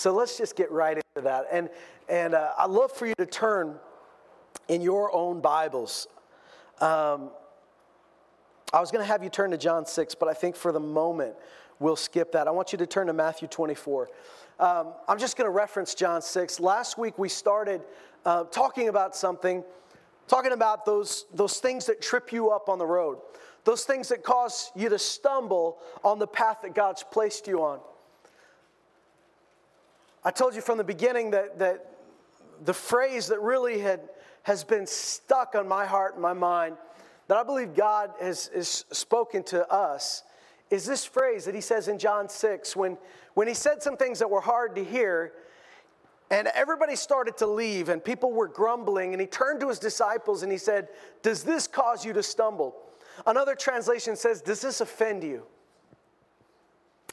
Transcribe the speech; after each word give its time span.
So 0.00 0.14
let's 0.14 0.38
just 0.38 0.56
get 0.56 0.70
right 0.72 0.96
into 0.96 1.28
that. 1.28 1.48
And, 1.52 1.68
and 2.08 2.32
uh, 2.32 2.52
I'd 2.58 2.70
love 2.70 2.90
for 2.90 3.04
you 3.04 3.12
to 3.18 3.26
turn 3.26 3.78
in 4.68 4.80
your 4.80 5.14
own 5.14 5.42
Bibles. 5.42 6.06
Um, 6.80 7.28
I 8.72 8.80
was 8.80 8.90
going 8.90 9.02
to 9.02 9.06
have 9.06 9.22
you 9.22 9.28
turn 9.28 9.50
to 9.50 9.58
John 9.58 9.84
6, 9.84 10.14
but 10.14 10.26
I 10.26 10.32
think 10.32 10.56
for 10.56 10.72
the 10.72 10.80
moment 10.80 11.34
we'll 11.80 11.96
skip 11.96 12.32
that. 12.32 12.48
I 12.48 12.50
want 12.50 12.72
you 12.72 12.78
to 12.78 12.86
turn 12.86 13.08
to 13.08 13.12
Matthew 13.12 13.46
24. 13.46 14.08
Um, 14.58 14.94
I'm 15.06 15.18
just 15.18 15.36
going 15.36 15.44
to 15.44 15.50
reference 15.50 15.94
John 15.94 16.22
6. 16.22 16.60
Last 16.60 16.96
week 16.96 17.18
we 17.18 17.28
started 17.28 17.82
uh, 18.24 18.44
talking 18.44 18.88
about 18.88 19.14
something, 19.14 19.62
talking 20.28 20.52
about 20.52 20.86
those, 20.86 21.26
those 21.34 21.58
things 21.58 21.84
that 21.84 22.00
trip 22.00 22.32
you 22.32 22.48
up 22.48 22.70
on 22.70 22.78
the 22.78 22.86
road, 22.86 23.18
those 23.64 23.84
things 23.84 24.08
that 24.08 24.22
cause 24.22 24.72
you 24.74 24.88
to 24.88 24.98
stumble 24.98 25.76
on 26.02 26.18
the 26.18 26.26
path 26.26 26.60
that 26.62 26.74
God's 26.74 27.02
placed 27.02 27.46
you 27.46 27.62
on. 27.62 27.80
I 30.24 30.30
told 30.30 30.54
you 30.54 30.60
from 30.60 30.78
the 30.78 30.84
beginning 30.84 31.30
that, 31.30 31.58
that 31.58 31.86
the 32.64 32.74
phrase 32.74 33.28
that 33.28 33.40
really 33.40 33.80
had, 33.80 34.00
has 34.42 34.64
been 34.64 34.86
stuck 34.86 35.54
on 35.54 35.66
my 35.66 35.86
heart 35.86 36.14
and 36.14 36.22
my 36.22 36.34
mind, 36.34 36.76
that 37.28 37.38
I 37.38 37.42
believe 37.42 37.74
God 37.74 38.10
has, 38.20 38.50
has 38.54 38.84
spoken 38.90 39.42
to 39.44 39.66
us, 39.72 40.22
is 40.70 40.84
this 40.84 41.04
phrase 41.04 41.44
that 41.46 41.54
he 41.54 41.60
says 41.60 41.88
in 41.88 41.98
John 41.98 42.28
6 42.28 42.76
when, 42.76 42.98
when 43.34 43.48
he 43.48 43.54
said 43.54 43.82
some 43.82 43.96
things 43.96 44.18
that 44.18 44.30
were 44.30 44.40
hard 44.40 44.76
to 44.76 44.84
hear. 44.84 45.32
And 46.30 46.46
everybody 46.54 46.94
started 46.94 47.36
to 47.38 47.46
leave, 47.46 47.88
and 47.88 48.04
people 48.04 48.30
were 48.32 48.46
grumbling. 48.46 49.12
And 49.14 49.20
he 49.20 49.26
turned 49.26 49.58
to 49.60 49.68
his 49.68 49.80
disciples 49.80 50.44
and 50.44 50.52
he 50.52 50.58
said, 50.58 50.88
Does 51.22 51.42
this 51.42 51.66
cause 51.66 52.04
you 52.04 52.12
to 52.12 52.22
stumble? 52.22 52.76
Another 53.26 53.56
translation 53.56 54.14
says, 54.14 54.40
Does 54.40 54.60
this 54.60 54.80
offend 54.80 55.24
you? 55.24 55.44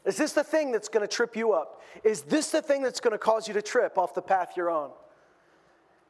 Is 0.07 0.15
this 0.15 0.31
the 0.31 0.43
thing 0.43 0.71
that's 0.71 0.87
going 0.87 1.05
to 1.05 1.13
trip 1.13 1.35
you 1.35 1.51
up? 1.51 1.81
Is 2.01 2.21
this 2.21 2.49
the 2.51 2.61
thing 2.61 2.81
that's 2.81 3.01
going 3.01 3.11
to 3.11 3.17
cause 3.17 3.45
you 3.45 3.53
to 3.55 3.61
trip 3.61 3.97
off 3.97 4.13
the 4.13 4.21
path 4.21 4.53
you're 4.55 4.69
on? 4.69 4.89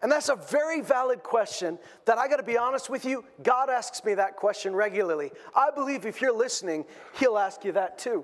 And 0.04 0.12
that's 0.12 0.30
a 0.30 0.36
very 0.36 0.82
valid 0.82 1.24
question 1.24 1.80
that 2.06 2.20
I 2.20 2.28
got 2.28 2.38
to 2.38 2.44
be 2.44 2.60
honest 2.60 2.92
with 2.92 3.04
you, 3.04 3.26
God 3.42 3.72
asks 3.72 4.06
me 4.06 4.14
that 4.14 4.36
question 4.36 4.76
regularly. 4.76 5.32
I 5.56 5.72
believe 5.72 6.06
if 6.06 6.22
you're 6.22 6.32
listening, 6.32 6.86
He'll 7.20 7.40
ask 7.40 7.66
you 7.66 7.72
that 7.72 7.98
too. 7.98 8.24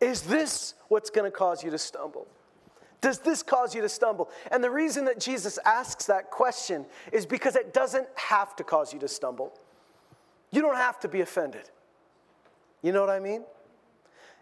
Is 0.00 0.22
this 0.22 0.72
what's 0.88 1.10
going 1.10 1.30
to 1.30 1.36
cause 1.36 1.62
you 1.62 1.70
to 1.70 1.78
stumble? 1.78 2.26
Does 3.02 3.18
this 3.18 3.42
cause 3.42 3.74
you 3.74 3.82
to 3.82 3.88
stumble? 3.90 4.30
And 4.50 4.64
the 4.64 4.70
reason 4.70 5.04
that 5.04 5.20
Jesus 5.20 5.58
asks 5.66 6.06
that 6.06 6.30
question 6.30 6.86
is 7.12 7.26
because 7.26 7.56
it 7.56 7.74
doesn't 7.74 8.08
have 8.14 8.56
to 8.56 8.64
cause 8.64 8.94
you 8.94 8.98
to 9.00 9.08
stumble. 9.08 9.52
You 10.50 10.62
don't 10.62 10.76
have 10.76 10.98
to 11.00 11.08
be 11.08 11.20
offended. 11.20 11.68
You 12.80 12.92
know 12.92 13.02
what 13.02 13.10
I 13.10 13.20
mean? 13.20 13.44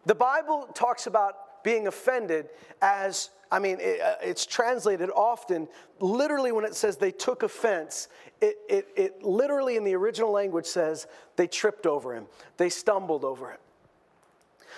The 0.06 0.14
Bible 0.14 0.68
talks 0.72 1.06
about 1.06 1.62
being 1.64 1.88
offended 1.88 2.48
as, 2.80 3.30
I 3.50 3.58
mean, 3.58 3.78
it, 3.80 4.00
uh, 4.00 4.14
it's 4.22 4.46
translated 4.46 5.10
often, 5.10 5.66
literally 5.98 6.52
when 6.52 6.64
it 6.64 6.76
says 6.76 6.96
they 6.96 7.10
took 7.10 7.42
offense, 7.42 8.08
it, 8.40 8.56
it, 8.68 8.88
it 8.96 9.22
literally 9.24 9.76
in 9.76 9.82
the 9.82 9.94
original 9.94 10.30
language 10.30 10.66
says 10.66 11.08
they 11.34 11.48
tripped 11.48 11.84
over 11.84 12.14
him, 12.14 12.26
they 12.56 12.68
stumbled 12.68 13.24
over 13.24 13.50
him. 13.50 13.58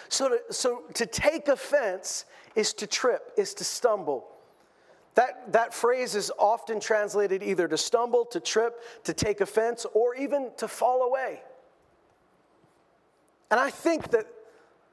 So 0.08 0.30
to, 0.30 0.40
so 0.50 0.84
to 0.94 1.04
take 1.04 1.48
offense 1.48 2.24
is 2.56 2.72
to 2.74 2.86
trip, 2.86 3.32
is 3.36 3.52
to 3.54 3.64
stumble. 3.64 4.26
That, 5.14 5.52
that 5.52 5.74
phrase 5.74 6.14
is 6.14 6.32
often 6.38 6.80
translated 6.80 7.42
either 7.42 7.68
to 7.68 7.76
stumble, 7.76 8.24
to 8.26 8.40
trip, 8.40 8.82
to 9.04 9.12
take 9.12 9.42
offense, 9.42 9.84
or 9.92 10.14
even 10.14 10.52
to 10.56 10.68
fall 10.68 11.02
away. 11.02 11.42
And 13.50 13.60
I 13.60 13.68
think 13.68 14.10
that 14.12 14.26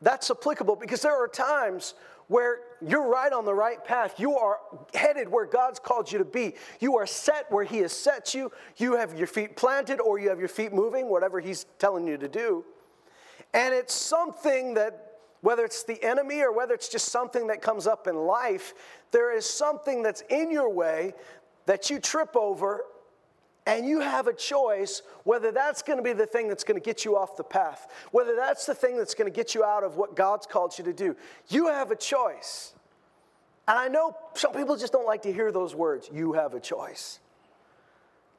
that's 0.01 0.29
applicable 0.29 0.75
because 0.75 1.01
there 1.01 1.15
are 1.15 1.27
times 1.27 1.93
where 2.27 2.59
you're 2.81 3.07
right 3.07 3.31
on 3.31 3.45
the 3.45 3.53
right 3.53 3.83
path. 3.83 4.19
You 4.19 4.35
are 4.37 4.59
headed 4.93 5.29
where 5.29 5.45
God's 5.45 5.79
called 5.79 6.11
you 6.11 6.17
to 6.17 6.25
be. 6.25 6.55
You 6.79 6.97
are 6.97 7.05
set 7.05 7.51
where 7.51 7.63
He 7.63 7.77
has 7.79 7.91
set 7.91 8.33
you. 8.33 8.51
You 8.77 8.95
have 8.95 9.17
your 9.17 9.27
feet 9.27 9.55
planted 9.55 9.99
or 9.99 10.19
you 10.19 10.29
have 10.29 10.39
your 10.39 10.47
feet 10.47 10.73
moving, 10.73 11.09
whatever 11.09 11.39
He's 11.39 11.65
telling 11.77 12.07
you 12.07 12.17
to 12.17 12.27
do. 12.27 12.65
And 13.53 13.73
it's 13.73 13.93
something 13.93 14.73
that, 14.73 15.19
whether 15.41 15.63
it's 15.63 15.83
the 15.83 16.03
enemy 16.03 16.41
or 16.41 16.51
whether 16.51 16.73
it's 16.73 16.89
just 16.89 17.09
something 17.09 17.47
that 17.47 17.61
comes 17.61 17.85
up 17.85 18.07
in 18.07 18.15
life, 18.15 18.73
there 19.11 19.35
is 19.35 19.45
something 19.45 20.01
that's 20.01 20.21
in 20.29 20.49
your 20.51 20.69
way 20.69 21.13
that 21.67 21.89
you 21.89 21.99
trip 21.99 22.35
over 22.35 22.85
and 23.65 23.85
you 23.85 23.99
have 23.99 24.27
a 24.27 24.33
choice 24.33 25.01
whether 25.23 25.51
that's 25.51 25.81
going 25.81 25.97
to 25.97 26.03
be 26.03 26.13
the 26.13 26.25
thing 26.25 26.47
that's 26.47 26.63
going 26.63 26.79
to 26.79 26.83
get 26.83 27.03
you 27.03 27.17
off 27.17 27.35
the 27.35 27.43
path, 27.43 27.91
whether 28.11 28.35
that's 28.35 28.65
the 28.65 28.75
thing 28.75 28.97
that's 28.97 29.15
going 29.15 29.31
to 29.31 29.35
get 29.35 29.55
you 29.55 29.63
out 29.63 29.83
of 29.83 29.97
what 29.97 30.15
God's 30.15 30.45
called 30.45 30.77
you 30.77 30.83
to 30.85 30.93
do. 30.93 31.15
You 31.49 31.67
have 31.67 31.91
a 31.91 31.95
choice. 31.95 32.73
And 33.67 33.77
I 33.77 33.87
know 33.87 34.15
some 34.35 34.53
people 34.53 34.77
just 34.77 34.93
don't 34.93 35.07
like 35.07 35.23
to 35.23 35.33
hear 35.33 35.51
those 35.51 35.73
words. 35.73 36.09
You 36.13 36.33
have 36.33 36.53
a 36.53 36.59
choice. 36.59 37.19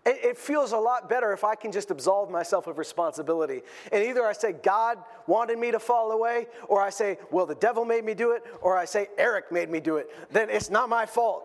It, 0.04 0.20
it 0.22 0.38
feels 0.38 0.70
a 0.70 0.78
lot 0.78 1.08
better 1.08 1.32
if 1.32 1.42
I 1.42 1.56
can 1.56 1.72
just 1.72 1.90
absolve 1.90 2.30
myself 2.30 2.68
of 2.68 2.78
responsibility. 2.78 3.62
And 3.90 4.04
either 4.04 4.24
I 4.24 4.32
say, 4.32 4.52
God 4.52 4.98
wanted 5.26 5.58
me 5.58 5.72
to 5.72 5.80
fall 5.80 6.12
away, 6.12 6.46
or 6.68 6.80
I 6.80 6.90
say, 6.90 7.18
well, 7.32 7.46
the 7.46 7.56
devil 7.56 7.84
made 7.84 8.04
me 8.04 8.14
do 8.14 8.30
it, 8.30 8.44
or 8.60 8.78
I 8.78 8.84
say, 8.84 9.08
Eric 9.18 9.50
made 9.50 9.68
me 9.68 9.80
do 9.80 9.96
it. 9.96 10.08
Then 10.30 10.48
it's 10.48 10.70
not 10.70 10.88
my 10.88 11.06
fault. 11.06 11.44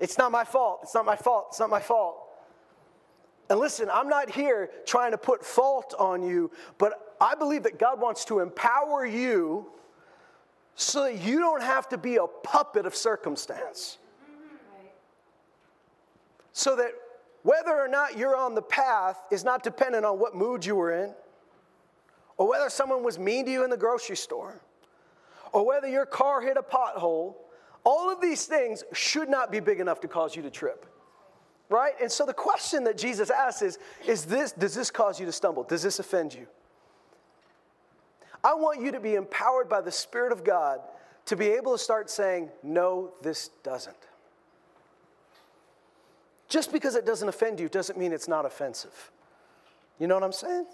It's 0.00 0.18
not 0.18 0.30
my 0.30 0.44
fault. 0.44 0.80
It's 0.82 0.94
not 0.94 1.04
my 1.04 1.16
fault. 1.16 1.46
It's 1.50 1.60
not 1.60 1.70
my 1.70 1.80
fault. 1.80 2.16
And 3.50 3.58
listen, 3.58 3.88
I'm 3.92 4.08
not 4.08 4.30
here 4.30 4.70
trying 4.86 5.12
to 5.12 5.18
put 5.18 5.44
fault 5.44 5.94
on 5.98 6.22
you, 6.22 6.50
but 6.76 7.16
I 7.20 7.34
believe 7.34 7.62
that 7.64 7.78
God 7.78 8.00
wants 8.00 8.24
to 8.26 8.40
empower 8.40 9.06
you 9.06 9.66
so 10.74 11.04
that 11.04 11.20
you 11.20 11.40
don't 11.40 11.62
have 11.62 11.88
to 11.88 11.98
be 11.98 12.16
a 12.16 12.26
puppet 12.26 12.86
of 12.86 12.94
circumstance. 12.94 13.98
So 16.52 16.76
that 16.76 16.92
whether 17.42 17.70
or 17.70 17.88
not 17.88 18.18
you're 18.18 18.36
on 18.36 18.54
the 18.54 18.62
path 18.62 19.16
is 19.30 19.44
not 19.44 19.62
dependent 19.62 20.04
on 20.04 20.18
what 20.18 20.34
mood 20.34 20.64
you 20.64 20.76
were 20.76 20.92
in, 20.92 21.14
or 22.36 22.48
whether 22.48 22.68
someone 22.68 23.02
was 23.02 23.18
mean 23.18 23.46
to 23.46 23.50
you 23.50 23.64
in 23.64 23.70
the 23.70 23.76
grocery 23.76 24.16
store, 24.16 24.60
or 25.52 25.66
whether 25.66 25.88
your 25.88 26.06
car 26.06 26.40
hit 26.40 26.56
a 26.56 26.62
pothole 26.62 27.34
all 27.84 28.10
of 28.10 28.20
these 28.20 28.46
things 28.46 28.84
should 28.92 29.28
not 29.28 29.50
be 29.50 29.60
big 29.60 29.80
enough 29.80 30.00
to 30.00 30.08
cause 30.08 30.36
you 30.36 30.42
to 30.42 30.50
trip. 30.50 30.86
Right? 31.70 31.92
And 32.00 32.10
so 32.10 32.24
the 32.24 32.32
question 32.32 32.84
that 32.84 32.96
Jesus 32.96 33.30
asks 33.30 33.62
is, 33.62 33.78
is 34.06 34.24
this, 34.24 34.52
does 34.52 34.74
this 34.74 34.90
cause 34.90 35.20
you 35.20 35.26
to 35.26 35.32
stumble? 35.32 35.64
Does 35.64 35.82
this 35.82 35.98
offend 35.98 36.34
you? 36.34 36.46
I 38.42 38.54
want 38.54 38.80
you 38.80 38.92
to 38.92 39.00
be 39.00 39.14
empowered 39.14 39.68
by 39.68 39.80
the 39.80 39.92
Spirit 39.92 40.32
of 40.32 40.44
God 40.44 40.80
to 41.26 41.36
be 41.36 41.48
able 41.48 41.72
to 41.72 41.78
start 41.78 42.08
saying, 42.08 42.48
no, 42.62 43.12
this 43.20 43.50
doesn't. 43.62 43.96
Just 46.48 46.72
because 46.72 46.94
it 46.94 47.04
doesn't 47.04 47.28
offend 47.28 47.60
you 47.60 47.68
doesn't 47.68 47.98
mean 47.98 48.12
it's 48.12 48.28
not 48.28 48.46
offensive. 48.46 49.10
You 49.98 50.06
know 50.06 50.14
what 50.14 50.24
I'm 50.24 50.32
saying? 50.32 50.66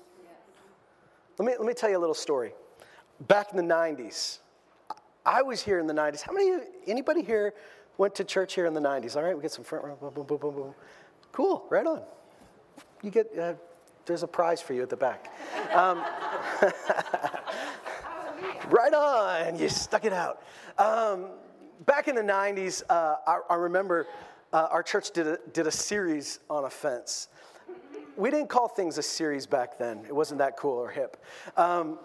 Let, 1.38 1.47
me, 1.47 1.53
let 1.59 1.66
me 1.66 1.75
tell 1.75 1.91
you 1.91 1.98
a 1.98 1.98
little 1.98 2.14
story. 2.14 2.53
Back 3.26 3.48
in 3.50 3.56
the 3.56 3.75
90s, 3.75 4.38
I 5.26 5.42
was 5.42 5.62
here 5.62 5.78
in 5.78 5.86
the 5.86 5.94
90s. 5.94 6.22
How 6.22 6.32
many, 6.32 6.58
anybody 6.86 7.22
here 7.22 7.54
went 7.96 8.14
to 8.16 8.24
church 8.24 8.54
here 8.54 8.66
in 8.66 8.74
the 8.74 8.80
90s? 8.80 9.16
All 9.16 9.22
right, 9.22 9.34
we 9.34 9.42
get 9.42 9.52
some 9.52 9.64
front 9.64 9.84
row. 9.84 9.96
Boom, 9.96 10.12
boom, 10.12 10.26
boom, 10.26 10.38
boom, 10.38 10.54
boom. 10.54 10.74
Cool, 11.32 11.64
right 11.70 11.86
on. 11.86 12.02
You 13.02 13.10
get, 13.10 13.36
uh, 13.38 13.54
there's 14.06 14.22
a 14.22 14.28
prize 14.28 14.60
for 14.60 14.74
you 14.74 14.82
at 14.82 14.90
the 14.90 14.96
back. 14.96 15.32
Um, 15.72 16.04
right 18.68 18.92
on, 18.92 19.58
you 19.58 19.68
stuck 19.68 20.04
it 20.04 20.12
out. 20.12 20.42
Um, 20.78 21.26
back 21.86 22.08
in 22.08 22.14
the 22.14 22.22
90s, 22.22 22.82
uh, 22.88 23.16
I, 23.26 23.38
I, 23.50 23.54
remember 23.54 24.06
uh, 24.52 24.68
our 24.70 24.82
church 24.82 25.10
did 25.12 25.26
a, 25.26 25.38
did 25.52 25.66
a 25.66 25.70
series 25.70 26.40
on 26.50 26.64
offense. 26.64 27.28
We 28.16 28.30
didn't 28.30 28.48
call 28.48 28.68
things 28.68 28.98
a 28.98 29.02
series 29.02 29.46
back 29.46 29.78
then, 29.78 30.04
it 30.06 30.14
wasn't 30.14 30.38
that 30.38 30.56
cool 30.56 30.76
or 30.76 30.90
hip. 30.90 31.22
Um, 31.56 31.98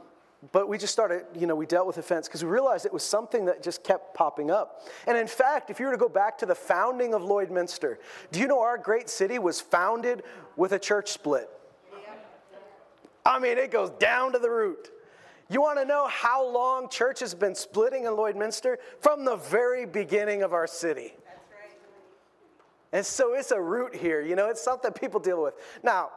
but 0.51 0.69
we 0.69 0.77
just 0.77 0.93
started, 0.93 1.25
you 1.35 1.47
know, 1.47 1.55
we 1.55 1.65
dealt 1.65 1.85
with 1.85 1.97
offense 1.97 2.27
because 2.27 2.43
we 2.43 2.49
realized 2.49 2.85
it 2.85 2.93
was 2.93 3.03
something 3.03 3.45
that 3.45 3.61
just 3.61 3.83
kept 3.83 4.13
popping 4.15 4.49
up. 4.49 4.87
And 5.05 5.17
in 5.17 5.27
fact, 5.27 5.69
if 5.69 5.79
you 5.79 5.85
were 5.85 5.91
to 5.91 5.97
go 5.97 6.07
back 6.07 6.37
to 6.37 6.45
the 6.45 6.55
founding 6.55 7.13
of 7.13 7.23
Lloydminster, 7.23 7.97
do 8.31 8.39
you 8.39 8.47
know 8.47 8.61
our 8.61 8.77
great 8.77 9.09
city 9.09 9.37
was 9.37 9.59
founded 9.59 10.23
with 10.55 10.71
a 10.71 10.79
church 10.79 11.09
split? 11.09 11.49
I 13.25 13.37
mean, 13.37 13.57
it 13.57 13.69
goes 13.69 13.89
down 13.99 14.31
to 14.31 14.39
the 14.39 14.49
root. 14.49 14.91
You 15.49 15.61
want 15.61 15.77
to 15.77 15.85
know 15.85 16.07
how 16.07 16.47
long 16.47 16.89
church 16.89 17.19
has 17.19 17.35
been 17.35 17.53
splitting 17.53 18.05
in 18.05 18.11
Lloydminster? 18.11 18.77
From 19.01 19.25
the 19.25 19.35
very 19.35 19.85
beginning 19.85 20.41
of 20.41 20.53
our 20.53 20.67
city. 20.67 21.13
That's 21.25 21.39
right. 21.51 21.77
And 22.93 23.05
so 23.05 23.33
it's 23.33 23.51
a 23.51 23.59
root 23.59 23.93
here, 23.93 24.21
you 24.21 24.35
know, 24.35 24.49
it's 24.49 24.61
something 24.61 24.91
people 24.93 25.19
deal 25.19 25.43
with. 25.43 25.55
Now, 25.83 26.11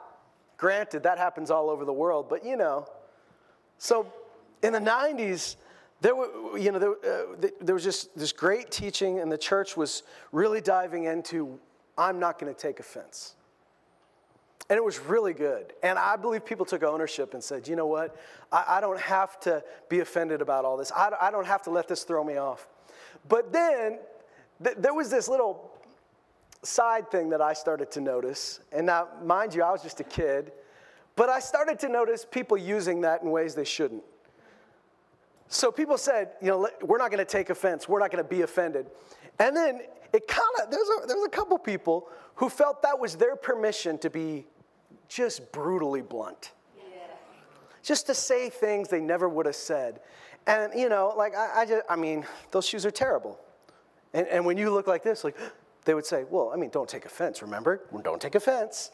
granted, 0.59 1.03
that 1.03 1.19
happens 1.19 1.51
all 1.51 1.71
over 1.71 1.85
the 1.85 1.93
world, 1.93 2.29
but 2.29 2.45
you 2.45 2.57
know, 2.57 2.87
so 3.83 4.07
in 4.63 4.73
the 4.73 4.79
90s, 4.79 5.57
there, 6.03 6.15
were, 6.15 6.57
you 6.57 6.71
know, 6.71 6.79
there, 6.79 6.93
uh, 6.93 7.49
there 7.61 7.75
was 7.75 7.83
just 7.83 8.17
this 8.17 8.31
great 8.31 8.71
teaching, 8.71 9.19
and 9.19 9.31
the 9.31 9.37
church 9.37 9.77
was 9.77 10.05
really 10.31 10.61
diving 10.61 11.03
into 11.03 11.59
I'm 11.99 12.21
not 12.21 12.39
going 12.39 12.55
to 12.55 12.57
take 12.57 12.79
offense. 12.79 13.35
And 14.71 14.77
it 14.77 14.85
was 14.85 15.01
really 15.01 15.33
good. 15.33 15.73
And 15.83 15.99
I 15.99 16.15
believe 16.15 16.45
people 16.45 16.65
took 16.65 16.85
ownership 16.85 17.35
and 17.35 17.43
said, 17.43 17.67
you 17.67 17.75
know 17.75 17.89
what? 17.89 18.17
I, 18.53 18.77
I 18.77 18.81
don't 18.81 19.01
have 19.01 19.41
to 19.41 19.65
be 19.89 19.99
offended 19.99 20.41
about 20.41 20.65
all 20.65 20.77
this. 20.77 20.93
I, 20.93 21.11
I 21.21 21.33
don't 21.33 21.49
have 21.49 21.63
to 21.63 21.71
let 21.71 21.89
this 21.89 22.05
throw 22.05 22.23
me 22.23 22.37
off. 22.37 22.69
But 23.29 23.53
then 23.53 23.99
th- 24.63 24.77
there 24.79 24.95
was 24.95 25.11
this 25.11 25.27
little 25.27 25.73
side 26.63 27.11
thing 27.11 27.31
that 27.31 27.41
I 27.41 27.53
started 27.53 27.91
to 27.91 28.01
notice. 28.01 28.61
And 28.71 28.87
now, 28.87 29.09
mind 29.25 29.57
you, 29.57 29.65
I 29.65 29.73
was 29.73 29.83
just 29.83 29.99
a 29.99 30.05
kid, 30.05 30.53
but 31.17 31.29
I 31.29 31.41
started 31.41 31.79
to 31.81 31.89
notice 31.89 32.25
people 32.25 32.57
using 32.57 33.03
that 33.03 33.23
in 33.23 33.31
ways 33.31 33.55
they 33.55 33.65
shouldn't. 33.65 34.03
So 35.49 35.71
people 35.71 35.99
said, 35.99 36.31
you 36.41 36.49
know, 36.49 36.69
we're 36.81 36.99
not 36.99 37.11
going 37.11 37.19
to 37.19 37.31
take 37.31 37.51
offense. 37.51 37.87
We're 37.87 38.01
not 38.01 38.11
going 38.11 38.25
to 38.25 38.29
be 38.29 38.41
offended. 38.41 38.87
And 39.39 39.55
then 39.55 39.83
it 40.13 40.27
kind 40.27 40.43
of, 40.63 40.71
there's 40.71 40.89
a, 40.89 41.07
there's 41.07 41.25
a 41.25 41.29
couple 41.29 41.59
people 41.59 42.09
who 42.37 42.49
felt 42.49 42.81
that 42.83 42.99
was 42.99 43.17
their 43.17 43.37
permission 43.37 43.99
to 43.99 44.09
be 44.09 44.47
just 45.09 45.53
brutally 45.53 46.01
blunt. 46.01 46.53
Yeah. 46.79 47.03
Just 47.83 48.07
to 48.07 48.15
say 48.15 48.49
things 48.49 48.89
they 48.89 49.01
never 49.01 49.29
would 49.29 49.45
have 49.45 49.57
said. 49.57 50.01
And, 50.47 50.73
you 50.75 50.89
know, 50.89 51.13
like, 51.17 51.35
I, 51.35 51.63
I 51.63 51.67
just, 51.67 51.83
I 51.89 51.97
mean, 51.97 52.25
those 52.51 52.67
shoes 52.67 52.87
are 52.87 52.91
terrible. 52.91 53.39
And, 54.15 54.27
and 54.29 54.47
when 54.47 54.57
you 54.57 54.71
look 54.71 54.87
like 54.87 55.03
this, 55.03 55.23
like, 55.23 55.37
they 55.85 55.95
would 55.95 56.07
say, 56.07 56.25
well, 56.31 56.51
I 56.53 56.57
mean, 56.57 56.71
don't 56.71 56.89
take 56.89 57.05
offense, 57.05 57.43
remember? 57.43 57.83
Don't 58.03 58.23
take 58.23 58.35
offense. 58.37 58.91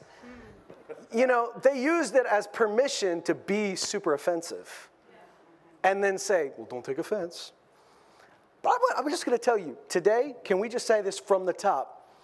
You 1.12 1.26
know, 1.26 1.52
they 1.62 1.80
used 1.80 2.14
it 2.14 2.26
as 2.30 2.46
permission 2.46 3.22
to 3.22 3.34
be 3.34 3.76
super 3.76 4.14
offensive 4.14 4.88
and 5.84 6.02
then 6.02 6.18
say, 6.18 6.52
well, 6.56 6.66
don't 6.70 6.84
take 6.84 6.98
offense. 6.98 7.52
But 8.62 8.72
I'm 8.96 9.08
just 9.08 9.24
going 9.24 9.36
to 9.38 9.42
tell 9.42 9.58
you 9.58 9.76
today, 9.88 10.34
can 10.44 10.58
we 10.58 10.68
just 10.68 10.86
say 10.86 11.00
this 11.00 11.18
from 11.18 11.46
the 11.46 11.52
top? 11.52 12.16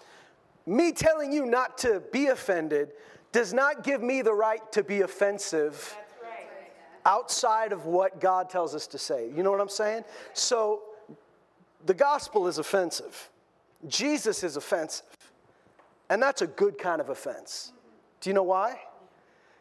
Me 0.65 0.91
telling 0.91 1.31
you 1.31 1.45
not 1.45 1.77
to 1.79 2.01
be 2.11 2.27
offended 2.27 2.89
does 3.31 3.53
not 3.53 3.83
give 3.83 4.01
me 4.01 4.21
the 4.21 4.33
right 4.33 4.71
to 4.71 4.83
be 4.83 5.01
offensive 5.01 5.95
right. 6.23 6.47
outside 7.05 7.71
of 7.71 7.85
what 7.85 8.19
God 8.19 8.49
tells 8.49 8.73
us 8.73 8.87
to 8.87 8.97
say. 8.97 9.29
You 9.35 9.43
know 9.43 9.51
what 9.51 9.61
I'm 9.61 9.69
saying? 9.69 10.03
So 10.33 10.83
the 11.85 11.93
gospel 11.93 12.47
is 12.47 12.57
offensive. 12.57 13.29
Jesus 13.87 14.43
is 14.43 14.57
offensive. 14.57 15.05
And 16.09 16.21
that's 16.21 16.41
a 16.41 16.47
good 16.47 16.77
kind 16.77 17.01
of 17.01 17.09
offense. 17.09 17.73
Do 18.25 18.31
you 18.31 18.33
know 18.33 18.41
why? 18.41 18.79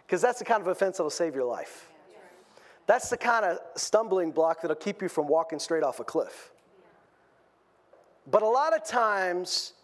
Because 0.07 0.23
that's 0.23 0.39
the 0.39 0.45
kind 0.47 0.63
of 0.63 0.69
offense 0.69 0.97
that'll 0.97 1.11
save 1.11 1.35
your 1.35 1.45
life. 1.45 1.91
That's 2.87 3.11
the 3.11 3.19
kind 3.19 3.45
of 3.45 3.59
stumbling 3.77 4.31
block 4.31 4.63
that'll 4.63 4.75
keep 4.75 5.03
you 5.03 5.09
from 5.11 5.29
walking 5.29 5.59
straight 5.59 5.83
off 5.83 6.01
a 6.01 6.05
cliff. 6.05 6.51
But 8.27 8.41
a 8.41 8.49
lot 8.49 8.75
of 8.75 8.83
times, 8.83 9.75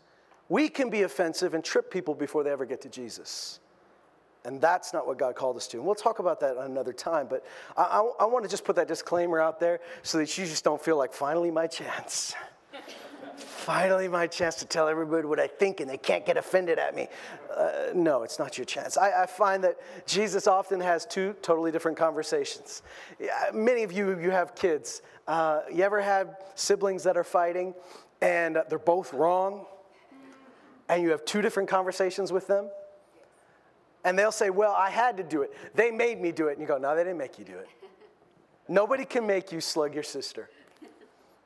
we 0.48 0.70
can 0.70 0.88
be 0.88 1.02
offensive 1.02 1.52
and 1.52 1.62
trip 1.62 1.90
people 1.90 2.14
before 2.14 2.42
they 2.42 2.48
ever 2.48 2.64
get 2.64 2.80
to 2.80 2.88
Jesus. 2.88 3.60
And 4.46 4.62
that's 4.62 4.94
not 4.94 5.06
what 5.06 5.18
God 5.18 5.34
called 5.34 5.58
us 5.58 5.68
to. 5.68 5.76
And 5.76 5.84
we'll 5.84 5.94
talk 5.94 6.18
about 6.18 6.40
that 6.40 6.56
another 6.56 6.94
time. 6.94 7.26
But 7.28 7.44
I, 7.76 7.82
I, 7.82 8.10
I 8.20 8.24
want 8.24 8.46
to 8.46 8.50
just 8.50 8.64
put 8.64 8.76
that 8.76 8.88
disclaimer 8.88 9.42
out 9.42 9.60
there 9.60 9.80
so 10.02 10.16
that 10.16 10.38
you 10.38 10.46
just 10.46 10.64
don't 10.64 10.80
feel 10.80 10.96
like, 10.96 11.12
finally, 11.12 11.50
my 11.50 11.66
chance. 11.66 12.34
finally 13.42 14.08
my 14.08 14.26
chance 14.26 14.56
to 14.56 14.66
tell 14.66 14.88
everybody 14.88 15.26
what 15.26 15.40
I 15.40 15.46
think 15.46 15.80
and 15.80 15.88
they 15.88 15.96
can't 15.96 16.24
get 16.24 16.36
offended 16.36 16.78
at 16.78 16.94
me. 16.94 17.08
Uh, 17.54 17.90
no, 17.94 18.22
it's 18.22 18.38
not 18.38 18.58
your 18.58 18.64
chance. 18.64 18.96
I, 18.96 19.22
I, 19.22 19.26
find 19.26 19.64
that 19.64 19.76
Jesus 20.06 20.46
often 20.46 20.80
has 20.80 21.04
two 21.06 21.34
totally 21.42 21.70
different 21.70 21.96
conversations. 21.96 22.82
Many 23.52 23.82
of 23.82 23.92
you, 23.92 24.18
you 24.18 24.30
have 24.30 24.54
kids. 24.54 25.02
Uh, 25.26 25.62
you 25.72 25.82
ever 25.82 26.00
had 26.00 26.36
siblings 26.54 27.02
that 27.04 27.16
are 27.16 27.24
fighting 27.24 27.74
and 28.22 28.58
they're 28.68 28.78
both 28.78 29.12
wrong 29.12 29.66
and 30.88 31.02
you 31.02 31.10
have 31.10 31.24
two 31.24 31.42
different 31.42 31.68
conversations 31.68 32.32
with 32.32 32.46
them? 32.46 32.68
And 34.04 34.18
they'll 34.18 34.32
say, 34.32 34.50
Well, 34.50 34.72
I 34.72 34.90
had 34.90 35.16
to 35.18 35.22
do 35.22 35.42
it. 35.42 35.52
They 35.74 35.90
made 35.90 36.20
me 36.20 36.32
do 36.32 36.48
it. 36.48 36.52
And 36.52 36.60
you 36.60 36.66
go, 36.66 36.78
No, 36.78 36.96
they 36.96 37.04
didn't 37.04 37.18
make 37.18 37.38
you 37.38 37.44
do 37.44 37.56
it. 37.58 37.68
Nobody 38.68 39.04
can 39.04 39.26
make 39.26 39.52
you 39.52 39.60
slug 39.60 39.94
your 39.94 40.02
sister. 40.02 40.48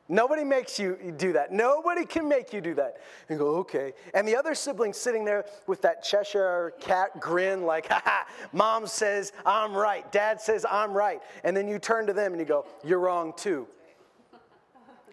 Nobody 0.08 0.44
makes 0.44 0.78
you 0.78 1.14
do 1.16 1.32
that. 1.32 1.50
Nobody 1.50 2.04
can 2.04 2.28
make 2.28 2.52
you 2.52 2.60
do 2.60 2.74
that. 2.74 2.98
And 3.30 3.38
go, 3.38 3.56
okay. 3.56 3.94
And 4.12 4.28
the 4.28 4.36
other 4.36 4.54
sibling 4.54 4.92
sitting 4.92 5.24
there 5.24 5.46
with 5.66 5.80
that 5.82 6.04
Cheshire 6.04 6.74
cat 6.78 7.18
grin, 7.20 7.64
like, 7.64 7.88
ha 7.88 8.26
mom 8.52 8.86
says 8.86 9.32
I'm 9.46 9.74
right, 9.74 10.10
dad 10.12 10.40
says 10.40 10.66
I'm 10.70 10.92
right. 10.92 11.22
And 11.42 11.56
then 11.56 11.66
you 11.68 11.78
turn 11.78 12.06
to 12.06 12.12
them 12.12 12.32
and 12.32 12.40
you 12.40 12.46
go, 12.46 12.66
you're 12.84 12.98
wrong 12.98 13.32
too. 13.34 13.66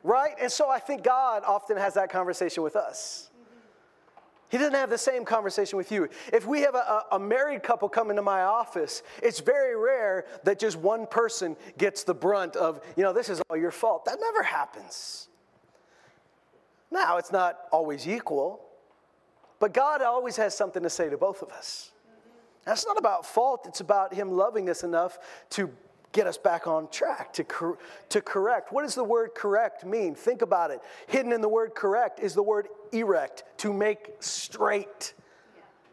Right? 0.04 0.36
And 0.42 0.52
so 0.52 0.70
I 0.70 0.80
think 0.80 1.04
God 1.04 1.44
often 1.46 1.78
has 1.78 1.94
that 1.94 2.12
conversation 2.12 2.62
with 2.62 2.76
us. 2.76 3.31
He 4.52 4.58
doesn't 4.58 4.74
have 4.74 4.90
the 4.90 4.98
same 4.98 5.24
conversation 5.24 5.78
with 5.78 5.94
you. 5.94 6.10
If 6.34 6.46
we 6.46 6.60
have 6.62 6.76
a, 6.76 7.06
a, 7.14 7.18
married 7.20 7.64
couple 7.64 7.88
come 7.88 8.10
into 8.10 8.22
my 8.22 8.42
office, 8.42 9.02
it's 9.24 9.40
very 9.40 9.78
rare 9.78 10.26
that 10.44 10.60
just 10.60 10.76
one 10.76 11.08
person 11.08 11.56
gets 11.78 12.04
the 12.04 12.14
brunt 12.14 12.58
of, 12.58 12.82
you 12.98 13.04
know, 13.04 13.14
this 13.14 13.30
is 13.30 13.42
all 13.50 13.56
your 13.56 13.72
fault. 13.72 14.04
That 14.04 14.18
never 14.20 14.44
happens. 14.44 15.30
Now, 16.92 17.16
it's 17.16 17.32
not 17.32 17.60
always 17.72 18.06
equal, 18.06 18.60
but 19.62 19.74
God 19.74 20.02
always 20.02 20.36
has 20.36 20.56
something 20.56 20.84
to 20.84 20.90
say 20.90 21.10
to 21.10 21.18
both 21.18 21.42
of 21.42 21.50
us. 21.52 21.92
That's 22.66 22.86
not 22.86 22.98
about 22.98 23.26
fault, 23.26 23.66
it's 23.68 23.80
about 23.80 24.14
Him 24.14 24.32
loving 24.32 24.70
us 24.70 24.84
enough 24.84 25.18
to 25.52 25.72
get 26.12 26.28
us 26.28 26.38
back 26.38 26.68
on 26.68 26.90
track, 26.90 27.34
to, 27.34 27.44
cor- 27.44 27.78
to 28.10 28.22
correct. 28.22 28.72
What 28.72 28.84
does 28.84 28.96
the 28.96 29.04
word 29.04 29.34
correct 29.36 29.86
mean? 29.86 30.16
Think 30.16 30.42
about 30.42 30.72
it. 30.72 30.82
Hidden 31.08 31.32
in 31.32 31.42
the 31.42 31.50
word 31.50 31.76
correct 31.76 32.20
is 32.20 32.34
the 32.34 32.44
word 32.44 32.68
erect, 32.92 33.44
to 33.58 33.72
make 33.74 34.12
straight. 34.20 35.14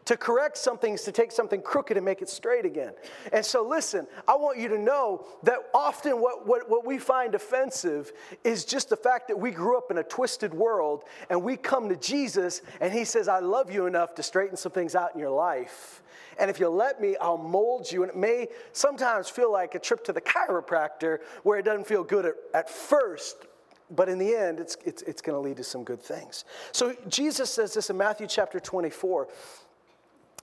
To 0.09 0.17
correct 0.17 0.57
something 0.57 0.95
is 0.95 1.03
to 1.03 1.11
take 1.11 1.31
something 1.31 1.61
crooked 1.61 1.95
and 1.95 2.03
make 2.03 2.23
it 2.23 2.29
straight 2.29 2.65
again. 2.65 2.93
And 3.31 3.45
so, 3.45 3.61
listen, 3.61 4.07
I 4.27 4.37
want 4.37 4.57
you 4.57 4.67
to 4.69 4.77
know 4.79 5.27
that 5.43 5.59
often 5.71 6.19
what, 6.19 6.47
what, 6.47 6.67
what 6.67 6.83
we 6.83 6.97
find 6.97 7.35
offensive 7.35 8.11
is 8.43 8.65
just 8.65 8.89
the 8.89 8.95
fact 8.95 9.27
that 9.27 9.37
we 9.37 9.51
grew 9.51 9.77
up 9.77 9.91
in 9.91 9.99
a 9.99 10.03
twisted 10.03 10.51
world 10.51 11.03
and 11.29 11.43
we 11.43 11.55
come 11.55 11.89
to 11.89 11.95
Jesus 11.95 12.63
and 12.81 12.91
He 12.91 13.05
says, 13.05 13.27
I 13.27 13.37
love 13.37 13.71
you 13.71 13.85
enough 13.85 14.15
to 14.15 14.23
straighten 14.23 14.57
some 14.57 14.71
things 14.71 14.95
out 14.95 15.13
in 15.13 15.19
your 15.19 15.29
life. 15.29 16.01
And 16.39 16.49
if 16.49 16.59
you 16.59 16.69
let 16.69 16.99
me, 16.99 17.15
I'll 17.21 17.37
mold 17.37 17.91
you. 17.91 18.01
And 18.01 18.09
it 18.09 18.17
may 18.17 18.47
sometimes 18.71 19.29
feel 19.29 19.51
like 19.51 19.75
a 19.75 19.79
trip 19.79 20.03
to 20.05 20.11
the 20.11 20.21
chiropractor 20.21 21.19
where 21.43 21.59
it 21.59 21.65
doesn't 21.65 21.85
feel 21.85 22.03
good 22.03 22.25
at, 22.25 22.33
at 22.55 22.67
first, 22.67 23.45
but 23.91 24.09
in 24.09 24.17
the 24.17 24.35
end, 24.35 24.59
it's, 24.59 24.75
it's, 24.85 25.01
it's 25.03 25.21
going 25.21 25.35
to 25.35 25.39
lead 25.39 25.57
to 25.57 25.63
some 25.63 25.83
good 25.83 26.01
things. 26.01 26.45
So 26.71 26.95
Jesus 27.07 27.49
says 27.51 27.75
this 27.75 27.91
in 27.91 27.97
Matthew 27.97 28.25
chapter 28.27 28.59
24. 28.59 29.27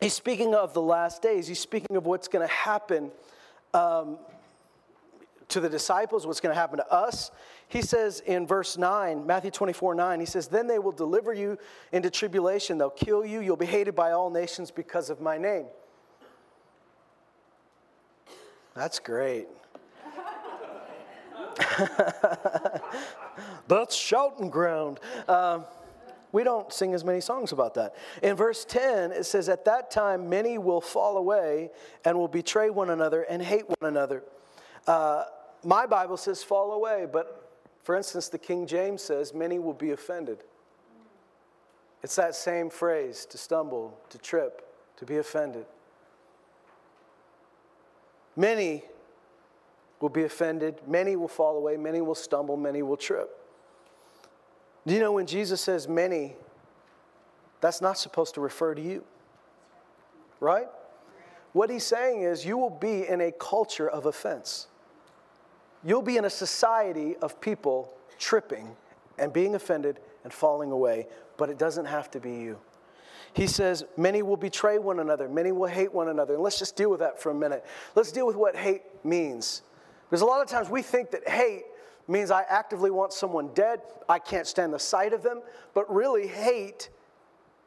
He's 0.00 0.14
speaking 0.14 0.54
of 0.54 0.74
the 0.74 0.82
last 0.82 1.22
days. 1.22 1.46
He's 1.48 1.60
speaking 1.60 1.96
of 1.96 2.04
what's 2.06 2.28
going 2.28 2.46
to 2.46 2.52
happen 2.52 3.10
um, 3.72 4.18
to 5.48 5.60
the 5.60 5.68
disciples, 5.68 6.26
what's 6.26 6.40
going 6.40 6.54
to 6.54 6.60
happen 6.60 6.78
to 6.78 6.92
us. 6.92 7.30
He 7.68 7.82
says 7.82 8.20
in 8.20 8.46
verse 8.46 8.76
9, 8.76 9.26
Matthew 9.26 9.50
24 9.50 9.94
9, 9.94 10.20
he 10.20 10.26
says, 10.26 10.48
Then 10.48 10.66
they 10.66 10.78
will 10.78 10.92
deliver 10.92 11.32
you 11.32 11.58
into 11.92 12.10
tribulation. 12.10 12.78
They'll 12.78 12.90
kill 12.90 13.24
you. 13.24 13.40
You'll 13.40 13.56
be 13.56 13.66
hated 13.66 13.94
by 13.94 14.12
all 14.12 14.30
nations 14.30 14.70
because 14.70 15.08
of 15.08 15.20
my 15.20 15.38
name. 15.38 15.66
That's 18.74 18.98
great. 18.98 19.48
That's 23.68 23.96
shouting 23.96 24.50
ground. 24.50 25.00
Um, 25.26 25.64
we 26.32 26.44
don't 26.44 26.72
sing 26.72 26.94
as 26.94 27.04
many 27.04 27.20
songs 27.20 27.52
about 27.52 27.74
that. 27.74 27.94
In 28.22 28.36
verse 28.36 28.64
10, 28.64 29.12
it 29.12 29.24
says, 29.24 29.48
At 29.48 29.64
that 29.64 29.90
time, 29.90 30.28
many 30.28 30.58
will 30.58 30.80
fall 30.80 31.16
away 31.16 31.70
and 32.04 32.18
will 32.18 32.28
betray 32.28 32.70
one 32.70 32.90
another 32.90 33.22
and 33.22 33.42
hate 33.42 33.68
one 33.68 33.88
another. 33.88 34.22
Uh, 34.86 35.24
my 35.64 35.86
Bible 35.86 36.16
says 36.16 36.42
fall 36.42 36.72
away, 36.72 37.06
but 37.10 37.50
for 37.82 37.96
instance, 37.96 38.28
the 38.28 38.38
King 38.38 38.66
James 38.66 39.02
says, 39.02 39.32
Many 39.32 39.58
will 39.58 39.74
be 39.74 39.92
offended. 39.92 40.38
It's 42.02 42.16
that 42.16 42.34
same 42.34 42.70
phrase 42.70 43.26
to 43.26 43.38
stumble, 43.38 43.98
to 44.10 44.18
trip, 44.18 44.68
to 44.96 45.06
be 45.06 45.16
offended. 45.16 45.66
Many 48.36 48.84
will 50.00 50.10
be 50.10 50.24
offended, 50.24 50.80
many 50.86 51.16
will 51.16 51.28
fall 51.28 51.56
away, 51.56 51.76
many 51.76 52.00
will 52.00 52.14
stumble, 52.14 52.56
many 52.56 52.82
will 52.82 52.96
trip. 52.96 53.45
Do 54.86 54.94
you 54.94 55.00
know 55.00 55.12
when 55.12 55.26
Jesus 55.26 55.60
says 55.60 55.88
many, 55.88 56.36
that's 57.60 57.80
not 57.80 57.98
supposed 57.98 58.34
to 58.34 58.40
refer 58.40 58.74
to 58.74 58.80
you? 58.80 59.04
Right? 60.38 60.68
What 61.52 61.70
he's 61.70 61.84
saying 61.84 62.22
is 62.22 62.44
you 62.44 62.56
will 62.56 62.70
be 62.70 63.06
in 63.06 63.20
a 63.20 63.32
culture 63.32 63.88
of 63.88 64.06
offense. 64.06 64.68
You'll 65.82 66.02
be 66.02 66.16
in 66.16 66.24
a 66.24 66.30
society 66.30 67.16
of 67.16 67.40
people 67.40 67.94
tripping 68.18 68.76
and 69.18 69.32
being 69.32 69.54
offended 69.54 69.98
and 70.24 70.32
falling 70.32 70.70
away, 70.70 71.08
but 71.36 71.48
it 71.48 71.58
doesn't 71.58 71.86
have 71.86 72.10
to 72.12 72.20
be 72.20 72.32
you. 72.32 72.58
He 73.32 73.46
says, 73.46 73.84
Many 73.96 74.22
will 74.22 74.36
betray 74.36 74.78
one 74.78 75.00
another, 75.00 75.28
many 75.28 75.52
will 75.52 75.68
hate 75.68 75.92
one 75.92 76.08
another. 76.08 76.34
And 76.34 76.42
let's 76.42 76.58
just 76.58 76.76
deal 76.76 76.90
with 76.90 77.00
that 77.00 77.20
for 77.20 77.30
a 77.30 77.34
minute. 77.34 77.64
Let's 77.94 78.12
deal 78.12 78.26
with 78.26 78.36
what 78.36 78.56
hate 78.56 78.82
means. 79.04 79.62
Because 80.08 80.22
a 80.22 80.26
lot 80.26 80.42
of 80.42 80.48
times 80.48 80.70
we 80.70 80.82
think 80.82 81.10
that 81.10 81.28
hate 81.28 81.64
means 82.08 82.30
I 82.30 82.44
actively 82.48 82.90
want 82.90 83.12
someone 83.12 83.48
dead, 83.54 83.80
I 84.08 84.18
can't 84.18 84.46
stand 84.46 84.72
the 84.72 84.78
sight 84.78 85.12
of 85.12 85.22
them, 85.22 85.42
but 85.74 85.92
really, 85.92 86.26
hate 86.26 86.88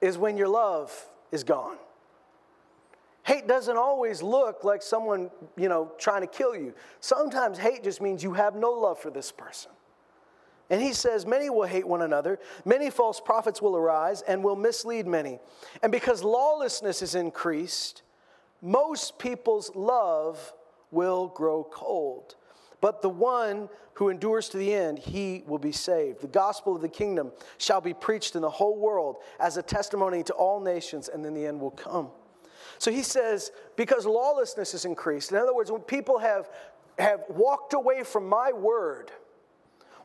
is 0.01 0.17
when 0.17 0.37
your 0.37 0.47
love 0.47 0.93
is 1.31 1.43
gone. 1.43 1.77
Hate 3.23 3.47
doesn't 3.47 3.77
always 3.77 4.23
look 4.23 4.63
like 4.63 4.81
someone, 4.81 5.29
you 5.55 5.69
know, 5.69 5.91
trying 5.97 6.21
to 6.21 6.27
kill 6.27 6.55
you. 6.55 6.73
Sometimes 6.99 7.57
hate 7.57 7.83
just 7.83 8.01
means 8.01 8.23
you 8.23 8.33
have 8.33 8.55
no 8.55 8.71
love 8.71 8.97
for 8.97 9.11
this 9.11 9.31
person. 9.31 9.71
And 10.69 10.81
he 10.81 10.93
says, 10.93 11.25
Many 11.25 11.49
will 11.49 11.67
hate 11.67 11.87
one 11.87 12.01
another, 12.01 12.39
many 12.65 12.89
false 12.89 13.19
prophets 13.19 13.61
will 13.61 13.75
arise 13.75 14.21
and 14.21 14.43
will 14.43 14.55
mislead 14.55 15.05
many. 15.05 15.39
And 15.83 15.91
because 15.91 16.23
lawlessness 16.23 17.01
is 17.01 17.15
increased, 17.15 18.03
most 18.61 19.19
people's 19.19 19.75
love 19.75 20.53
will 20.91 21.27
grow 21.27 21.67
cold. 21.69 22.35
But 22.81 23.01
the 23.01 23.09
one 23.09 23.69
who 23.93 24.09
endures 24.09 24.47
to 24.49 24.57
the 24.57 24.73
end, 24.73 24.99
he 24.99 25.43
will 25.45 25.57
be 25.57 25.73
saved. 25.73 26.21
The 26.21 26.27
gospel 26.27 26.75
of 26.75 26.81
the 26.81 26.89
kingdom 26.89 27.31
shall 27.57 27.81
be 27.81 27.93
preached 27.93 28.35
in 28.35 28.41
the 28.41 28.49
whole 28.49 28.77
world 28.77 29.17
as 29.39 29.57
a 29.57 29.61
testimony 29.61 30.23
to 30.23 30.33
all 30.33 30.61
nations, 30.61 31.09
and 31.09 31.23
then 31.23 31.33
the 31.33 31.45
end 31.45 31.59
will 31.59 31.71
come. 31.71 32.09
So 32.77 32.91
he 32.91 33.03
says, 33.03 33.51
because 33.75 34.05
lawlessness 34.05 34.73
is 34.73 34.85
increased, 34.85 35.31
in 35.31 35.37
other 35.37 35.53
words, 35.53 35.69
when 35.69 35.81
people 35.81 36.17
have, 36.19 36.49
have 36.97 37.23
walked 37.27 37.73
away 37.73 38.03
from 38.03 38.27
my 38.29 38.53
word, 38.53 39.11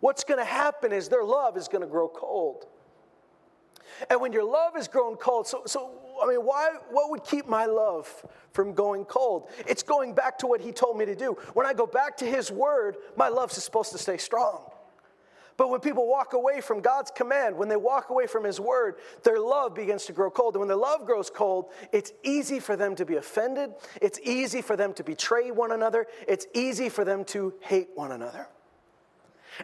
what's 0.00 0.24
going 0.24 0.40
to 0.40 0.44
happen 0.44 0.92
is 0.92 1.08
their 1.08 1.22
love 1.22 1.56
is 1.56 1.68
going 1.68 1.82
to 1.82 1.88
grow 1.88 2.08
cold. 2.08 2.66
And 4.10 4.20
when 4.20 4.32
your 4.32 4.44
love 4.44 4.76
is 4.76 4.88
grown 4.88 5.14
cold, 5.16 5.46
so, 5.46 5.62
so 5.66 5.92
I 6.22 6.26
mean, 6.26 6.40
why, 6.40 6.74
what 6.90 7.10
would 7.10 7.24
keep 7.24 7.46
my 7.46 7.66
love 7.66 8.08
from 8.52 8.74
going 8.74 9.04
cold? 9.04 9.48
It's 9.66 9.82
going 9.82 10.14
back 10.14 10.38
to 10.38 10.46
what 10.46 10.60
he 10.60 10.72
told 10.72 10.98
me 10.98 11.04
to 11.06 11.14
do. 11.14 11.36
When 11.54 11.66
I 11.66 11.72
go 11.72 11.86
back 11.86 12.16
to 12.18 12.26
his 12.26 12.50
word, 12.50 12.96
my 13.16 13.28
love 13.28 13.50
is 13.50 13.62
supposed 13.62 13.92
to 13.92 13.98
stay 13.98 14.16
strong. 14.16 14.70
But 15.56 15.70
when 15.70 15.80
people 15.80 16.08
walk 16.08 16.32
away 16.32 16.60
from 16.60 16.80
God's 16.80 17.10
command, 17.10 17.56
when 17.56 17.68
they 17.68 17.76
walk 17.76 18.10
away 18.10 18.26
from 18.26 18.44
His 18.44 18.58
word, 18.58 18.96
their 19.22 19.38
love 19.38 19.74
begins 19.74 20.04
to 20.06 20.12
grow 20.12 20.30
cold. 20.30 20.54
And 20.54 20.60
when 20.60 20.68
their 20.68 20.76
love 20.76 21.06
grows 21.06 21.30
cold, 21.30 21.70
it's 21.92 22.12
easy 22.24 22.58
for 22.58 22.76
them 22.76 22.96
to 22.96 23.04
be 23.04 23.16
offended. 23.16 23.70
It's 24.02 24.18
easy 24.24 24.62
for 24.62 24.76
them 24.76 24.92
to 24.94 25.04
betray 25.04 25.50
one 25.50 25.72
another. 25.72 26.06
It's 26.26 26.46
easy 26.54 26.88
for 26.88 27.04
them 27.04 27.24
to 27.26 27.54
hate 27.60 27.88
one 27.94 28.12
another. 28.12 28.48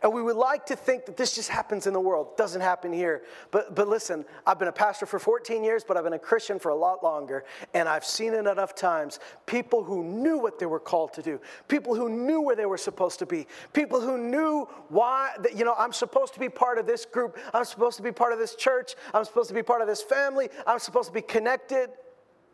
And 0.02 0.12
we 0.12 0.22
would 0.22 0.36
like 0.36 0.66
to 0.66 0.76
think 0.76 1.06
that 1.06 1.16
this 1.16 1.34
just 1.34 1.48
happens 1.48 1.86
in 1.86 1.92
the 1.92 2.00
world. 2.00 2.36
Doesn't 2.36 2.60
happen 2.60 2.92
here. 2.92 3.22
But, 3.50 3.74
but 3.74 3.88
listen, 3.88 4.24
I've 4.46 4.58
been 4.58 4.68
a 4.68 4.72
pastor 4.72 5.06
for 5.06 5.18
14 5.18 5.64
years, 5.64 5.84
but 5.84 5.96
I've 5.96 6.04
been 6.04 6.12
a 6.12 6.18
Christian 6.18 6.58
for 6.58 6.70
a 6.70 6.74
lot 6.74 7.02
longer. 7.02 7.44
And 7.74 7.88
I've 7.88 8.04
seen 8.04 8.34
it 8.34 8.46
enough 8.46 8.74
times. 8.74 9.20
People 9.46 9.82
who 9.82 10.04
knew 10.04 10.38
what 10.38 10.58
they 10.58 10.66
were 10.66 10.80
called 10.80 11.12
to 11.14 11.22
do, 11.22 11.40
people 11.68 11.94
who 11.94 12.08
knew 12.08 12.40
where 12.40 12.56
they 12.56 12.66
were 12.66 12.78
supposed 12.78 13.18
to 13.20 13.26
be, 13.26 13.46
people 13.72 14.00
who 14.00 14.18
knew 14.18 14.68
why, 14.88 15.32
that, 15.42 15.56
you 15.56 15.64
know, 15.64 15.74
I'm 15.78 15.92
supposed 15.92 16.34
to 16.34 16.40
be 16.40 16.48
part 16.48 16.78
of 16.78 16.86
this 16.86 17.04
group, 17.04 17.38
I'm 17.52 17.64
supposed 17.64 17.96
to 17.96 18.02
be 18.02 18.12
part 18.12 18.32
of 18.32 18.38
this 18.38 18.54
church, 18.54 18.94
I'm 19.12 19.24
supposed 19.24 19.48
to 19.48 19.54
be 19.54 19.62
part 19.62 19.82
of 19.82 19.88
this 19.88 20.02
family, 20.02 20.48
I'm 20.66 20.78
supposed 20.78 21.08
to 21.08 21.14
be 21.14 21.22
connected. 21.22 21.90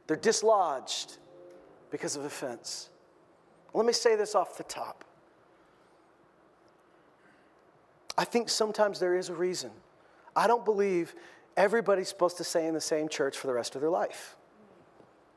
They're 0.06 0.16
dislodged 0.16 1.18
because 1.90 2.16
of 2.16 2.24
offense. 2.24 2.90
Let 3.74 3.86
me 3.86 3.92
say 3.92 4.16
this 4.16 4.34
off 4.34 4.56
the 4.56 4.64
top. 4.64 5.04
I 8.18 8.24
think 8.24 8.48
sometimes 8.48 8.98
there 8.98 9.16
is 9.16 9.28
a 9.28 9.34
reason. 9.34 9.70
I 10.34 10.46
don't 10.46 10.64
believe 10.64 11.14
everybody's 11.56 12.08
supposed 12.08 12.36
to 12.38 12.44
stay 12.44 12.66
in 12.66 12.74
the 12.74 12.80
same 12.80 13.08
church 13.08 13.36
for 13.36 13.46
the 13.46 13.52
rest 13.52 13.74
of 13.74 13.80
their 13.80 13.90
life, 13.90 14.36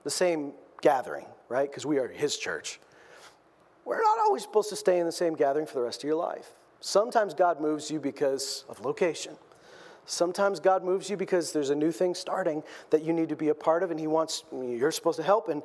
the 0.03 0.09
same 0.09 0.53
gathering, 0.81 1.25
right? 1.47 1.69
Because 1.69 1.85
we 1.85 1.97
are 1.97 2.07
His 2.07 2.37
church. 2.37 2.79
We're 3.85 4.01
not 4.01 4.19
always 4.19 4.43
supposed 4.43 4.69
to 4.69 4.75
stay 4.75 4.99
in 4.99 5.05
the 5.05 5.11
same 5.11 5.33
gathering 5.33 5.65
for 5.65 5.73
the 5.73 5.81
rest 5.81 6.03
of 6.03 6.07
your 6.07 6.15
life. 6.15 6.51
Sometimes 6.79 7.33
God 7.33 7.59
moves 7.59 7.89
you 7.89 7.99
because 7.99 8.65
of 8.69 8.85
location. 8.85 9.35
Sometimes 10.05 10.59
God 10.59 10.83
moves 10.83 11.09
you 11.09 11.17
because 11.17 11.51
there's 11.51 11.69
a 11.69 11.75
new 11.75 11.91
thing 11.91 12.15
starting 12.15 12.63
that 12.89 13.03
you 13.03 13.13
need 13.13 13.29
to 13.29 13.35
be 13.35 13.49
a 13.49 13.55
part 13.55 13.83
of, 13.83 13.91
and 13.91 13.99
He 13.99 14.07
wants, 14.07 14.43
you're 14.51 14.91
supposed 14.91 15.17
to 15.17 15.23
help. 15.23 15.49
And 15.49 15.61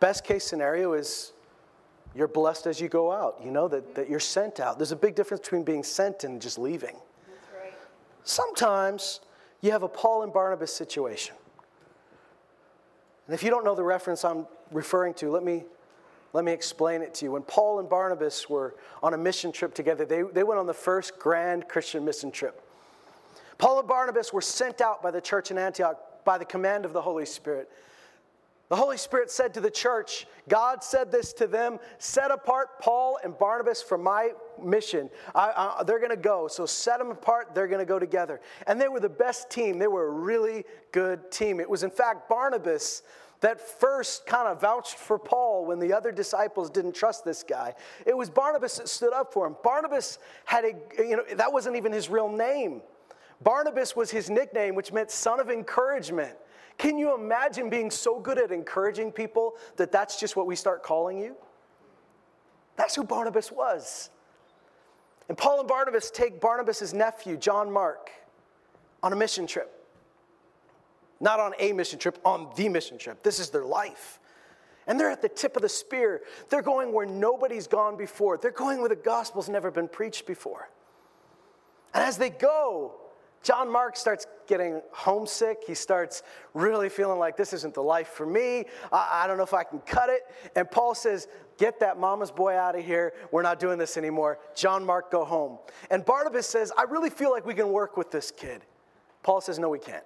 best 0.00 0.24
case 0.24 0.44
scenario 0.44 0.92
is 0.92 1.32
you're 2.16 2.28
blessed 2.28 2.66
as 2.66 2.80
you 2.80 2.88
go 2.88 3.12
out. 3.12 3.38
You 3.44 3.50
know 3.50 3.68
that, 3.68 3.94
that 3.94 4.08
you're 4.08 4.20
sent 4.20 4.58
out. 4.58 4.78
There's 4.78 4.92
a 4.92 4.96
big 4.96 5.14
difference 5.14 5.42
between 5.42 5.64
being 5.64 5.82
sent 5.82 6.24
and 6.24 6.40
just 6.40 6.58
leaving. 6.58 6.96
Sometimes 8.24 9.20
you 9.60 9.70
have 9.70 9.82
a 9.82 9.88
Paul 9.88 10.22
and 10.22 10.32
Barnabas 10.32 10.72
situation. 10.72 11.36
And 13.26 13.34
if 13.34 13.42
you 13.42 13.50
don't 13.50 13.64
know 13.64 13.74
the 13.74 13.84
reference 13.84 14.24
I'm 14.24 14.46
referring 14.72 15.14
to, 15.14 15.30
let 15.30 15.44
me, 15.44 15.64
let 16.32 16.44
me 16.44 16.52
explain 16.52 17.02
it 17.02 17.14
to 17.14 17.26
you. 17.26 17.32
When 17.32 17.42
Paul 17.42 17.80
and 17.80 17.88
Barnabas 17.88 18.48
were 18.48 18.74
on 19.02 19.14
a 19.14 19.18
mission 19.18 19.52
trip 19.52 19.74
together, 19.74 20.04
they, 20.04 20.22
they 20.22 20.42
went 20.42 20.58
on 20.58 20.66
the 20.66 20.74
first 20.74 21.18
grand 21.18 21.68
Christian 21.68 22.04
mission 22.04 22.30
trip. 22.30 22.62
Paul 23.58 23.78
and 23.80 23.88
Barnabas 23.88 24.32
were 24.32 24.40
sent 24.40 24.80
out 24.80 25.02
by 25.02 25.10
the 25.10 25.20
church 25.20 25.50
in 25.50 25.58
Antioch 25.58 25.98
by 26.24 26.38
the 26.38 26.44
command 26.44 26.84
of 26.84 26.92
the 26.92 27.00
Holy 27.00 27.26
Spirit. 27.26 27.70
The 28.68 28.76
Holy 28.76 28.96
Spirit 28.96 29.30
said 29.30 29.54
to 29.54 29.60
the 29.60 29.70
church, 29.70 30.26
God 30.48 30.82
said 30.82 31.12
this 31.12 31.32
to 31.34 31.46
them 31.46 31.78
set 31.98 32.32
apart 32.32 32.80
Paul 32.80 33.18
and 33.22 33.38
Barnabas 33.38 33.80
for 33.80 33.96
my 33.96 34.30
mission. 34.60 35.08
I, 35.34 35.76
I, 35.78 35.84
they're 35.84 36.00
going 36.00 36.10
to 36.10 36.16
go. 36.16 36.48
So 36.48 36.66
set 36.66 36.98
them 36.98 37.10
apart, 37.12 37.54
they're 37.54 37.68
going 37.68 37.80
to 37.80 37.86
go 37.86 38.00
together. 38.00 38.40
And 38.66 38.80
they 38.80 38.88
were 38.88 38.98
the 38.98 39.08
best 39.08 39.50
team. 39.50 39.78
They 39.78 39.86
were 39.86 40.08
a 40.08 40.10
really 40.10 40.64
good 40.90 41.30
team. 41.30 41.60
It 41.60 41.70
was, 41.70 41.84
in 41.84 41.90
fact, 41.90 42.28
Barnabas 42.28 43.02
that 43.40 43.60
first 43.60 44.26
kind 44.26 44.48
of 44.48 44.60
vouched 44.60 44.96
for 44.96 45.18
Paul 45.18 45.66
when 45.66 45.78
the 45.78 45.92
other 45.92 46.10
disciples 46.10 46.70
didn't 46.70 46.94
trust 46.94 47.24
this 47.24 47.42
guy. 47.42 47.74
It 48.04 48.16
was 48.16 48.30
Barnabas 48.30 48.78
that 48.78 48.88
stood 48.88 49.12
up 49.12 49.32
for 49.32 49.46
him. 49.46 49.56
Barnabas 49.62 50.18
had 50.44 50.64
a, 50.64 50.72
you 50.98 51.16
know, 51.16 51.24
that 51.34 51.52
wasn't 51.52 51.76
even 51.76 51.92
his 51.92 52.08
real 52.08 52.30
name. 52.30 52.80
Barnabas 53.42 53.94
was 53.94 54.10
his 54.10 54.30
nickname, 54.30 54.74
which 54.74 54.92
meant 54.92 55.10
son 55.10 55.38
of 55.38 55.50
encouragement. 55.50 56.36
Can 56.78 56.98
you 56.98 57.14
imagine 57.14 57.70
being 57.70 57.90
so 57.90 58.20
good 58.20 58.38
at 58.38 58.52
encouraging 58.52 59.12
people 59.12 59.54
that 59.76 59.90
that's 59.90 60.20
just 60.20 60.36
what 60.36 60.46
we 60.46 60.56
start 60.56 60.82
calling 60.82 61.18
you? 61.18 61.36
That's 62.76 62.94
who 62.94 63.04
Barnabas 63.04 63.50
was. 63.50 64.10
And 65.28 65.36
Paul 65.36 65.60
and 65.60 65.68
Barnabas 65.68 66.10
take 66.10 66.40
Barnabas' 66.40 66.92
nephew, 66.92 67.36
John 67.36 67.72
Mark, 67.72 68.10
on 69.02 69.12
a 69.12 69.16
mission 69.16 69.46
trip. 69.46 69.72
Not 71.18 71.40
on 71.40 71.54
a 71.58 71.72
mission 71.72 71.98
trip, 71.98 72.18
on 72.24 72.50
the 72.56 72.68
mission 72.68 72.98
trip. 72.98 73.22
This 73.22 73.40
is 73.40 73.50
their 73.50 73.64
life. 73.64 74.20
And 74.86 75.00
they're 75.00 75.10
at 75.10 75.22
the 75.22 75.28
tip 75.28 75.56
of 75.56 75.62
the 75.62 75.68
spear. 75.68 76.22
They're 76.48 76.62
going 76.62 76.92
where 76.92 77.06
nobody's 77.06 77.66
gone 77.66 77.96
before. 77.96 78.36
They're 78.36 78.50
going 78.50 78.80
where 78.80 78.88
the 78.88 78.94
gospel's 78.94 79.48
never 79.48 79.70
been 79.70 79.88
preached 79.88 80.26
before. 80.26 80.68
And 81.92 82.04
as 82.04 82.18
they 82.18 82.30
go, 82.30 82.94
John 83.42 83.70
Mark 83.70 83.96
starts 83.96 84.26
getting 84.48 84.82
homesick. 84.90 85.62
He 85.66 85.74
starts 85.74 86.22
really 86.52 86.88
feeling 86.88 87.18
like 87.18 87.36
this 87.36 87.52
isn't 87.52 87.74
the 87.74 87.82
life 87.82 88.08
for 88.08 88.26
me. 88.26 88.64
I, 88.92 89.22
I, 89.22 89.26
don't 89.26 89.36
know 89.36 89.44
if 89.44 89.54
I 89.54 89.62
can 89.62 89.78
cut 89.80 90.08
it. 90.10 90.22
And 90.56 90.70
Paul 90.70 90.94
says, 90.94 91.28
Get 91.58 91.80
that 91.80 91.98
mama's 91.98 92.30
boy 92.30 92.54
out 92.54 92.78
of 92.78 92.84
here. 92.84 93.14
We're 93.30 93.42
not 93.42 93.58
doing 93.58 93.78
this 93.78 93.96
anymore. 93.96 94.38
John 94.54 94.84
Mark, 94.84 95.10
go 95.10 95.24
home. 95.24 95.58
And 95.90 96.04
Barnabas 96.04 96.46
says, 96.46 96.70
I 96.76 96.82
really 96.82 97.08
feel 97.08 97.30
like 97.30 97.46
we 97.46 97.54
can 97.54 97.70
work 97.70 97.96
with 97.96 98.10
this 98.10 98.30
kid. 98.30 98.62
Paul 99.22 99.40
says, 99.40 99.58
No, 99.58 99.70
we 99.70 99.78
can't. 99.78 100.04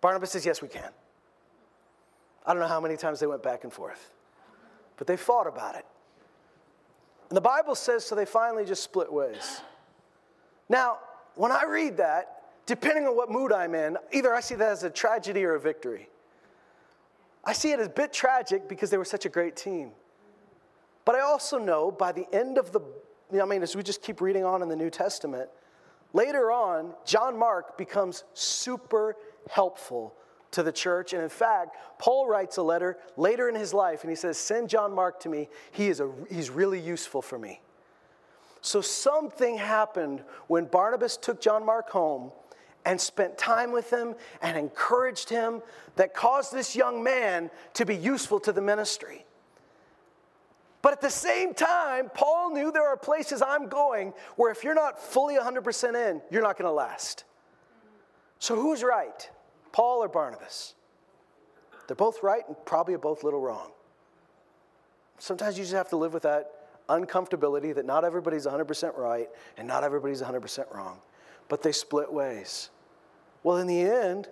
Barnabas 0.00 0.32
says, 0.32 0.44
Yes, 0.44 0.60
we 0.60 0.68
can. 0.68 0.90
I 2.46 2.52
don't 2.52 2.60
know 2.60 2.68
how 2.68 2.80
many 2.80 2.96
times 2.96 3.20
they 3.20 3.26
went 3.26 3.42
back 3.42 3.64
and 3.64 3.72
forth, 3.72 4.12
but 4.96 5.06
they 5.06 5.16
fought 5.16 5.46
about 5.46 5.76
it. 5.76 5.86
And 7.30 7.36
the 7.36 7.40
Bible 7.40 7.74
says, 7.74 8.04
so 8.04 8.14
they 8.14 8.26
finally 8.26 8.64
just 8.64 8.82
split 8.82 9.12
ways. 9.12 9.60
Now, 10.68 10.98
when 11.36 11.52
I 11.52 11.64
read 11.64 11.96
that, 11.98 12.42
depending 12.66 13.06
on 13.06 13.16
what 13.16 13.30
mood 13.30 13.52
I'm 13.52 13.74
in, 13.74 13.96
either 14.12 14.34
I 14.34 14.40
see 14.40 14.54
that 14.54 14.72
as 14.72 14.84
a 14.84 14.90
tragedy 14.90 15.44
or 15.44 15.54
a 15.54 15.60
victory. 15.60 16.08
I 17.44 17.52
see 17.52 17.72
it 17.72 17.80
as 17.80 17.86
a 17.86 17.90
bit 17.90 18.12
tragic 18.12 18.68
because 18.68 18.90
they 18.90 18.96
were 18.96 19.04
such 19.04 19.26
a 19.26 19.28
great 19.28 19.56
team. 19.56 19.90
But 21.04 21.14
I 21.14 21.20
also 21.20 21.58
know 21.58 21.90
by 21.90 22.12
the 22.12 22.26
end 22.32 22.56
of 22.56 22.72
the, 22.72 22.80
I 23.40 23.44
mean, 23.44 23.62
as 23.62 23.76
we 23.76 23.82
just 23.82 24.02
keep 24.02 24.20
reading 24.20 24.44
on 24.44 24.62
in 24.62 24.68
the 24.68 24.76
New 24.76 24.88
Testament, 24.88 25.50
later 26.12 26.50
on, 26.50 26.94
John 27.04 27.38
Mark 27.38 27.76
becomes 27.76 28.24
super 28.32 29.16
helpful 29.50 30.14
to 30.52 30.62
the 30.62 30.72
church. 30.72 31.12
And 31.12 31.22
in 31.22 31.28
fact, 31.28 31.76
Paul 31.98 32.26
writes 32.26 32.56
a 32.56 32.62
letter 32.62 32.96
later 33.16 33.48
in 33.48 33.54
his 33.54 33.74
life 33.74 34.02
and 34.02 34.10
he 34.10 34.16
says, 34.16 34.38
Send 34.38 34.70
John 34.70 34.94
Mark 34.94 35.20
to 35.20 35.28
me. 35.28 35.48
He 35.72 35.88
is 35.88 36.00
a, 36.00 36.10
he's 36.30 36.48
really 36.48 36.80
useful 36.80 37.20
for 37.20 37.38
me. 37.38 37.60
So 38.64 38.80
something 38.80 39.58
happened 39.58 40.24
when 40.46 40.64
Barnabas 40.64 41.18
took 41.18 41.38
John 41.38 41.66
Mark 41.66 41.90
home 41.90 42.32
and 42.86 42.98
spent 42.98 43.36
time 43.36 43.72
with 43.72 43.90
him 43.90 44.14
and 44.40 44.56
encouraged 44.56 45.28
him 45.28 45.60
that 45.96 46.14
caused 46.14 46.50
this 46.50 46.74
young 46.74 47.02
man 47.04 47.50
to 47.74 47.84
be 47.84 47.94
useful 47.94 48.40
to 48.40 48.52
the 48.52 48.62
ministry. 48.62 49.26
But 50.80 50.94
at 50.94 51.02
the 51.02 51.10
same 51.10 51.52
time, 51.52 52.10
Paul 52.14 52.54
knew 52.54 52.72
there 52.72 52.88
are 52.88 52.96
places 52.96 53.42
I'm 53.42 53.68
going 53.68 54.14
where 54.36 54.50
if 54.50 54.64
you're 54.64 54.74
not 54.74 54.98
fully 54.98 55.36
100% 55.36 56.10
in, 56.10 56.22
you're 56.30 56.42
not 56.42 56.56
going 56.56 56.66
to 56.66 56.72
last. 56.72 57.24
So 58.38 58.56
who's 58.56 58.82
right, 58.82 59.28
Paul 59.72 60.02
or 60.02 60.08
Barnabas? 60.08 60.74
They're 61.86 61.96
both 61.96 62.22
right 62.22 62.48
and 62.48 62.56
probably 62.64 62.96
both 62.96 63.24
a 63.24 63.26
little 63.26 63.42
wrong. 63.42 63.72
Sometimes 65.18 65.58
you 65.58 65.64
just 65.64 65.74
have 65.74 65.90
to 65.90 65.98
live 65.98 66.14
with 66.14 66.22
that 66.22 66.63
uncomfortability 66.88 67.74
that 67.74 67.86
not 67.86 68.04
everybody's 68.04 68.46
100% 68.46 68.96
right 68.98 69.28
and 69.56 69.66
not 69.66 69.84
everybody's 69.84 70.22
100% 70.22 70.74
wrong, 70.74 70.98
but 71.48 71.62
they 71.62 71.72
split 71.72 72.12
ways. 72.12 72.70
Well, 73.42 73.58
in 73.58 73.66
the 73.66 73.80
end, 73.80 74.28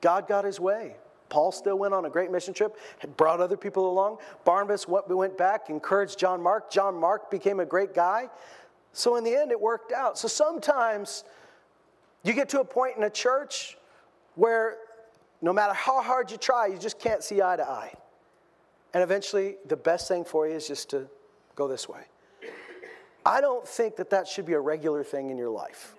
God 0.00 0.28
got 0.28 0.44
his 0.44 0.60
way. 0.60 0.96
Paul 1.30 1.50
still 1.50 1.78
went 1.78 1.94
on 1.94 2.04
a 2.04 2.10
great 2.10 2.30
mission 2.30 2.54
trip, 2.54 2.76
had 2.98 3.16
brought 3.16 3.40
other 3.40 3.56
people 3.56 3.90
along. 3.90 4.18
Barnabas 4.44 4.86
went 4.86 5.36
back, 5.36 5.70
encouraged 5.70 6.18
John 6.18 6.42
Mark. 6.42 6.70
John 6.70 6.94
Mark 6.94 7.30
became 7.30 7.60
a 7.60 7.66
great 7.66 7.94
guy. 7.94 8.28
So 8.92 9.16
in 9.16 9.24
the 9.24 9.34
end, 9.34 9.50
it 9.50 9.60
worked 9.60 9.90
out. 9.90 10.16
So 10.18 10.28
sometimes 10.28 11.24
you 12.22 12.34
get 12.34 12.48
to 12.50 12.60
a 12.60 12.64
point 12.64 12.96
in 12.96 13.02
a 13.02 13.10
church 13.10 13.76
where 14.36 14.76
no 15.42 15.52
matter 15.52 15.72
how 15.72 16.00
hard 16.00 16.30
you 16.30 16.36
try, 16.36 16.66
you 16.66 16.78
just 16.78 16.98
can't 16.98 17.22
see 17.22 17.42
eye 17.42 17.56
to 17.56 17.68
eye. 17.68 17.92
And 18.92 19.02
eventually, 19.02 19.56
the 19.66 19.76
best 19.76 20.06
thing 20.06 20.24
for 20.24 20.46
you 20.46 20.54
is 20.54 20.68
just 20.68 20.90
to 20.90 21.08
go 21.54 21.68
this 21.68 21.88
way. 21.88 22.02
I 23.26 23.40
don't 23.40 23.66
think 23.66 23.96
that 23.96 24.10
that 24.10 24.28
should 24.28 24.44
be 24.44 24.52
a 24.52 24.60
regular 24.60 25.02
thing 25.02 25.30
in 25.30 25.38
your 25.38 25.50
life. 25.50 25.94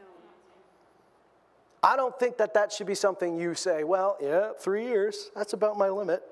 I 1.81 1.95
don't 1.95 2.17
think 2.17 2.37
that 2.37 2.53
that 2.55 2.71
should 2.71 2.87
be 2.87 2.95
something 2.95 3.37
you 3.37 3.53
say, 3.53 3.83
well, 3.83 4.17
yeah, 4.21 4.49
three 4.59 4.85
years, 4.85 5.29
that's 5.35 5.53
about 5.53 5.77
my 5.77 5.89
limit. 5.89 6.23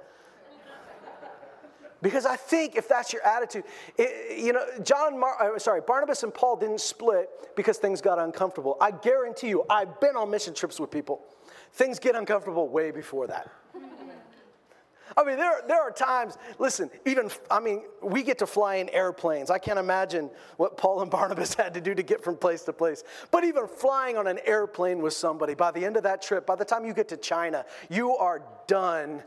Because 2.01 2.25
I 2.25 2.36
think 2.36 2.75
if 2.75 2.89
that's 2.89 3.13
your 3.13 3.25
attitude, 3.25 3.63
it, 3.98 4.38
you 4.38 4.51
know, 4.51 4.65
John, 4.84 5.18
Mar- 5.18 5.56
uh, 5.56 5.58
sorry, 5.58 5.80
Barnabas 5.80 6.24
and 6.24 6.34
Paul 6.34 6.58
didn't 6.58 6.82
split 6.82 7.30
because 7.56 7.77
things 7.77 8.01
got 8.01 8.20
uncomfortable. 8.20 8.75
I 8.82 8.92
guarantee 8.92 9.48
you, 9.48 9.63
I've 9.70 10.01
been 10.01 10.18
on 10.18 10.30
mission 10.30 10.53
trips 10.53 10.82
with 10.82 10.92
people. 10.92 11.22
Things 11.72 12.00
get 12.00 12.15
uncomfortable 12.15 12.68
way 12.68 12.92
before 12.92 13.27
that. 13.27 13.50
I 15.15 15.24
mean, 15.24 15.38
there, 15.38 15.62
there 15.67 15.81
are 15.81 15.91
times, 15.91 16.38
listen, 16.60 16.89
even, 17.05 17.29
I 17.51 17.60
mean, 17.60 17.83
we 18.01 18.24
get 18.24 18.39
to 18.39 18.48
fly 18.48 18.75
in 18.75 18.89
airplanes. 18.89 19.51
I 19.51 19.60
can't 19.60 19.77
imagine 19.77 20.29
what 20.57 20.77
Paul 20.77 21.01
and 21.01 21.12
Barnabas 21.12 21.53
had 21.55 21.74
to 21.75 21.81
do 21.81 21.93
to 21.93 22.03
get 22.03 22.24
from 22.24 22.38
place 22.38 22.63
to 22.63 22.74
place. 22.74 23.03
But 23.29 23.43
even 23.43 23.67
flying 23.67 24.17
on 24.17 24.27
an 24.27 24.39
airplane 24.45 25.01
with 25.01 25.13
somebody, 25.13 25.53
by 25.53 25.72
the 25.72 25.86
end 25.86 25.98
of 25.98 26.03
that 26.03 26.22
trip, 26.22 26.45
by 26.45 26.55
the 26.55 26.65
time 26.65 26.86
you 26.86 26.93
get 26.93 27.10
to 27.10 27.17
China, 27.17 27.65
you 27.89 28.15
are 28.15 28.41
done 28.67 29.24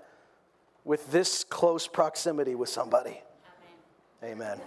with 0.85 1.11
this 1.13 1.45
close 1.45 1.87
proximity 1.87 2.55
with 2.55 2.69
somebody. 2.69 3.21
Amen. 4.23 4.59
Amen. 4.59 4.61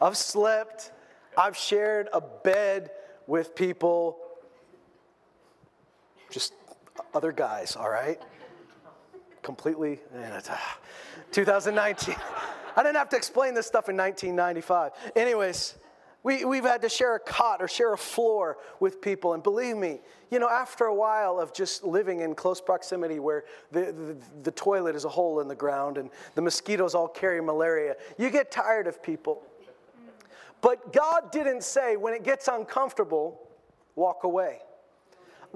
I've 0.00 0.16
slept, 0.16 0.92
I've 1.38 1.56
shared 1.56 2.08
a 2.12 2.20
bed 2.20 2.90
with 3.26 3.54
people 3.54 4.18
just 6.30 6.52
other 7.14 7.32
guys, 7.32 7.76
all 7.76 7.90
right? 7.90 8.20
Completely, 9.42 10.00
uh, 10.14 10.40
2019. 11.32 12.14
I 12.76 12.82
didn't 12.82 12.96
have 12.96 13.08
to 13.10 13.16
explain 13.16 13.54
this 13.54 13.66
stuff 13.66 13.88
in 13.88 13.96
1995. 13.96 14.92
Anyways, 15.16 15.76
we, 16.22 16.44
we've 16.44 16.64
had 16.64 16.82
to 16.82 16.88
share 16.88 17.14
a 17.14 17.20
cot 17.20 17.62
or 17.62 17.68
share 17.68 17.92
a 17.92 17.98
floor 17.98 18.58
with 18.80 19.00
people. 19.00 19.32
And 19.32 19.42
believe 19.42 19.76
me, 19.76 20.00
you 20.30 20.40
know, 20.40 20.48
after 20.48 20.86
a 20.86 20.94
while 20.94 21.38
of 21.38 21.54
just 21.54 21.84
living 21.84 22.20
in 22.20 22.34
close 22.34 22.60
proximity 22.60 23.20
where 23.20 23.44
the, 23.70 23.92
the, 23.92 24.16
the 24.42 24.50
toilet 24.50 24.96
is 24.96 25.04
a 25.04 25.08
hole 25.08 25.40
in 25.40 25.46
the 25.46 25.54
ground 25.54 25.98
and 25.98 26.10
the 26.34 26.42
mosquitoes 26.42 26.94
all 26.94 27.06
carry 27.06 27.40
malaria, 27.40 27.94
you 28.18 28.28
get 28.30 28.50
tired 28.50 28.88
of 28.88 29.02
people. 29.02 29.42
But 30.60 30.92
God 30.92 31.30
didn't 31.30 31.62
say, 31.62 31.96
when 31.96 32.12
it 32.12 32.24
gets 32.24 32.48
uncomfortable, 32.48 33.40
walk 33.94 34.24
away 34.24 34.58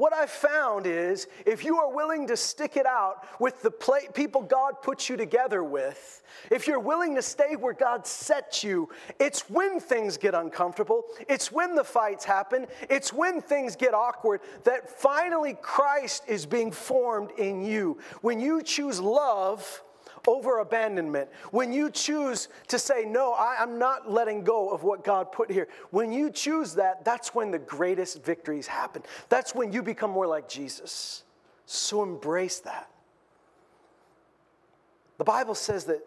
what 0.00 0.14
I've 0.14 0.30
found 0.30 0.86
is 0.86 1.26
if 1.44 1.62
you 1.62 1.76
are 1.76 1.94
willing 1.94 2.26
to 2.28 2.36
stick 2.36 2.78
it 2.78 2.86
out 2.86 3.26
with 3.38 3.60
the 3.60 3.70
people 4.14 4.40
God 4.40 4.80
puts 4.80 5.10
you 5.10 5.16
together 5.18 5.62
with, 5.62 6.22
if 6.50 6.66
you're 6.66 6.80
willing 6.80 7.14
to 7.16 7.22
stay 7.22 7.54
where 7.54 7.74
God 7.74 8.06
sets 8.06 8.64
you, 8.64 8.88
it's 9.18 9.50
when 9.50 9.78
things 9.78 10.16
get 10.16 10.34
uncomfortable, 10.34 11.04
it's 11.28 11.52
when 11.52 11.74
the 11.74 11.84
fights 11.84 12.24
happen, 12.24 12.66
it's 12.88 13.12
when 13.12 13.42
things 13.42 13.76
get 13.76 13.92
awkward 13.92 14.40
that 14.64 14.88
finally 14.88 15.54
Christ 15.60 16.22
is 16.26 16.46
being 16.46 16.72
formed 16.72 17.32
in 17.32 17.62
you. 17.62 17.98
When 18.22 18.40
you 18.40 18.62
choose 18.62 19.00
love, 19.00 19.82
over 20.30 20.60
abandonment, 20.60 21.28
when 21.50 21.72
you 21.72 21.90
choose 21.90 22.48
to 22.68 22.78
say, 22.78 23.04
No, 23.04 23.32
I, 23.32 23.56
am 23.62 23.78
not 23.78 24.10
letting 24.10 24.44
go 24.44 24.70
of 24.70 24.82
what 24.82 25.04
God 25.04 25.32
put 25.32 25.50
here, 25.50 25.68
when 25.90 26.12
you 26.12 26.30
choose 26.30 26.74
that, 26.74 27.04
that's 27.04 27.34
when 27.34 27.50
the 27.50 27.58
greatest 27.58 28.24
victories 28.24 28.66
happen. 28.66 29.02
That's 29.28 29.54
when 29.54 29.72
you 29.72 29.82
become 29.82 30.10
more 30.10 30.26
like 30.26 30.48
Jesus. 30.48 31.24
So 31.66 32.02
embrace 32.02 32.60
that. 32.60 32.90
The 35.18 35.24
Bible 35.24 35.54
says 35.54 35.84
that 35.84 36.00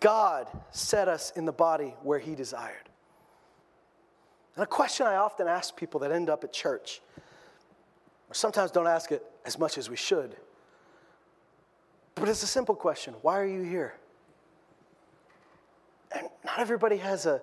God 0.00 0.46
set 0.70 1.08
us 1.08 1.32
in 1.34 1.44
the 1.44 1.52
body 1.52 1.94
where 2.02 2.18
He 2.18 2.34
desired. 2.34 2.88
And 4.54 4.62
a 4.62 4.66
question 4.66 5.06
I 5.06 5.16
often 5.16 5.48
ask 5.48 5.74
people 5.76 6.00
that 6.00 6.12
end 6.12 6.28
up 6.28 6.44
at 6.44 6.52
church, 6.52 7.00
or 8.28 8.34
sometimes 8.34 8.70
don't 8.70 8.86
ask 8.86 9.10
it 9.10 9.24
as 9.44 9.58
much 9.58 9.78
as 9.78 9.88
we 9.88 9.96
should 9.96 10.36
but 12.18 12.28
it's 12.28 12.42
a 12.42 12.46
simple 12.48 12.74
question 12.74 13.14
why 13.22 13.38
are 13.38 13.46
you 13.46 13.62
here? 13.62 13.94
And 16.12 16.28
not 16.44 16.58
everybody 16.58 16.96
has 16.96 17.26
a 17.26 17.40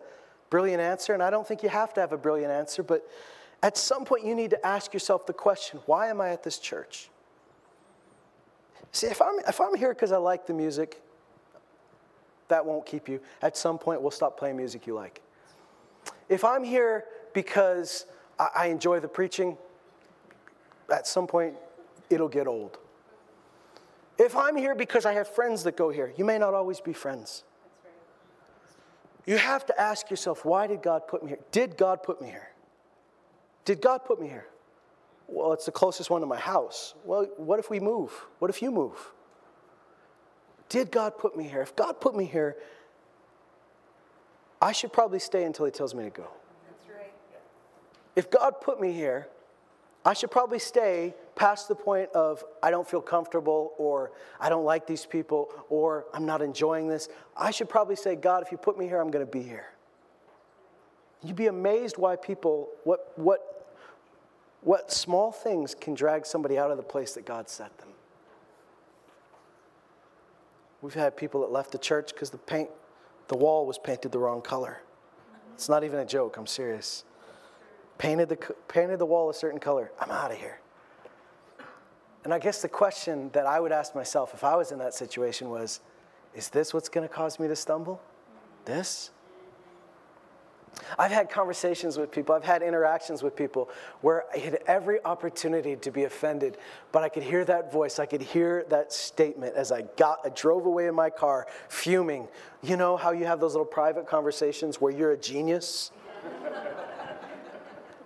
brilliant 0.49 0.81
answer, 0.81 1.13
and 1.13 1.21
I 1.21 1.29
don't 1.29 1.47
think 1.47 1.63
you 1.63 1.69
have 1.69 1.93
to 1.95 2.01
have 2.01 2.11
a 2.11 2.17
brilliant 2.17 2.51
answer, 2.51 2.83
but 2.83 3.07
at 3.61 3.77
some 3.77 4.05
point 4.05 4.25
you 4.25 4.35
need 4.35 4.51
to 4.51 4.65
ask 4.65 4.93
yourself 4.93 5.25
the 5.25 5.33
question 5.33 5.79
why 5.85 6.09
am 6.09 6.21
I 6.21 6.29
at 6.29 6.43
this 6.43 6.59
church? 6.59 7.09
See, 8.91 9.07
if 9.07 9.21
I'm, 9.21 9.39
if 9.47 9.59
I'm 9.59 9.75
here 9.75 9.93
because 9.93 10.13
I 10.13 10.17
like 10.17 10.47
the 10.47 10.53
music, 10.53 11.01
that 12.47 12.65
won't 12.65 12.85
keep 12.85 13.09
you. 13.09 13.19
At 13.41 13.57
some 13.57 13.77
point, 13.77 14.01
we'll 14.01 14.11
stop 14.11 14.37
playing 14.37 14.55
music 14.57 14.87
you 14.87 14.93
like. 14.93 15.21
If 16.29 16.43
I'm 16.43 16.63
here 16.63 17.05
because 17.33 18.05
I, 18.39 18.49
I 18.55 18.65
enjoy 18.67 18.99
the 18.99 19.07
preaching, 19.07 19.57
at 20.91 21.07
some 21.07 21.27
point, 21.27 21.55
it'll 22.09 22.29
get 22.29 22.47
old. 22.47 22.77
If 24.17 24.35
I'm 24.35 24.55
here 24.55 24.75
because 24.75 25.05
I 25.05 25.13
have 25.13 25.27
friends 25.27 25.63
that 25.63 25.75
go 25.75 25.89
here, 25.89 26.13
you 26.17 26.23
may 26.23 26.37
not 26.37 26.53
always 26.53 26.79
be 26.79 26.93
friends. 26.93 27.43
You 29.25 29.37
have 29.37 29.65
to 29.65 29.79
ask 29.79 30.09
yourself, 30.09 30.45
why 30.45 30.67
did 30.67 30.81
God 30.81 31.07
put 31.07 31.23
me 31.23 31.29
here? 31.29 31.39
Did 31.51 31.77
God 31.77 32.03
put 32.03 32.21
me 32.21 32.27
here? 32.27 32.49
Did 33.65 33.81
God 33.81 34.05
put 34.05 34.21
me 34.21 34.27
here? 34.27 34.45
Well, 35.27 35.53
it's 35.53 35.65
the 35.65 35.71
closest 35.71 36.09
one 36.09 36.21
to 36.21 36.27
my 36.27 36.39
house. 36.39 36.93
Well, 37.03 37.27
what 37.37 37.59
if 37.59 37.69
we 37.69 37.79
move? 37.79 38.11
What 38.39 38.49
if 38.51 38.61
you 38.61 38.71
move? 38.71 39.11
Did 40.69 40.91
God 40.91 41.17
put 41.17 41.35
me 41.35 41.47
here? 41.47 41.61
If 41.61 41.75
God 41.75 41.99
put 41.99 42.15
me 42.15 42.25
here, 42.25 42.55
I 44.61 44.71
should 44.71 44.93
probably 44.93 45.19
stay 45.19 45.43
until 45.43 45.65
He 45.65 45.71
tells 45.71 45.95
me 45.95 46.03
to 46.03 46.09
go. 46.09 46.27
That's 46.67 46.97
right. 46.97 47.13
If 48.15 48.29
God 48.29 48.61
put 48.61 48.79
me 48.79 48.93
here, 48.93 49.27
I 50.05 50.13
should 50.13 50.29
probably 50.29 50.59
stay 50.59 51.15
past 51.35 51.67
the 51.67 51.73
point 51.73 52.11
of 52.11 52.43
I 52.61 52.69
don't 52.69 52.87
feel 52.87 53.01
comfortable 53.01 53.73
or 53.79 54.11
I 54.39 54.49
don't 54.49 54.63
like 54.63 54.85
these 54.85 55.03
people 55.03 55.49
or 55.67 56.05
I'm 56.13 56.27
not 56.27 56.43
enjoying 56.43 56.87
this. 56.87 57.09
I 57.35 57.49
should 57.49 57.67
probably 57.67 57.95
say, 57.95 58.15
God, 58.15 58.43
if 58.43 58.51
you 58.51 58.57
put 58.57 58.77
me 58.77 58.85
here, 58.85 59.01
I'm 59.01 59.09
going 59.09 59.25
to 59.25 59.31
be 59.31 59.41
here. 59.41 59.65
You'd 61.23 61.35
be 61.35 61.47
amazed 61.47 61.97
why 61.97 62.17
people, 62.17 62.69
what, 62.83 63.13
what, 63.15 63.73
what 64.61 64.91
small 64.91 65.31
things 65.31 65.73
can 65.73 65.95
drag 65.95 66.27
somebody 66.27 66.55
out 66.55 66.69
of 66.69 66.77
the 66.77 66.83
place 66.83 67.15
that 67.15 67.25
God 67.25 67.49
set 67.49 67.75
them. 67.79 67.89
We've 70.83 70.93
had 70.93 71.17
people 71.17 71.41
that 71.41 71.51
left 71.51 71.71
the 71.71 71.79
church 71.79 72.13
because 72.13 72.29
the 72.29 72.37
paint, 72.37 72.69
the 73.27 73.37
wall 73.37 73.65
was 73.65 73.79
painted 73.79 74.11
the 74.11 74.19
wrong 74.19 74.43
color. 74.43 74.83
It's 75.55 75.67
not 75.67 75.83
even 75.83 75.97
a 75.97 76.05
joke, 76.05 76.37
I'm 76.37 76.45
serious 76.45 77.05
painted 77.97 78.29
the, 78.29 78.37
painted 78.67 78.99
the 78.99 79.05
wall 79.05 79.29
a 79.29 79.33
certain 79.33 79.59
color. 79.59 79.91
I'm 79.99 80.11
out 80.11 80.31
of 80.31 80.37
here. 80.37 80.59
And 82.23 82.33
I 82.33 82.39
guess 82.39 82.61
the 82.61 82.69
question 82.69 83.29
that 83.33 83.45
I 83.45 83.59
would 83.59 83.71
ask 83.71 83.93
myself 83.93 84.33
if 84.33 84.43
I 84.43 84.55
was 84.55 84.71
in 84.71 84.79
that 84.79 84.93
situation 84.93 85.49
was 85.49 85.79
is 86.33 86.49
this 86.49 86.73
what's 86.73 86.89
going 86.89 87.07
to 87.07 87.13
cause 87.13 87.39
me 87.39 87.47
to 87.47 87.55
stumble? 87.55 88.01
This? 88.65 89.11
I've 90.99 91.11
had 91.11 91.29
conversations 91.29 91.97
with 91.97 92.11
people, 92.11 92.35
I've 92.35 92.43
had 92.43 92.61
interactions 92.61 93.23
with 93.23 93.35
people 93.35 93.69
where 94.01 94.25
I 94.33 94.39
had 94.39 94.59
every 94.67 95.03
opportunity 95.05 95.75
to 95.77 95.91
be 95.91 96.03
offended, 96.03 96.57
but 96.91 97.03
I 97.03 97.09
could 97.09 97.23
hear 97.23 97.45
that 97.45 97.71
voice, 97.71 97.99
I 97.99 98.05
could 98.05 98.21
hear 98.21 98.65
that 98.69 98.91
statement 98.91 99.55
as 99.55 99.71
I 99.71 99.83
got 99.95 100.19
I 100.25 100.29
drove 100.29 100.65
away 100.65 100.87
in 100.87 100.95
my 100.95 101.09
car 101.09 101.47
fuming. 101.69 102.27
You 102.61 102.75
know 102.75 102.97
how 102.97 103.11
you 103.11 103.25
have 103.25 103.39
those 103.39 103.53
little 103.53 103.65
private 103.65 104.07
conversations 104.07 104.81
where 104.81 104.91
you're 104.91 105.11
a 105.11 105.17
genius? 105.17 105.91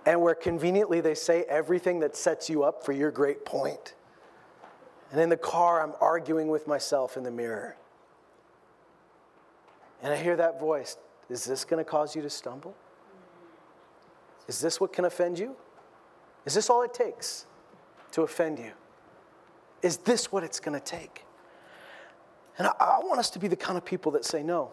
And 0.06 0.20
where 0.20 0.34
conveniently 0.34 1.00
they 1.00 1.14
say 1.14 1.44
everything 1.48 2.00
that 2.00 2.16
sets 2.16 2.48
you 2.48 2.62
up 2.62 2.84
for 2.84 2.92
your 2.92 3.10
great 3.10 3.44
point. 3.44 3.94
And 5.12 5.20
in 5.20 5.28
the 5.28 5.36
car, 5.36 5.82
I'm 5.82 5.94
arguing 6.00 6.48
with 6.48 6.66
myself 6.66 7.16
in 7.16 7.22
the 7.22 7.30
mirror. 7.30 7.76
And 10.02 10.12
I 10.12 10.16
hear 10.16 10.36
that 10.36 10.58
voice 10.58 10.96
Is 11.28 11.44
this 11.44 11.64
going 11.64 11.82
to 11.82 11.88
cause 11.88 12.16
you 12.16 12.22
to 12.22 12.30
stumble? 12.30 12.74
Is 14.48 14.60
this 14.60 14.80
what 14.80 14.92
can 14.92 15.04
offend 15.04 15.38
you? 15.38 15.54
Is 16.46 16.54
this 16.54 16.70
all 16.70 16.82
it 16.82 16.94
takes 16.94 17.46
to 18.12 18.22
offend 18.22 18.58
you? 18.58 18.72
Is 19.82 19.98
this 19.98 20.32
what 20.32 20.42
it's 20.42 20.60
going 20.60 20.78
to 20.78 20.84
take? 20.84 21.24
And 22.58 22.66
I, 22.66 22.72
I, 22.78 22.98
want 23.04 23.18
us 23.20 23.30
to 23.30 23.38
be 23.38 23.48
the 23.48 23.56
kind 23.56 23.78
of 23.78 23.84
people 23.84 24.12
that 24.12 24.24
say, 24.24 24.42
No, 24.42 24.72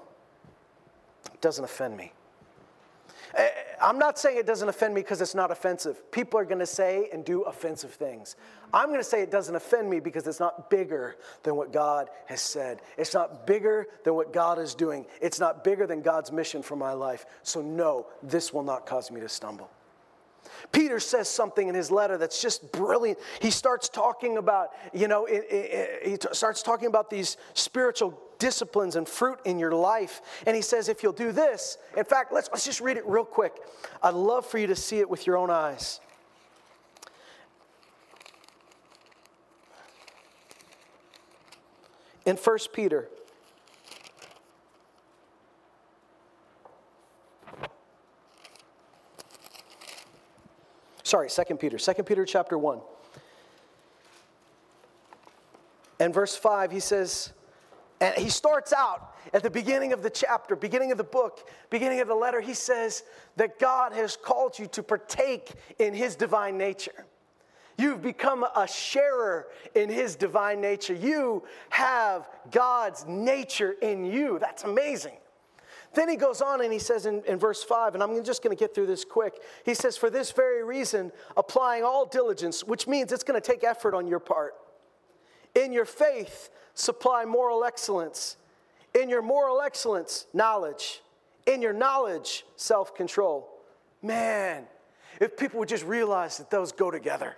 it 1.34 1.42
doesn't 1.42 1.63
offend 1.63 1.96
me. 1.98 2.13
I'm 3.82 4.00
not 4.00 4.18
saying 4.18 4.38
it 4.38 4.46
doesn't 4.46 4.70
offend 4.70 4.94
me 4.94 5.02
because 5.02 5.22
it's 5.22 5.36
not 5.36 5.52
offensive. 5.52 6.12
People 6.12 6.40
are 6.40 6.46
going 6.46 6.60
to 6.60 6.66
say 6.66 7.10
and 7.13 7.24
do 7.24 7.44
offensive 7.44 7.92
things. 7.92 8.36
I'm 8.74 8.88
going 8.88 9.00
to 9.00 9.04
say 9.04 9.22
it 9.22 9.32
doesn't 9.32 9.56
offend 9.56 9.90
me 9.90 10.00
because 10.00 10.28
it's 10.28 10.40
not 10.40 10.70
bigger 10.70 11.18
than 11.44 11.56
what 11.56 11.72
God 11.72 12.10
has 12.26 12.42
said. 12.42 12.82
It's 12.98 13.13
not 13.13 13.46
bigger 13.48 13.88
than 14.04 14.16
what 14.16 14.34
God 14.34 14.60
is 14.60 14.76
doing. 14.76 15.06
It's 15.22 15.40
not 15.40 15.63
bigger 15.63 15.88
than 15.88 16.02
God's 16.02 16.32
mission 16.32 16.62
for 16.62 16.76
my 16.76 16.94
life. 16.94 17.26
So, 17.44 17.62
no, 17.62 18.08
this 18.24 18.54
will 18.54 18.63
not 18.63 18.86
cause 18.86 19.12
me 19.12 19.22
to 19.22 19.30
stumble. 19.30 19.70
Peter 20.72 21.00
says 21.00 21.30
something 21.30 21.68
in 21.68 21.76
his 21.76 21.92
letter 21.92 22.18
that's 22.18 22.42
just 22.42 22.72
brilliant. 22.72 23.20
He 23.42 23.52
starts 23.52 23.90
talking 23.90 24.38
about, 24.38 24.70
you 24.94 25.08
know, 25.08 25.26
he 25.26 26.18
starts 26.32 26.63
talking 26.63 26.88
about 26.88 27.10
these 27.10 27.38
spiritual 27.54 28.20
disciplines 28.39 28.95
and 28.95 29.08
fruit 29.08 29.39
in 29.45 29.60
your 29.60 29.71
life. 29.71 30.21
And 30.45 30.56
he 30.56 30.62
says, 30.62 30.89
if 30.89 31.04
you'll 31.04 31.13
do 31.13 31.32
this, 31.32 31.78
in 31.95 32.06
fact, 32.06 32.32
let's, 32.32 32.50
let's 32.52 32.65
just 32.65 32.82
read 32.82 32.97
it 32.97 33.08
real 33.08 33.26
quick. 33.26 33.54
I'd 34.02 34.13
love 34.13 34.45
for 34.45 34.58
you 34.58 34.67
to 34.67 34.76
see 34.76 35.00
it 35.00 35.10
with 35.10 35.26
your 35.26 35.38
own 35.38 35.50
eyes. 35.50 36.00
In 42.26 42.36
1 42.36 42.58
Peter 42.73 43.08
sorry, 51.08 51.30
2 51.30 51.56
Peter, 51.56 51.78
2 51.78 52.04
Peter 52.04 52.26
chapter 52.26 52.58
1. 52.58 52.80
And 56.00 56.13
verse 56.13 56.36
5, 56.36 56.71
he 56.71 56.80
says, 56.80 57.34
and 58.00 58.16
he 58.16 58.30
starts 58.30 58.74
out 58.74 59.16
at 59.34 59.44
the 59.44 59.50
beginning 59.50 59.92
of 59.92 60.04
the 60.04 60.10
chapter, 60.10 60.56
beginning 60.56 60.92
of 60.92 60.98
the 60.98 61.04
book, 61.04 61.50
beginning 61.70 62.00
of 62.00 62.08
the 62.08 62.16
letter, 62.16 62.40
he 62.40 62.54
says 62.54 63.04
that 63.36 63.60
God 63.60 63.94
has 63.94 64.16
called 64.16 64.58
you 64.58 64.68
to 64.68 64.84
partake 64.84 65.54
in 65.80 65.94
his 65.94 66.16
divine 66.16 66.58
nature. 66.58 67.06
You've 67.78 68.02
become 68.02 68.44
a 68.44 68.68
sharer 68.68 69.48
in 69.76 69.90
his 69.90 70.16
divine 70.16 70.62
nature. 70.62 70.94
You 70.94 71.44
have 71.70 72.28
God's 72.52 73.06
nature 73.06 73.76
in 73.82 74.06
you. 74.06 74.40
That's 74.40 74.64
amazing. 74.64 75.18
Then 75.94 76.10
he 76.10 76.16
goes 76.16 76.42
on 76.42 76.62
and 76.62 76.74
he 76.74 76.80
says 76.80 77.06
in, 77.06 77.24
in 77.26 77.38
verse 77.38 77.64
5, 77.64 77.94
and 77.94 78.04
I'm 78.04 78.24
just 78.24 78.44
going 78.44 78.56
to 78.56 78.60
get 78.60 78.74
through 78.74 78.88
this 78.88 79.06
quick. 79.06 79.36
He 79.64 79.74
says, 79.74 79.96
For 79.96 80.10
this 80.10 80.32
very 80.32 80.64
reason, 80.64 81.12
applying 81.36 81.84
all 81.84 82.06
diligence, 82.06 82.64
which 82.64 82.88
means 82.88 83.12
it's 83.12 83.24
going 83.24 83.40
to 83.40 83.48
take 83.48 83.64
effort 83.64 83.96
on 83.96 84.08
your 84.08 84.20
part. 84.20 84.56
In 85.56 85.72
your 85.72 85.86
faith, 85.86 86.50
supply 86.78 87.26
moral 87.26 87.63
excellence. 87.63 88.38
In 88.94 89.10
your 89.10 89.22
moral 89.22 89.62
excellence, 89.62 90.28
knowledge. 90.34 91.02
In 91.46 91.62
your 91.62 91.74
knowledge, 91.74 92.46
self 92.56 92.96
control. 92.96 93.50
Man, 94.02 94.66
if 95.20 95.36
people 95.36 95.60
would 95.60 95.70
just 95.70 95.86
realize 95.86 96.38
that 96.38 96.50
those 96.50 96.72
go 96.72 96.92
together. 96.92 97.36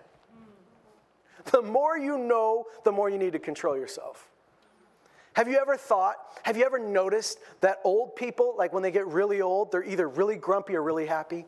The 1.52 1.62
more 1.62 1.98
you 1.98 2.18
know, 2.18 2.66
the 2.84 2.92
more 2.92 3.10
you 3.10 3.18
need 3.18 3.34
to 3.34 3.40
control 3.40 3.78
yourself. 3.78 4.28
Have 5.34 5.48
you 5.48 5.58
ever 5.58 5.78
thought, 5.78 6.18
have 6.44 6.58
you 6.58 6.66
ever 6.66 6.78
noticed 6.78 7.40
that 7.62 7.80
old 7.84 8.16
people, 8.16 8.56
like 8.58 8.74
when 8.74 8.84
they 8.84 8.92
get 8.92 9.08
really 9.08 9.42
old, 9.42 9.72
they're 9.72 9.84
either 9.84 10.08
really 10.10 10.36
grumpy 10.36 10.76
or 10.76 10.84
really 10.84 11.06
happy? 11.06 11.46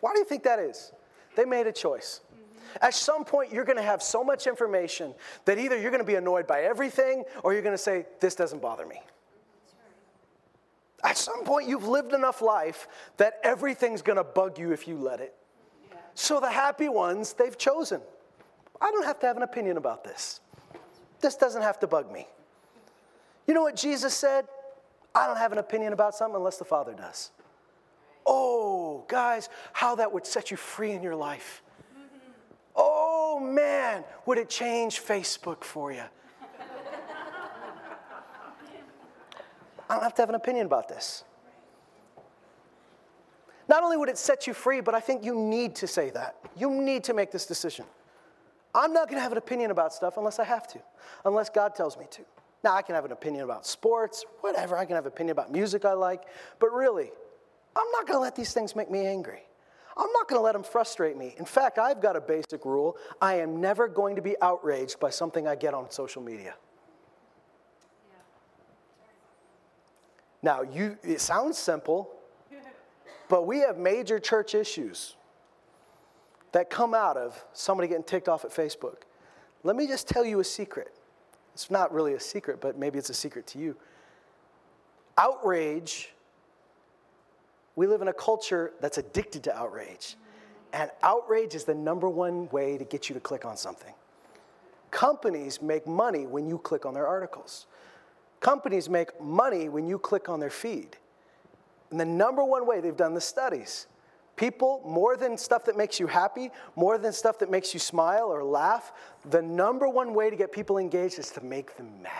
Why 0.00 0.12
do 0.12 0.18
you 0.18 0.24
think 0.24 0.44
that 0.44 0.58
is? 0.58 0.92
They 1.36 1.44
made 1.44 1.66
a 1.66 1.72
choice. 1.72 2.20
At 2.80 2.94
some 2.94 3.24
point, 3.24 3.52
you're 3.52 3.64
going 3.64 3.78
to 3.78 3.82
have 3.82 4.02
so 4.02 4.24
much 4.24 4.46
information 4.46 5.14
that 5.44 5.58
either 5.58 5.78
you're 5.78 5.90
going 5.90 6.02
to 6.02 6.06
be 6.06 6.16
annoyed 6.16 6.46
by 6.46 6.62
everything 6.62 7.24
or 7.42 7.52
you're 7.52 7.62
going 7.62 7.74
to 7.74 7.82
say, 7.82 8.06
This 8.20 8.34
doesn't 8.34 8.60
bother 8.60 8.86
me. 8.86 9.00
At 11.04 11.16
some 11.16 11.44
point, 11.44 11.68
you've 11.68 11.86
lived 11.86 12.12
enough 12.12 12.42
life 12.42 12.88
that 13.18 13.38
everything's 13.42 14.02
going 14.02 14.16
to 14.16 14.24
bug 14.24 14.58
you 14.58 14.72
if 14.72 14.88
you 14.88 14.96
let 14.96 15.20
it. 15.20 15.34
So 16.14 16.40
the 16.40 16.50
happy 16.50 16.88
ones, 16.88 17.34
they've 17.34 17.56
chosen. 17.56 18.00
I 18.80 18.90
don't 18.90 19.04
have 19.04 19.20
to 19.20 19.26
have 19.26 19.36
an 19.36 19.42
opinion 19.42 19.76
about 19.76 20.02
this. 20.02 20.40
This 21.20 21.36
doesn't 21.36 21.62
have 21.62 21.78
to 21.80 21.86
bug 21.86 22.10
me. 22.12 22.26
You 23.46 23.54
know 23.54 23.62
what 23.62 23.76
Jesus 23.76 24.14
said? 24.14 24.46
I 25.14 25.26
don't 25.26 25.38
have 25.38 25.52
an 25.52 25.58
opinion 25.58 25.92
about 25.92 26.14
something 26.14 26.36
unless 26.36 26.58
the 26.58 26.64
Father 26.64 26.92
does. 26.92 27.30
Oh, 28.26 29.04
guys, 29.08 29.48
how 29.72 29.94
that 29.96 30.12
would 30.12 30.26
set 30.26 30.50
you 30.50 30.56
free 30.56 30.92
in 30.92 31.02
your 31.02 31.14
life. 31.14 31.62
Oh, 33.36 33.40
man, 33.40 34.02
would 34.24 34.38
it 34.38 34.48
change 34.48 35.02
Facebook 35.02 35.62
for 35.62 35.92
you? 35.92 36.04
I 39.90 39.94
don't 39.94 40.02
have 40.02 40.14
to 40.14 40.22
have 40.22 40.30
an 40.30 40.36
opinion 40.36 40.64
about 40.64 40.88
this. 40.88 41.22
Not 43.68 43.82
only 43.82 43.98
would 43.98 44.08
it 44.08 44.16
set 44.16 44.46
you 44.46 44.54
free, 44.54 44.80
but 44.80 44.94
I 44.94 45.00
think 45.00 45.22
you 45.22 45.34
need 45.34 45.74
to 45.76 45.86
say 45.86 46.08
that. 46.10 46.36
You 46.56 46.70
need 46.70 47.04
to 47.04 47.12
make 47.12 47.30
this 47.30 47.44
decision. 47.44 47.84
I'm 48.74 48.94
not 48.94 49.08
going 49.08 49.18
to 49.18 49.22
have 49.22 49.32
an 49.32 49.38
opinion 49.38 49.70
about 49.70 49.92
stuff 49.92 50.16
unless 50.16 50.38
I 50.38 50.44
have 50.44 50.66
to, 50.68 50.78
unless 51.26 51.50
God 51.50 51.74
tells 51.74 51.98
me 51.98 52.06
to. 52.12 52.22
Now, 52.64 52.74
I 52.74 52.80
can 52.80 52.94
have 52.94 53.04
an 53.04 53.12
opinion 53.12 53.44
about 53.44 53.66
sports, 53.66 54.24
whatever. 54.40 54.78
I 54.78 54.86
can 54.86 54.94
have 54.94 55.04
an 55.04 55.12
opinion 55.12 55.32
about 55.32 55.52
music 55.52 55.84
I 55.84 55.92
like, 55.92 56.22
but 56.58 56.72
really, 56.72 57.10
I'm 57.76 57.90
not 57.92 58.06
going 58.06 58.16
to 58.16 58.22
let 58.22 58.34
these 58.34 58.54
things 58.54 58.74
make 58.74 58.90
me 58.90 59.06
angry. 59.06 59.45
I'm 59.96 60.12
not 60.12 60.28
going 60.28 60.38
to 60.38 60.44
let 60.44 60.52
them 60.52 60.62
frustrate 60.62 61.16
me. 61.16 61.34
In 61.38 61.46
fact, 61.46 61.78
I've 61.78 62.02
got 62.02 62.16
a 62.16 62.20
basic 62.20 62.64
rule 62.64 62.96
I 63.20 63.36
am 63.36 63.60
never 63.60 63.88
going 63.88 64.16
to 64.16 64.22
be 64.22 64.36
outraged 64.42 65.00
by 65.00 65.10
something 65.10 65.48
I 65.48 65.54
get 65.54 65.72
on 65.72 65.90
social 65.90 66.22
media. 66.22 66.54
Now, 70.42 70.62
you, 70.62 70.98
it 71.02 71.20
sounds 71.20 71.58
simple, 71.58 72.10
but 73.28 73.46
we 73.46 73.60
have 73.60 73.78
major 73.78 74.20
church 74.20 74.54
issues 74.54 75.16
that 76.52 76.70
come 76.70 76.94
out 76.94 77.16
of 77.16 77.42
somebody 77.52 77.88
getting 77.88 78.04
ticked 78.04 78.28
off 78.28 78.44
at 78.44 78.50
Facebook. 78.50 78.98
Let 79.62 79.76
me 79.76 79.86
just 79.86 80.06
tell 80.06 80.24
you 80.24 80.40
a 80.40 80.44
secret. 80.44 80.94
It's 81.52 81.70
not 81.70 81.92
really 81.92 82.14
a 82.14 82.20
secret, 82.20 82.60
but 82.60 82.78
maybe 82.78 82.98
it's 82.98 83.10
a 83.10 83.14
secret 83.14 83.46
to 83.48 83.58
you. 83.58 83.76
Outrage, 85.18 86.12
we 87.76 87.86
live 87.86 88.02
in 88.02 88.08
a 88.08 88.12
culture 88.12 88.72
that's 88.80 88.98
addicted 88.98 89.44
to 89.44 89.56
outrage. 89.56 90.16
And 90.72 90.90
outrage 91.02 91.54
is 91.54 91.64
the 91.64 91.74
number 91.74 92.08
one 92.08 92.48
way 92.48 92.76
to 92.76 92.84
get 92.84 93.08
you 93.08 93.14
to 93.14 93.20
click 93.20 93.44
on 93.44 93.56
something. 93.56 93.94
Companies 94.90 95.62
make 95.62 95.86
money 95.86 96.26
when 96.26 96.48
you 96.48 96.58
click 96.58 96.84
on 96.84 96.94
their 96.94 97.06
articles. 97.06 97.66
Companies 98.40 98.88
make 98.88 99.20
money 99.20 99.68
when 99.68 99.86
you 99.86 99.98
click 99.98 100.28
on 100.28 100.40
their 100.40 100.50
feed. 100.50 100.96
And 101.90 102.00
the 102.00 102.04
number 102.04 102.44
one 102.44 102.66
way 102.66 102.80
they've 102.80 102.96
done 102.96 103.14
the 103.14 103.20
studies 103.20 103.86
People, 104.36 104.82
more 104.84 105.16
than 105.16 105.38
stuff 105.38 105.64
that 105.64 105.78
makes 105.78 105.98
you 105.98 106.06
happy, 106.06 106.50
more 106.76 106.98
than 106.98 107.12
stuff 107.12 107.38
that 107.38 107.50
makes 107.50 107.72
you 107.72 107.80
smile 107.80 108.26
or 108.26 108.44
laugh, 108.44 108.92
the 109.30 109.40
number 109.40 109.88
one 109.88 110.12
way 110.12 110.28
to 110.28 110.36
get 110.36 110.52
people 110.52 110.76
engaged 110.76 111.18
is 111.18 111.30
to 111.30 111.40
make 111.42 111.76
them 111.76 112.02
mad. 112.02 112.12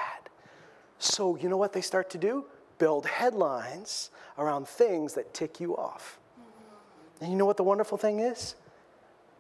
So, 0.99 1.37
you 1.37 1.51
know 1.51 1.59
what 1.59 1.75
they 1.75 1.83
start 1.83 2.09
to 2.11 2.19
do? 2.19 2.47
Build 2.79 3.07
headlines 3.07 4.11
around 4.39 4.69
things 4.69 5.15
that 5.15 5.33
tick 5.35 5.61
you 5.61 5.77
off. 5.77 6.19
And 7.21 7.31
you 7.31 7.37
know 7.37 7.47
what 7.47 7.57
the 7.57 7.65
wonderful 7.65 7.97
thing 7.97 8.21
is? 8.21 8.57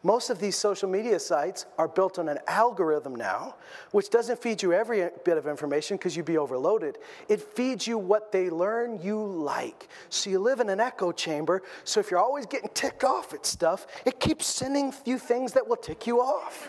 Most 0.02 0.30
of 0.30 0.38
these 0.38 0.54
social 0.54 0.88
media 0.88 1.18
sites 1.18 1.66
are 1.78 1.88
built 1.88 2.18
on 2.20 2.28
an 2.28 2.38
algorithm 2.46 3.16
now, 3.16 3.56
which 3.90 4.08
doesn't 4.08 4.40
feed 4.40 4.62
you 4.62 4.72
every 4.72 5.08
bit 5.24 5.36
of 5.36 5.48
information 5.48 5.96
because 5.96 6.16
you'd 6.16 6.26
be 6.26 6.38
overloaded. 6.38 6.98
It 7.28 7.40
feeds 7.40 7.88
you 7.88 7.98
what 7.98 8.30
they 8.30 8.48
learn 8.48 9.00
you 9.02 9.18
like. 9.18 9.88
So 10.08 10.30
you 10.30 10.38
live 10.38 10.60
in 10.60 10.68
an 10.68 10.78
echo 10.78 11.10
chamber. 11.10 11.62
So 11.82 11.98
if 11.98 12.10
you're 12.10 12.20
always 12.20 12.46
getting 12.46 12.70
ticked 12.72 13.02
off 13.02 13.34
at 13.34 13.44
stuff, 13.44 13.88
it 14.04 14.20
keeps 14.20 14.46
sending 14.46 14.94
you 15.04 15.18
things 15.18 15.52
that 15.54 15.66
will 15.66 15.76
tick 15.76 16.06
you 16.06 16.20
off. 16.20 16.68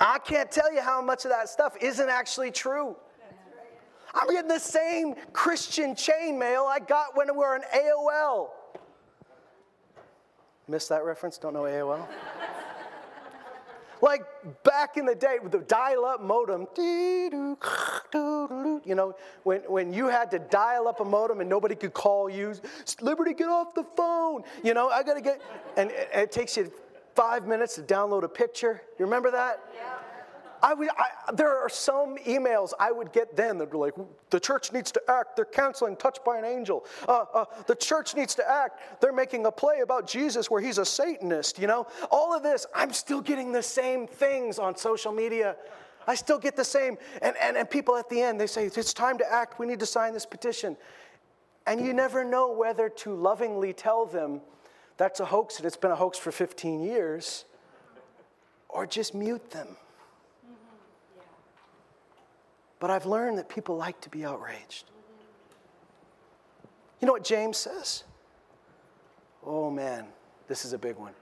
I 0.00 0.18
can't 0.18 0.50
tell 0.50 0.72
you 0.72 0.80
how 0.80 1.00
much 1.00 1.24
of 1.24 1.30
that 1.30 1.48
stuff 1.48 1.76
isn't 1.80 2.08
actually 2.08 2.50
true. 2.50 2.96
I'm 4.14 4.28
getting 4.30 4.48
the 4.48 4.58
same 4.58 5.14
Christian 5.32 5.94
chainmail 5.94 6.66
I 6.66 6.78
got 6.80 7.16
when 7.16 7.28
we 7.28 7.38
were 7.38 7.54
on 7.54 7.62
AOL. 7.74 8.48
Missed 10.68 10.88
that 10.88 11.04
reference? 11.04 11.38
Don't 11.38 11.52
know 11.52 11.62
AOL? 11.62 12.06
like 14.02 14.24
back 14.62 14.96
in 14.96 15.06
the 15.06 15.14
day 15.14 15.38
with 15.42 15.52
the 15.52 15.60
dial 15.60 16.04
up 16.04 16.22
modem, 16.22 16.66
you 16.76 17.56
know, 18.94 19.14
when, 19.42 19.60
when 19.62 19.92
you 19.92 20.08
had 20.08 20.30
to 20.30 20.38
dial 20.38 20.88
up 20.88 21.00
a 21.00 21.04
modem 21.04 21.40
and 21.40 21.48
nobody 21.48 21.74
could 21.74 21.94
call 21.94 22.28
you, 22.28 22.54
Liberty, 23.00 23.34
get 23.34 23.48
off 23.48 23.74
the 23.74 23.84
phone. 23.96 24.42
You 24.62 24.74
know, 24.74 24.88
I 24.88 25.02
gotta 25.02 25.20
get, 25.20 25.40
and 25.76 25.90
it, 25.90 26.10
it 26.12 26.32
takes 26.32 26.56
you 26.56 26.70
five 27.16 27.46
minutes 27.46 27.74
to 27.76 27.82
download 27.82 28.22
a 28.22 28.28
picture. 28.28 28.82
You 28.98 29.06
remember 29.06 29.30
that? 29.30 29.60
Yeah. 29.74 29.94
I 30.62 30.74
would, 30.74 30.88
I, 30.88 31.32
there 31.34 31.56
are 31.56 31.68
some 31.68 32.16
emails 32.18 32.72
I 32.78 32.90
would 32.90 33.12
get 33.12 33.36
then 33.36 33.58
that 33.58 33.72
were 33.72 33.78
like, 33.78 33.94
the 34.30 34.40
church 34.40 34.72
needs 34.72 34.90
to 34.92 35.02
act. 35.08 35.36
They're 35.36 35.44
canceling 35.44 35.96
Touched 35.96 36.24
by 36.24 36.38
an 36.38 36.44
Angel. 36.44 36.84
Uh, 37.06 37.24
uh, 37.32 37.44
the 37.66 37.74
church 37.74 38.14
needs 38.14 38.34
to 38.36 38.50
act. 38.50 39.00
They're 39.00 39.12
making 39.12 39.46
a 39.46 39.52
play 39.52 39.80
about 39.80 40.06
Jesus 40.06 40.50
where 40.50 40.60
he's 40.60 40.78
a 40.78 40.84
Satanist, 40.84 41.58
you 41.58 41.66
know? 41.66 41.86
All 42.10 42.34
of 42.34 42.42
this, 42.42 42.66
I'm 42.74 42.92
still 42.92 43.20
getting 43.20 43.52
the 43.52 43.62
same 43.62 44.06
things 44.06 44.58
on 44.58 44.76
social 44.76 45.12
media. 45.12 45.56
I 46.06 46.14
still 46.14 46.38
get 46.38 46.56
the 46.56 46.64
same. 46.64 46.96
And, 47.22 47.34
and, 47.40 47.56
and 47.56 47.68
people 47.68 47.96
at 47.96 48.08
the 48.08 48.20
end, 48.20 48.40
they 48.40 48.46
say, 48.46 48.66
It's 48.66 48.94
time 48.94 49.18
to 49.18 49.32
act. 49.32 49.58
We 49.58 49.66
need 49.66 49.80
to 49.80 49.86
sign 49.86 50.14
this 50.14 50.26
petition. 50.26 50.76
And 51.66 51.84
you 51.84 51.92
never 51.92 52.24
know 52.24 52.52
whether 52.52 52.88
to 52.88 53.14
lovingly 53.14 53.72
tell 53.72 54.06
them 54.06 54.40
that's 54.96 55.20
a 55.20 55.24
hoax 55.24 55.58
and 55.58 55.66
it's 55.66 55.76
been 55.76 55.90
a 55.90 55.96
hoax 55.96 56.18
for 56.18 56.32
15 56.32 56.82
years 56.82 57.44
or 58.68 58.86
just 58.86 59.14
mute 59.14 59.50
them. 59.50 59.76
But 62.78 62.90
I've 62.90 63.06
learned 63.06 63.38
that 63.38 63.48
people 63.48 63.76
like 63.76 64.00
to 64.02 64.10
be 64.10 64.24
outraged. 64.24 64.84
You 67.00 67.06
know 67.06 67.12
what 67.12 67.24
James 67.24 67.56
says? 67.56 68.04
Oh 69.44 69.70
man, 69.70 70.06
this 70.48 70.64
is 70.64 70.72
a 70.72 70.78
big 70.78 70.96
one. 70.96 71.12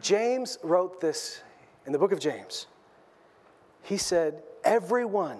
James 0.00 0.58
wrote 0.62 1.00
this 1.00 1.42
in 1.86 1.92
the 1.92 1.98
book 1.98 2.12
of 2.12 2.20
James. 2.20 2.66
He 3.82 3.96
said, 3.96 4.42
Everyone 4.64 5.38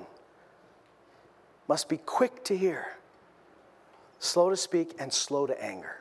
must 1.69 1.89
be 1.89 1.99
quick 1.99 2.45
to 2.45 2.57
hear, 2.57 2.97
slow 4.21 4.49
to 4.49 4.57
speak, 4.57 4.95
and 4.99 5.13
slow 5.13 5.47
to 5.47 5.63
anger. 5.63 5.97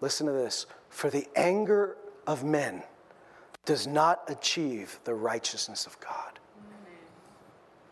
Listen 0.00 0.26
to 0.26 0.32
this. 0.32 0.66
For 0.88 1.10
the 1.10 1.26
anger 1.36 1.96
of 2.26 2.44
men 2.44 2.82
does 3.64 3.86
not 3.86 4.22
achieve 4.28 4.98
the 5.04 5.14
righteousness 5.14 5.86
of 5.86 5.98
God. 6.00 6.38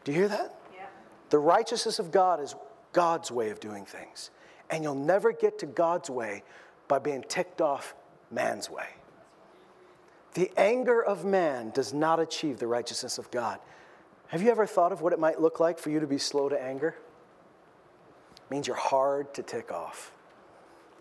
Do 0.04 0.12
you 0.12 0.18
hear 0.18 0.28
that? 0.28 0.54
Yeah. 0.74 0.86
The 1.30 1.38
righteousness 1.38 1.98
of 1.98 2.10
God 2.10 2.40
is 2.40 2.54
God's 2.92 3.30
way 3.30 3.50
of 3.50 3.60
doing 3.60 3.84
things. 3.84 4.30
And 4.70 4.82
you'll 4.82 4.94
never 4.94 5.32
get 5.32 5.58
to 5.60 5.66
God's 5.66 6.08
way 6.10 6.42
by 6.88 6.98
being 6.98 7.22
ticked 7.28 7.60
off 7.60 7.94
man's 8.30 8.70
way. 8.70 8.86
The 10.34 10.50
anger 10.56 11.02
of 11.02 11.24
man 11.24 11.70
does 11.70 11.92
not 11.92 12.20
achieve 12.20 12.58
the 12.58 12.66
righteousness 12.66 13.18
of 13.18 13.30
God. 13.30 13.58
Have 14.28 14.42
you 14.42 14.50
ever 14.50 14.66
thought 14.66 14.92
of 14.92 15.00
what 15.00 15.12
it 15.12 15.18
might 15.18 15.40
look 15.40 15.58
like 15.58 15.78
for 15.78 15.90
you 15.90 16.00
to 16.00 16.06
be 16.06 16.18
slow 16.18 16.48
to 16.48 16.62
anger? 16.62 16.94
It 18.36 18.50
means 18.50 18.66
you're 18.66 18.76
hard 18.76 19.32
to 19.34 19.42
tick 19.42 19.72
off. 19.72 20.12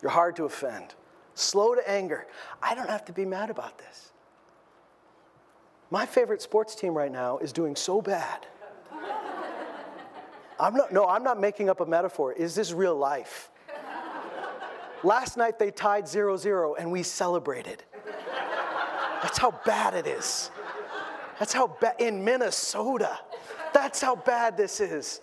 You're 0.02 0.10
hard 0.10 0.36
to 0.36 0.44
offend. 0.44 0.94
Slow 1.38 1.76
to 1.76 1.88
anger. 1.88 2.26
I 2.60 2.74
don't 2.74 2.90
have 2.90 3.04
to 3.04 3.12
be 3.12 3.24
mad 3.24 3.48
about 3.48 3.78
this. 3.78 4.10
My 5.88 6.04
favorite 6.04 6.42
sports 6.42 6.74
team 6.74 6.94
right 6.94 7.12
now 7.12 7.38
is 7.38 7.52
doing 7.52 7.76
so 7.76 8.02
bad. 8.02 8.44
I'm 10.60 10.74
not, 10.74 10.92
no, 10.92 11.06
I'm 11.06 11.22
not 11.22 11.40
making 11.40 11.70
up 11.70 11.80
a 11.80 11.86
metaphor. 11.86 12.32
Is 12.32 12.56
this 12.56 12.72
real 12.72 12.96
life? 12.96 13.50
Last 15.04 15.36
night 15.36 15.60
they 15.60 15.70
tied 15.70 16.08
0 16.08 16.36
0 16.36 16.74
and 16.74 16.90
we 16.90 17.04
celebrated. 17.04 17.84
That's 19.22 19.38
how 19.38 19.52
bad 19.64 19.94
it 19.94 20.08
is. 20.08 20.50
That's 21.38 21.52
how 21.52 21.68
bad, 21.80 21.94
in 22.00 22.24
Minnesota. 22.24 23.16
That's 23.72 24.00
how 24.00 24.16
bad 24.16 24.56
this 24.56 24.80
is. 24.80 25.20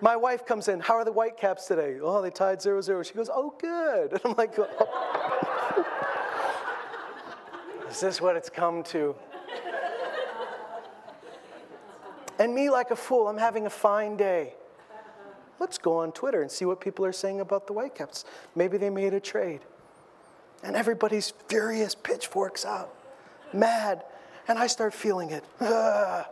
My 0.00 0.16
wife 0.16 0.46
comes 0.46 0.68
in, 0.68 0.80
How 0.80 0.94
are 0.94 1.04
the 1.04 1.12
Whitecaps 1.12 1.66
today? 1.66 1.98
Oh, 2.00 2.22
they 2.22 2.30
tied 2.30 2.62
0 2.62 2.80
0. 2.80 3.02
She 3.02 3.12
goes, 3.12 3.28
Oh, 3.30 3.54
good. 3.60 4.12
And 4.18 4.20
I'm 4.24 4.34
like, 4.34 4.58
oh. 4.58 5.17
Is 7.90 8.00
this 8.00 8.20
what 8.20 8.36
it's 8.36 8.50
come 8.50 8.82
to? 8.84 9.14
And 12.38 12.54
me, 12.54 12.70
like 12.70 12.90
a 12.90 12.96
fool, 12.96 13.26
I'm 13.28 13.38
having 13.38 13.66
a 13.66 13.70
fine 13.70 14.16
day. 14.16 14.54
Let's 15.58 15.78
go 15.78 15.96
on 15.96 16.12
Twitter 16.12 16.40
and 16.40 16.50
see 16.50 16.64
what 16.64 16.80
people 16.80 17.04
are 17.04 17.12
saying 17.12 17.40
about 17.40 17.66
the 17.66 17.72
Whitecaps. 17.72 18.24
Maybe 18.54 18.78
they 18.78 18.90
made 18.90 19.14
a 19.14 19.20
trade. 19.20 19.60
And 20.62 20.76
everybody's 20.76 21.32
furious, 21.48 21.94
pitchforks 21.94 22.64
out, 22.64 22.94
mad. 23.52 24.04
And 24.46 24.58
I 24.58 24.66
start 24.66 24.94
feeling 24.94 25.30
it. 25.30 25.44
Ugh. 25.60 26.26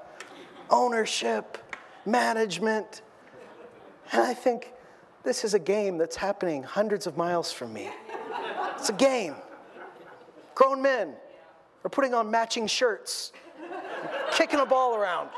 Ownership, 0.71 1.59
management. 2.05 3.03
And 4.12 4.23
I 4.23 4.35
think 4.35 4.73
this 5.25 5.45
is 5.45 5.55
a 5.55 5.59
game 5.59 5.99
that's 5.99 6.16
happening 6.16 6.62
hundreds 6.62 7.07
of 7.07 7.16
miles 7.16 7.51
from 7.51 7.73
me. 7.73 7.90
It's 8.77 8.90
a 8.90 8.92
game. 8.92 9.35
Grown 10.55 10.81
men 10.81 11.14
are 11.87 11.88
putting 11.88 12.14
on 12.14 12.29
matching 12.29 12.66
shirts, 12.66 13.31
kicking 14.33 14.59
a 14.59 14.66
ball 14.66 14.96
around. 14.96 15.31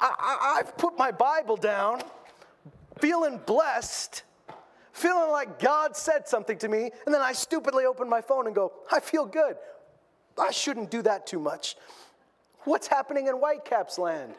I, 0.00 0.62
have 0.64 0.76
put 0.76 0.98
my 0.98 1.12
Bible 1.12 1.56
down, 1.56 2.02
feeling 2.98 3.38
blessed, 3.46 4.24
feeling 4.92 5.30
like 5.30 5.60
God 5.60 5.96
said 5.96 6.26
something 6.26 6.58
to 6.58 6.66
me, 6.66 6.90
and 7.06 7.14
then 7.14 7.20
I 7.22 7.34
stupidly 7.34 7.84
open 7.84 8.08
my 8.08 8.20
phone 8.20 8.48
and 8.48 8.54
go, 8.54 8.72
I 8.90 8.98
feel 8.98 9.26
good. 9.26 9.54
I 10.36 10.50
shouldn't 10.50 10.90
do 10.90 11.02
that 11.02 11.24
too 11.24 11.38
much. 11.38 11.76
What's 12.64 12.88
happening 12.88 13.28
in 13.28 13.34
Whitecaps 13.34 13.96
land? 13.96 14.34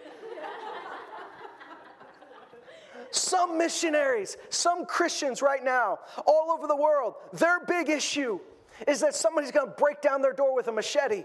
some 3.12 3.58
missionaries, 3.58 4.36
some 4.50 4.86
Christians 4.86 5.42
right 5.42 5.64
now, 5.64 6.00
all 6.26 6.52
over 6.52 6.68
the 6.68 6.76
world, 6.76 7.14
their 7.32 7.62
big 7.62 7.88
issue 7.88 8.42
is 8.88 9.00
that 9.02 9.16
somebody's 9.16 9.52
gonna 9.52 9.72
break 9.72 10.02
down 10.02 10.22
their 10.22 10.34
door 10.34 10.56
with 10.56 10.68
a 10.68 10.72
machete. 10.72 11.24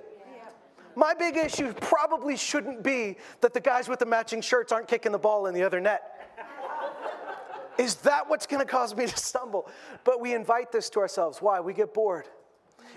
My 0.96 1.14
big 1.14 1.36
issue 1.36 1.72
probably 1.74 2.36
shouldn't 2.36 2.82
be 2.82 3.18
that 3.40 3.54
the 3.54 3.60
guys 3.60 3.88
with 3.88 4.00
the 4.00 4.06
matching 4.06 4.40
shirts 4.40 4.72
aren't 4.72 4.88
kicking 4.88 5.12
the 5.12 5.18
ball 5.18 5.46
in 5.46 5.54
the 5.54 5.62
other 5.62 5.80
net. 5.80 6.02
Is 7.78 7.94
that 7.96 8.28
what's 8.28 8.46
going 8.46 8.60
to 8.60 8.70
cause 8.70 8.96
me 8.96 9.06
to 9.06 9.16
stumble? 9.16 9.70
But 10.02 10.20
we 10.20 10.34
invite 10.34 10.72
this 10.72 10.90
to 10.90 10.98
ourselves. 10.98 11.40
Why? 11.40 11.60
We 11.60 11.72
get 11.72 11.94
bored. 11.94 12.28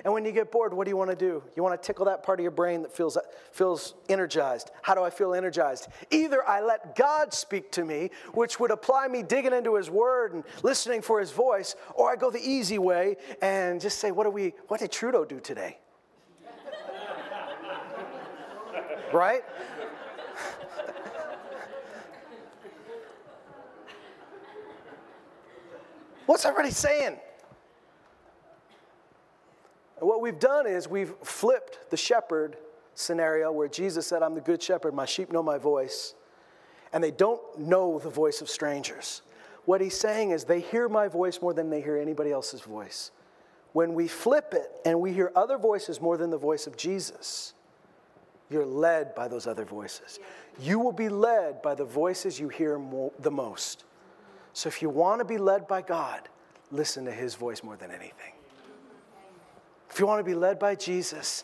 And 0.04 0.14
when 0.14 0.26
you 0.26 0.32
get 0.32 0.52
bored, 0.52 0.74
what 0.74 0.86
do 0.86 0.90
you 0.90 0.98
want 0.98 1.12
to 1.12 1.16
do? 1.16 1.44
You 1.56 1.62
want 1.62 1.80
to 1.80 1.86
tickle 1.86 2.06
that 2.06 2.24
part 2.24 2.40
of 2.40 2.44
your 2.44 2.52
brain 2.52 2.82
that 2.82 2.92
feels, 2.92 3.20
feels 3.52 3.94
energized. 4.10 4.72
How 4.82 4.96
do 4.96 5.04
I 5.04 5.12
feel 5.12 5.36
energized? 5.36 5.90
Either 6.10 6.44
I 6.48 6.62
let 6.62 6.96
God 6.96 7.34
speak 7.34 7.72
to 7.74 7.86
me, 7.86 8.10
which 8.34 8.60
would 8.60 8.72
apply 8.72 9.08
me 9.08 9.22
digging 9.22 9.54
into 9.54 9.76
His 9.76 9.92
Word 9.92 10.34
and 10.34 10.44
listening 10.64 11.04
for 11.04 11.20
His 11.20 11.32
voice, 11.32 11.76
or 11.94 12.12
I 12.12 12.16
go 12.16 12.32
the 12.32 12.42
easy 12.42 12.80
way 12.80 13.18
and 13.42 13.80
just 13.80 14.00
say, 14.00 14.12
what, 14.12 14.24
do 14.24 14.32
we, 14.32 14.54
what 14.68 14.80
did 14.80 14.92
Trudeau 14.92 15.24
do 15.24 15.40
today? 15.40 15.78
right? 19.14 19.44
What's 26.26 26.44
everybody 26.44 26.72
saying? 26.72 27.20
And 30.02 30.10
what 30.10 30.20
we've 30.20 30.40
done 30.40 30.66
is 30.68 30.88
we've 30.88 31.14
flipped 31.24 31.92
the 31.92 31.98
shepherd 31.98 32.58
scenario 32.96 33.52
where 33.52 33.68
Jesus 33.68 34.08
said, 34.08 34.24
I'm 34.24 34.34
the 34.34 34.42
good 34.42 34.62
shepherd, 34.62 34.94
my 34.94 35.06
sheep 35.06 35.32
know 35.32 35.44
my 35.44 35.60
voice, 35.60 36.16
and 36.92 37.04
they 37.04 37.12
don't 37.12 37.42
know 37.60 38.00
the 38.00 38.10
voice 38.10 38.42
of 38.42 38.50
strangers. 38.50 39.22
What 39.66 39.80
he's 39.80 39.96
saying 39.96 40.32
is 40.32 40.44
they 40.44 40.60
hear 40.60 40.90
my 40.90 41.08
voice 41.08 41.40
more 41.40 41.54
than 41.54 41.70
they 41.70 41.82
hear 41.82 41.98
anybody 41.98 42.32
else's 42.32 42.62
voice. 42.62 43.12
When 43.74 43.94
we 43.94 44.08
flip 44.08 44.54
it 44.54 44.72
and 44.86 45.00
we 45.00 45.14
hear 45.14 45.32
other 45.36 45.60
voices 45.60 46.02
more 46.02 46.18
than 46.18 46.32
the 46.32 46.38
voice 46.38 46.66
of 46.66 46.76
Jesus, 46.76 47.54
you're 48.50 48.66
led 48.66 49.14
by 49.14 49.28
those 49.28 49.46
other 49.46 49.64
voices. 49.64 50.20
You 50.60 50.80
will 50.80 50.92
be 50.92 51.10
led 51.10 51.62
by 51.62 51.76
the 51.76 51.86
voices 51.86 52.40
you 52.40 52.50
hear 52.50 52.80
mo- 52.80 53.14
the 53.20 53.32
most. 53.32 53.86
So 54.54 54.68
if 54.68 54.82
you 54.82 54.90
want 54.90 55.20
to 55.20 55.26
be 55.26 55.38
led 55.38 55.68
by 55.68 55.84
God, 55.84 56.28
listen 56.72 57.06
to 57.06 57.12
his 57.12 57.36
voice 57.36 57.64
more 57.64 57.78
than 57.78 57.92
anything. 57.92 58.34
If 60.02 60.04
you 60.04 60.08
want 60.08 60.20
to 60.22 60.24
be 60.24 60.34
led 60.34 60.58
by 60.58 60.74
Jesus, 60.74 61.44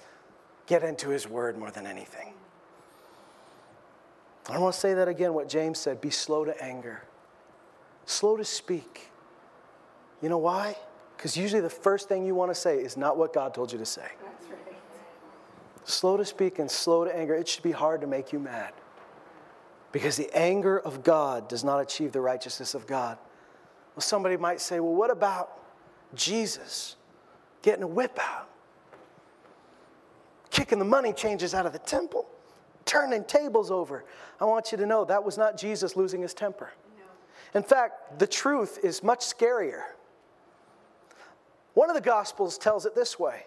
get 0.66 0.82
into 0.82 1.10
his 1.10 1.30
word 1.30 1.60
more 1.60 1.70
than 1.70 1.86
anything. 1.86 2.34
I 4.50 4.58
want 4.58 4.74
to 4.74 4.80
say 4.80 4.96
that 4.96 5.08
again, 5.08 5.36
what 5.36 5.48
James 5.48 5.78
said 5.78 6.02
be 6.02 6.10
slow 6.10 6.44
to 6.44 6.60
anger, 6.60 7.04
slow 8.08 8.36
to 8.36 8.44
speak. 8.44 9.12
You 10.24 10.30
know 10.30 10.40
why? 10.40 10.76
Because 11.16 11.38
usually 11.38 11.62
the 11.62 11.70
first 11.70 12.10
thing 12.10 12.26
you 12.26 12.34
want 12.34 12.50
to 12.50 12.56
say 12.56 12.78
is 12.78 12.98
not 12.98 13.16
what 13.16 13.32
God 13.32 13.54
told 13.54 13.72
you 13.72 13.78
to 13.78 13.86
say 13.86 14.08
slow 15.84 16.18
to 16.18 16.26
speak 16.26 16.58
and 16.58 16.72
slow 16.72 17.06
to 17.06 17.16
anger, 17.16 17.36
it 17.36 17.48
should 17.48 17.62
be 17.62 17.72
hard 17.72 18.02
to 18.02 18.08
make 18.08 18.34
you 18.34 18.40
mad. 18.40 18.74
Because 19.92 20.18
the 20.18 20.36
anger 20.36 20.80
of 20.80 21.04
God 21.04 21.48
does 21.48 21.64
not 21.64 21.78
achieve 21.78 22.12
the 22.12 22.22
righteousness 22.22 22.74
of 22.74 22.88
God. 22.88 23.20
Well, 23.96 24.02
somebody 24.02 24.36
might 24.36 24.62
say, 24.62 24.80
well, 24.80 24.96
what 24.96 25.12
about 25.12 25.62
Jesus 26.16 26.96
getting 27.62 27.84
a 27.84 27.88
whip 27.88 28.18
out? 28.22 28.50
Kicking 30.50 30.80
the 30.80 30.86
money 30.86 31.14
changers 31.14 31.54
out 31.54 31.66
of 31.66 31.74
the 31.74 31.80
temple, 31.80 32.26
turning 32.86 33.24
tables 33.26 33.70
over. 33.70 34.06
I 34.40 34.46
want 34.46 34.72
you 34.72 34.78
to 34.78 34.86
know 34.86 35.06
that 35.06 35.24
was 35.24 35.38
not 35.38 35.58
Jesus 35.58 35.96
losing 35.96 36.22
his 36.22 36.34
temper. 36.34 36.72
No. 36.98 37.60
In 37.60 37.64
fact, 37.64 38.20
the 38.20 38.28
truth 38.28 38.80
is 38.84 39.04
much 39.04 39.20
scarier. 39.20 39.84
One 41.74 41.90
of 41.90 41.96
the 41.96 42.02
Gospels 42.02 42.58
tells 42.58 42.86
it 42.86 42.96
this 42.96 43.20
way 43.20 43.44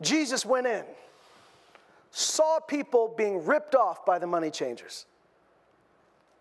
Jesus 0.00 0.46
went 0.46 0.66
in 0.66 0.84
saw 2.10 2.58
people 2.60 3.12
being 3.16 3.44
ripped 3.44 3.74
off 3.74 4.04
by 4.04 4.18
the 4.18 4.26
money 4.26 4.50
changers. 4.50 5.06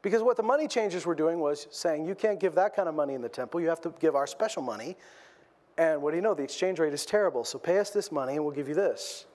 Because 0.01 0.21
what 0.21 0.37
the 0.37 0.43
money 0.43 0.67
changers 0.67 1.05
were 1.05 1.15
doing 1.15 1.39
was 1.39 1.67
saying, 1.71 2.05
you 2.05 2.15
can't 2.15 2.39
give 2.39 2.55
that 2.55 2.75
kind 2.75 2.87
of 2.87 2.95
money 2.95 3.13
in 3.13 3.21
the 3.21 3.29
temple, 3.29 3.59
you 3.59 3.67
have 3.67 3.81
to 3.81 3.93
give 3.99 4.15
our 4.15 4.27
special 4.27 4.61
money. 4.61 4.95
And 5.77 6.01
what 6.01 6.11
do 6.11 6.17
you 6.17 6.23
know? 6.23 6.33
The 6.33 6.43
exchange 6.43 6.79
rate 6.79 6.93
is 6.93 7.05
terrible, 7.05 7.43
so 7.43 7.59
pay 7.59 7.79
us 7.79 7.91
this 7.91 8.11
money 8.11 8.35
and 8.35 8.43
we'll 8.43 8.55
give 8.55 8.67
you 8.67 8.75
this. 8.75 9.25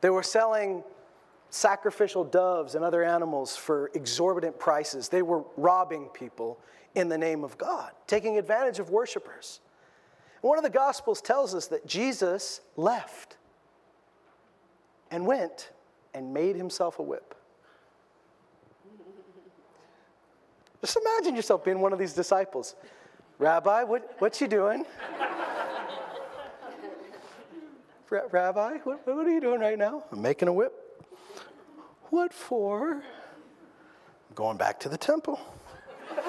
They 0.00 0.10
were 0.10 0.22
selling 0.22 0.82
sacrificial 1.50 2.24
doves 2.24 2.74
and 2.74 2.84
other 2.84 3.04
animals 3.04 3.56
for 3.56 3.90
exorbitant 3.94 4.58
prices. 4.58 5.08
They 5.08 5.22
were 5.22 5.44
robbing 5.56 6.06
people 6.06 6.58
in 6.94 7.08
the 7.08 7.18
name 7.18 7.44
of 7.44 7.56
God, 7.58 7.92
taking 8.06 8.38
advantage 8.38 8.78
of 8.78 8.90
worshipers. 8.90 9.60
One 10.40 10.58
of 10.58 10.64
the 10.64 10.70
Gospels 10.70 11.20
tells 11.20 11.54
us 11.54 11.68
that 11.68 11.86
Jesus 11.86 12.62
left 12.76 13.36
and 15.10 15.26
went 15.26 15.70
and 16.14 16.34
made 16.34 16.56
himself 16.56 16.98
a 16.98 17.02
whip. 17.02 17.34
Just 20.80 20.96
imagine 20.96 21.36
yourself 21.36 21.64
being 21.64 21.80
one 21.80 21.92
of 21.92 21.98
these 21.98 22.12
disciples. 22.12 22.74
Rabbi, 23.38 23.84
what, 23.84 24.16
what 24.18 24.40
you 24.40 24.48
doing? 24.48 24.84
Rabbi, 28.12 28.78
what, 28.84 29.06
what 29.06 29.26
are 29.26 29.30
you 29.30 29.40
doing 29.40 29.60
right 29.60 29.78
now? 29.78 30.04
I'm 30.12 30.20
making 30.20 30.48
a 30.48 30.52
whip. 30.52 30.72
What 32.10 32.34
for? 32.34 32.96
I'm 32.96 34.34
going 34.34 34.58
back 34.58 34.78
to 34.80 34.90
the 34.90 34.98
temple. 34.98 35.40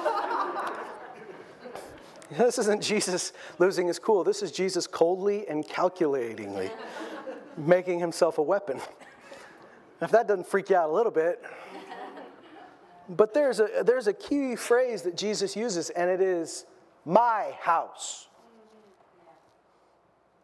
this 2.38 2.58
isn't 2.58 2.82
Jesus 2.82 3.34
losing 3.60 3.88
his 3.88 4.00
cool. 4.00 4.24
This 4.24 4.42
is 4.42 4.54
Jesus 4.54 4.88
coldly 4.88 5.46
and 5.50 5.68
calculatingly 5.68 6.72
making 7.58 8.00
himself 8.00 8.38
a 8.38 8.42
weapon. 8.42 8.80
If 10.02 10.10
that 10.12 10.26
doesn't 10.28 10.48
freak 10.48 10.70
you 10.70 10.78
out 10.78 10.90
a 10.90 10.94
little 10.94 11.12
bit, 11.12 11.44
but 13.10 13.34
there's 13.34 13.60
a, 13.60 13.84
there's 13.86 14.08
a 14.08 14.14
key 14.14 14.56
phrase 14.56 15.02
that 15.02 15.18
Jesus 15.18 15.56
uses, 15.56 15.90
and 15.90 16.10
it 16.10 16.22
is 16.22 16.66
my 17.04 17.52
house. 17.60 18.30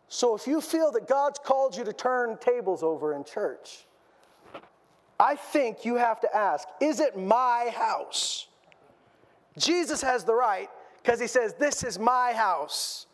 So 0.10 0.36
if 0.36 0.48
you 0.48 0.60
feel 0.60 0.92
that 0.94 1.08
God's 1.08 1.40
called 1.40 1.78
you 1.78 1.84
to 1.84 1.94
turn 1.94 2.38
tables 2.38 2.82
over 2.82 3.14
in 3.14 3.24
church, 3.24 3.86
I 5.20 5.36
think 5.36 5.86
you 5.86 5.96
have 5.96 6.20
to 6.22 6.36
ask 6.36 6.68
is 6.82 7.00
it 7.00 7.18
my 7.18 7.72
house? 7.74 8.48
Jesus 9.58 10.02
has 10.02 10.24
the 10.24 10.34
right 10.34 10.70
because 11.02 11.20
he 11.20 11.28
says, 11.28 11.54
This 11.54 11.84
is 11.84 12.00
my 12.00 12.34
house, 12.34 13.06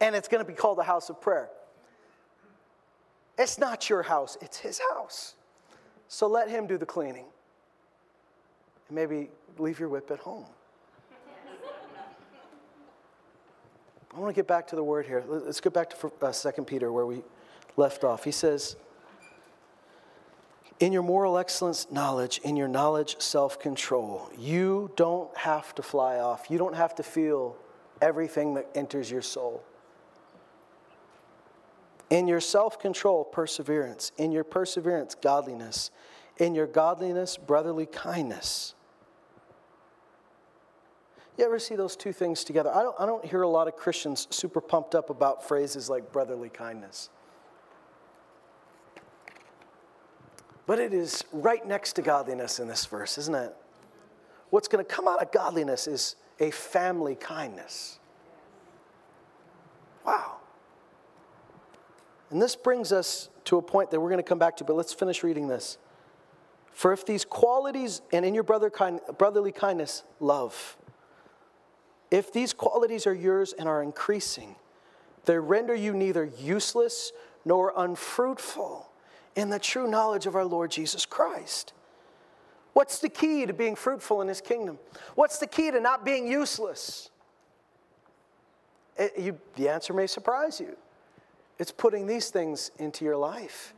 and 0.00 0.14
it's 0.16 0.28
going 0.28 0.42
to 0.42 0.48
be 0.48 0.56
called 0.56 0.78
the 0.78 0.84
house 0.84 1.10
of 1.10 1.20
prayer. 1.20 1.50
It's 3.38 3.58
not 3.58 3.90
your 3.90 4.02
house, 4.02 4.38
it's 4.40 4.58
his 4.58 4.80
house. 4.92 5.34
So 6.08 6.26
let 6.26 6.48
him 6.48 6.66
do 6.66 6.78
the 6.78 6.86
cleaning. 6.86 7.24
And 8.88 8.96
maybe 8.96 9.30
leave 9.58 9.80
your 9.80 9.88
whip 9.88 10.10
at 10.10 10.18
home. 10.18 10.46
I 14.14 14.18
want 14.18 14.34
to 14.34 14.38
get 14.38 14.46
back 14.46 14.66
to 14.68 14.76
the 14.76 14.84
word 14.84 15.06
here. 15.06 15.24
Let's 15.26 15.60
get 15.60 15.72
back 15.72 15.88
to 15.98 16.12
uh, 16.20 16.32
2 16.32 16.62
Peter 16.64 16.92
where 16.92 17.06
we 17.06 17.22
left 17.76 18.04
off. 18.04 18.24
He 18.24 18.30
says, 18.30 18.76
In 20.80 20.92
your 20.92 21.02
moral 21.02 21.38
excellence 21.38 21.86
knowledge, 21.90 22.38
in 22.44 22.56
your 22.56 22.68
knowledge 22.68 23.18
self 23.20 23.58
control, 23.58 24.30
you 24.38 24.90
don't 24.96 25.34
have 25.36 25.74
to 25.76 25.82
fly 25.82 26.18
off. 26.18 26.50
You 26.50 26.58
don't 26.58 26.76
have 26.76 26.94
to 26.96 27.02
feel 27.02 27.56
everything 28.02 28.54
that 28.54 28.68
enters 28.74 29.10
your 29.10 29.22
soul. 29.22 29.62
In 32.10 32.28
your 32.28 32.40
self 32.40 32.78
control, 32.78 33.24
perseverance. 33.24 34.12
In 34.18 34.30
your 34.30 34.44
perseverance, 34.44 35.14
godliness. 35.14 35.90
In 36.36 36.54
your 36.54 36.66
godliness, 36.66 37.38
brotherly 37.38 37.86
kindness. 37.86 38.74
You 41.38 41.44
ever 41.44 41.58
see 41.58 41.76
those 41.76 41.96
two 41.96 42.12
things 42.12 42.44
together? 42.44 42.70
I 42.74 42.82
don't, 42.82 42.96
I 42.98 43.06
don't 43.06 43.24
hear 43.24 43.42
a 43.42 43.48
lot 43.48 43.66
of 43.66 43.76
Christians 43.76 44.28
super 44.30 44.60
pumped 44.60 44.94
up 44.94 45.08
about 45.08 45.46
phrases 45.46 45.88
like 45.88 46.12
brotherly 46.12 46.50
kindness. 46.50 47.08
But 50.66 50.78
it 50.78 50.92
is 50.92 51.24
right 51.32 51.66
next 51.66 51.94
to 51.94 52.02
godliness 52.02 52.60
in 52.60 52.68
this 52.68 52.84
verse, 52.84 53.18
isn't 53.18 53.34
it? 53.34 53.54
What's 54.50 54.68
going 54.68 54.84
to 54.84 54.90
come 54.90 55.08
out 55.08 55.22
of 55.22 55.32
godliness 55.32 55.86
is 55.86 56.16
a 56.38 56.50
family 56.50 57.14
kindness. 57.14 57.98
Wow. 60.04 60.36
And 62.30 62.40
this 62.40 62.54
brings 62.54 62.92
us 62.92 63.30
to 63.44 63.56
a 63.56 63.62
point 63.62 63.90
that 63.90 64.00
we're 64.00 64.10
going 64.10 64.18
to 64.18 64.28
come 64.28 64.38
back 64.38 64.56
to, 64.58 64.64
but 64.64 64.74
let's 64.74 64.92
finish 64.92 65.22
reading 65.22 65.48
this. 65.48 65.78
For 66.72 66.92
if 66.92 67.04
these 67.04 67.24
qualities, 67.24 68.02
and 68.12 68.24
in 68.24 68.34
your 68.34 68.44
brother 68.44 68.70
kind, 68.70 69.00
brotherly 69.18 69.52
kindness, 69.52 70.04
love, 70.20 70.76
if 72.12 72.30
these 72.30 72.52
qualities 72.52 73.06
are 73.06 73.14
yours 73.14 73.54
and 73.54 73.66
are 73.66 73.82
increasing, 73.82 74.54
they 75.24 75.38
render 75.38 75.74
you 75.74 75.94
neither 75.94 76.26
useless 76.38 77.10
nor 77.44 77.72
unfruitful 77.74 78.88
in 79.34 79.48
the 79.48 79.58
true 79.58 79.88
knowledge 79.88 80.26
of 80.26 80.36
our 80.36 80.44
Lord 80.44 80.70
Jesus 80.70 81.06
Christ. 81.06 81.72
What's 82.74 82.98
the 82.98 83.08
key 83.08 83.46
to 83.46 83.54
being 83.54 83.74
fruitful 83.74 84.20
in 84.20 84.28
His 84.28 84.42
kingdom? 84.42 84.78
What's 85.14 85.38
the 85.38 85.46
key 85.46 85.70
to 85.70 85.80
not 85.80 86.04
being 86.04 86.26
useless? 86.26 87.10
It, 88.98 89.18
you, 89.18 89.38
the 89.56 89.70
answer 89.70 89.94
may 89.94 90.06
surprise 90.06 90.60
you. 90.60 90.76
It's 91.58 91.72
putting 91.72 92.06
these 92.06 92.28
things 92.28 92.70
into 92.78 93.06
your 93.06 93.16
life. 93.16 93.72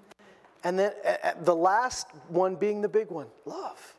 And 0.64 0.76
then 0.76 0.92
uh, 1.06 1.34
the 1.42 1.54
last 1.54 2.08
one 2.28 2.56
being 2.56 2.80
the 2.80 2.88
big 2.88 3.10
one 3.10 3.26
love. 3.44 3.94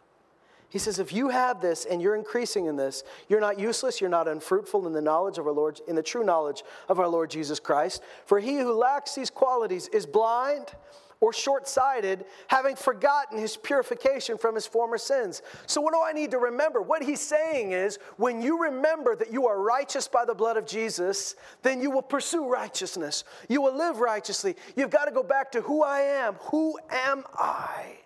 He 0.75 0.79
says, 0.79 0.99
if 0.99 1.13
you 1.13 1.29
have 1.29 1.61
this 1.61 1.85
and 1.85 2.01
you're 2.01 2.17
increasing 2.17 2.65
in 2.65 2.75
this, 2.75 3.05
you're 3.29 3.39
not 3.39 3.57
useless, 3.57 4.01
you're 4.01 4.09
not 4.09 4.27
unfruitful 4.27 4.85
in 4.85 4.91
the 4.91 4.99
knowledge 4.99 5.37
of 5.37 5.47
our 5.47 5.53
Lord, 5.53 5.79
in 5.87 5.95
the 5.95 6.03
true 6.03 6.25
knowledge 6.25 6.63
of 6.89 6.99
our 6.99 7.07
Lord 7.07 7.29
Jesus 7.29 7.61
Christ. 7.61 8.03
For 8.25 8.41
he 8.41 8.57
who 8.57 8.73
lacks 8.73 9.15
these 9.15 9.29
qualities 9.29 9.87
is 9.87 10.05
blind 10.05 10.75
or 11.21 11.31
short 11.31 11.69
sighted, 11.69 12.25
having 12.47 12.75
forgotten 12.75 13.37
his 13.37 13.55
purification 13.55 14.37
from 14.37 14.53
his 14.53 14.67
former 14.67 14.97
sins. 14.97 15.43
So, 15.65 15.79
what 15.79 15.93
do 15.93 16.01
I 16.03 16.11
need 16.11 16.31
to 16.31 16.39
remember? 16.39 16.81
What 16.81 17.01
he's 17.01 17.21
saying 17.21 17.71
is 17.71 17.97
when 18.17 18.41
you 18.41 18.61
remember 18.61 19.15
that 19.15 19.31
you 19.31 19.47
are 19.47 19.61
righteous 19.61 20.09
by 20.09 20.25
the 20.25 20.35
blood 20.35 20.57
of 20.57 20.67
Jesus, 20.67 21.35
then 21.61 21.81
you 21.81 21.89
will 21.89 22.01
pursue 22.01 22.49
righteousness. 22.49 23.23
You 23.47 23.61
will 23.61 23.77
live 23.77 24.01
righteously. 24.01 24.57
You've 24.75 24.89
got 24.89 25.05
to 25.05 25.11
go 25.11 25.23
back 25.23 25.53
to 25.53 25.61
who 25.61 25.83
I 25.83 26.01
am. 26.01 26.33
Who 26.51 26.77
am 26.91 27.23
I? 27.33 27.99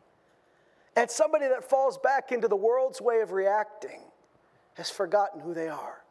And 0.99 1.09
somebody 1.09 1.47
that 1.47 1.63
falls 1.63 1.97
back 1.97 2.33
into 2.33 2.49
the 2.49 2.57
world's 2.57 2.99
way 2.99 3.21
of 3.21 3.31
reacting 3.31 4.01
has 4.73 4.89
forgotten 4.89 5.39
who 5.39 5.53
they 5.53 5.69
are. 5.69 6.03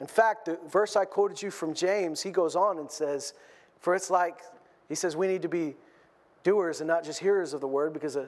In 0.00 0.06
fact, 0.06 0.44
the 0.44 0.58
verse 0.68 0.94
I 0.94 1.06
quoted 1.06 1.40
you 1.40 1.50
from 1.50 1.72
James, 1.72 2.20
he 2.20 2.30
goes 2.30 2.54
on 2.54 2.76
and 2.76 2.90
says, 2.90 3.32
For 3.80 3.94
it's 3.94 4.10
like, 4.10 4.40
he 4.86 4.94
says, 4.94 5.16
we 5.16 5.28
need 5.28 5.40
to 5.40 5.48
be 5.48 5.76
doers 6.42 6.82
and 6.82 6.88
not 6.88 7.04
just 7.04 7.20
hearers 7.20 7.54
of 7.54 7.62
the 7.62 7.68
word 7.68 7.94
because 7.94 8.18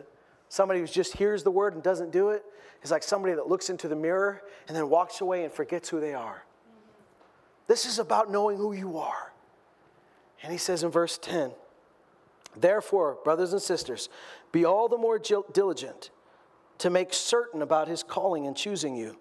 somebody 0.49 0.81
who 0.81 0.87
just 0.87 1.15
hears 1.19 1.43
the 1.43 1.51
word 1.51 1.75
and 1.75 1.83
doesn't 1.83 2.11
do 2.11 2.31
it 2.31 2.47
is 2.83 2.91
like 2.91 3.03
somebody 3.03 3.35
that 3.35 3.47
looks 3.47 3.69
into 3.69 3.89
the 3.89 3.97
mirror 3.97 4.41
and 4.69 4.75
then 4.75 4.89
walks 4.89 5.21
away 5.21 5.45
and 5.45 5.53
forgets 5.53 5.91
who 5.91 6.01
they 6.01 6.15
are. 6.15 6.47
This 7.67 7.85
is 7.85 7.99
about 7.99 8.31
knowing 8.31 8.57
who 8.57 8.73
you 8.73 8.97
are. 8.97 9.35
And 10.43 10.51
he 10.51 10.57
says 10.57 10.83
in 10.83 10.91
verse 10.91 11.19
10, 11.19 11.51
Therefore, 12.57 13.19
brothers 13.25 13.53
and 13.53 13.61
sisters, 13.61 14.09
be 14.53 14.65
all 14.65 14.89
the 14.89 14.99
more 14.99 15.19
diligent 15.19 16.11
to 16.79 16.91
make 16.91 17.13
certain 17.13 17.63
about 17.63 17.89
his 17.89 18.03
calling 18.03 18.47
and 18.47 18.57
choosing 18.57 18.97
you. 18.97 19.17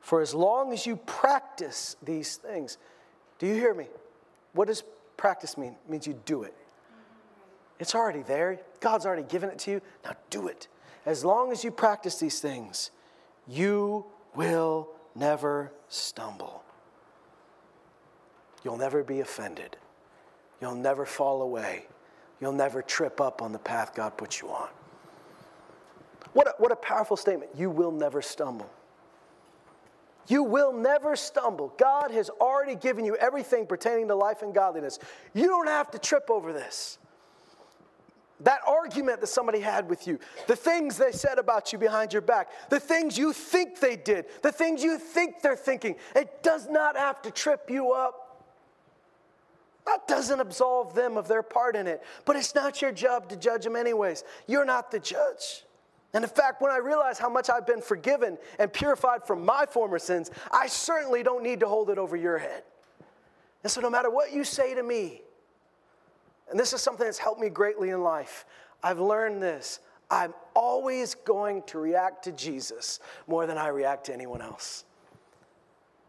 For 0.00 0.20
as 0.20 0.34
long 0.34 0.72
as 0.72 0.86
you 0.86 0.96
practice 0.96 1.96
these 2.02 2.36
things, 2.36 2.78
do 3.38 3.46
you 3.46 3.54
hear 3.54 3.74
me? 3.74 3.86
What 4.52 4.68
does 4.68 4.84
practice 5.16 5.58
mean? 5.58 5.72
It 5.72 5.90
means 5.90 6.06
you 6.06 6.20
do 6.24 6.42
it. 6.42 6.54
It's 7.78 7.94
already 7.94 8.22
there. 8.22 8.60
God's 8.80 9.04
already 9.04 9.24
given 9.24 9.50
it 9.50 9.58
to 9.60 9.72
you. 9.72 9.82
Now 10.04 10.12
do 10.30 10.48
it. 10.48 10.68
As 11.04 11.24
long 11.24 11.52
as 11.52 11.64
you 11.64 11.70
practice 11.70 12.18
these 12.18 12.40
things, 12.40 12.90
you 13.46 14.06
will 14.34 14.88
never 15.14 15.72
stumble. 15.88 16.62
You'll 18.64 18.78
never 18.78 19.02
be 19.02 19.20
offended. 19.20 19.76
You'll 20.60 20.74
never 20.74 21.04
fall 21.04 21.42
away 21.42 21.86
you'll 22.40 22.52
never 22.52 22.82
trip 22.82 23.20
up 23.20 23.42
on 23.42 23.52
the 23.52 23.58
path 23.58 23.94
God 23.94 24.16
puts 24.16 24.40
you 24.40 24.48
on. 24.48 24.68
What 26.32 26.48
a, 26.48 26.54
what 26.58 26.70
a 26.70 26.76
powerful 26.76 27.16
statement. 27.16 27.50
You 27.56 27.70
will 27.70 27.92
never 27.92 28.20
stumble. 28.20 28.70
You 30.28 30.42
will 30.42 30.72
never 30.72 31.16
stumble. 31.16 31.72
God 31.78 32.10
has 32.10 32.28
already 32.28 32.74
given 32.74 33.04
you 33.04 33.16
everything 33.16 33.66
pertaining 33.66 34.08
to 34.08 34.14
life 34.14 34.42
and 34.42 34.52
godliness. 34.52 34.98
You 35.34 35.46
don't 35.46 35.68
have 35.68 35.90
to 35.92 35.98
trip 35.98 36.30
over 36.30 36.52
this. 36.52 36.98
That 38.40 38.60
argument 38.66 39.20
that 39.20 39.28
somebody 39.28 39.60
had 39.60 39.88
with 39.88 40.06
you, 40.06 40.18
the 40.46 40.56
things 40.56 40.98
they 40.98 41.12
said 41.12 41.38
about 41.38 41.72
you 41.72 41.78
behind 41.78 42.12
your 42.12 42.20
back, 42.20 42.50
the 42.68 42.80
things 42.80 43.16
you 43.16 43.32
think 43.32 43.80
they 43.80 43.96
did, 43.96 44.26
the 44.42 44.52
things 44.52 44.82
you 44.82 44.98
think 44.98 45.40
they're 45.40 45.56
thinking, 45.56 45.96
it 46.14 46.42
does 46.42 46.68
not 46.68 46.98
have 46.98 47.22
to 47.22 47.30
trip 47.30 47.70
you 47.70 47.92
up. 47.92 48.25
That 49.86 50.08
doesn't 50.08 50.40
absolve 50.40 50.94
them 50.94 51.16
of 51.16 51.28
their 51.28 51.42
part 51.42 51.76
in 51.76 51.86
it. 51.86 52.02
But 52.24 52.36
it's 52.36 52.54
not 52.54 52.82
your 52.82 52.92
job 52.92 53.28
to 53.28 53.36
judge 53.36 53.64
them, 53.64 53.76
anyways. 53.76 54.24
You're 54.46 54.64
not 54.64 54.90
the 54.90 54.98
judge. 54.98 55.64
And 56.12 56.24
in 56.24 56.30
fact, 56.30 56.60
when 56.60 56.72
I 56.72 56.78
realize 56.78 57.18
how 57.18 57.28
much 57.28 57.48
I've 57.50 57.66
been 57.66 57.80
forgiven 57.80 58.38
and 58.58 58.72
purified 58.72 59.24
from 59.26 59.44
my 59.44 59.66
former 59.66 59.98
sins, 59.98 60.30
I 60.50 60.66
certainly 60.66 61.22
don't 61.22 61.42
need 61.42 61.60
to 61.60 61.68
hold 61.68 61.90
it 61.90 61.98
over 61.98 62.16
your 62.16 62.38
head. 62.38 62.62
And 63.62 63.70
so, 63.70 63.80
no 63.80 63.90
matter 63.90 64.10
what 64.10 64.32
you 64.32 64.44
say 64.44 64.74
to 64.74 64.82
me, 64.82 65.22
and 66.50 66.58
this 66.58 66.72
is 66.72 66.80
something 66.80 67.04
that's 67.04 67.18
helped 67.18 67.40
me 67.40 67.48
greatly 67.48 67.90
in 67.90 68.02
life, 68.02 68.44
I've 68.82 69.00
learned 69.00 69.42
this. 69.42 69.80
I'm 70.10 70.34
always 70.54 71.14
going 71.14 71.62
to 71.64 71.78
react 71.78 72.24
to 72.24 72.32
Jesus 72.32 73.00
more 73.26 73.46
than 73.46 73.58
I 73.58 73.68
react 73.68 74.06
to 74.06 74.14
anyone 74.14 74.40
else. 74.40 74.84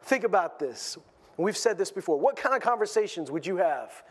Think 0.03 0.23
about 0.23 0.59
this. 0.59 0.97
We've 1.37 1.57
said 1.57 1.77
this 1.77 1.91
before. 1.91 2.19
What 2.19 2.35
kind 2.35 2.55
of 2.55 2.61
conversations 2.61 3.29
would 3.29 3.45
you 3.45 3.57
have 3.57 4.03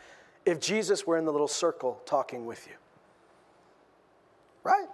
if 0.45 0.61
Jesus 0.61 1.05
were 1.05 1.17
in 1.17 1.25
the 1.25 1.31
little 1.31 1.47
circle 1.47 2.01
talking 2.05 2.45
with 2.45 2.65
you? 2.67 2.73
Right? 4.63 4.87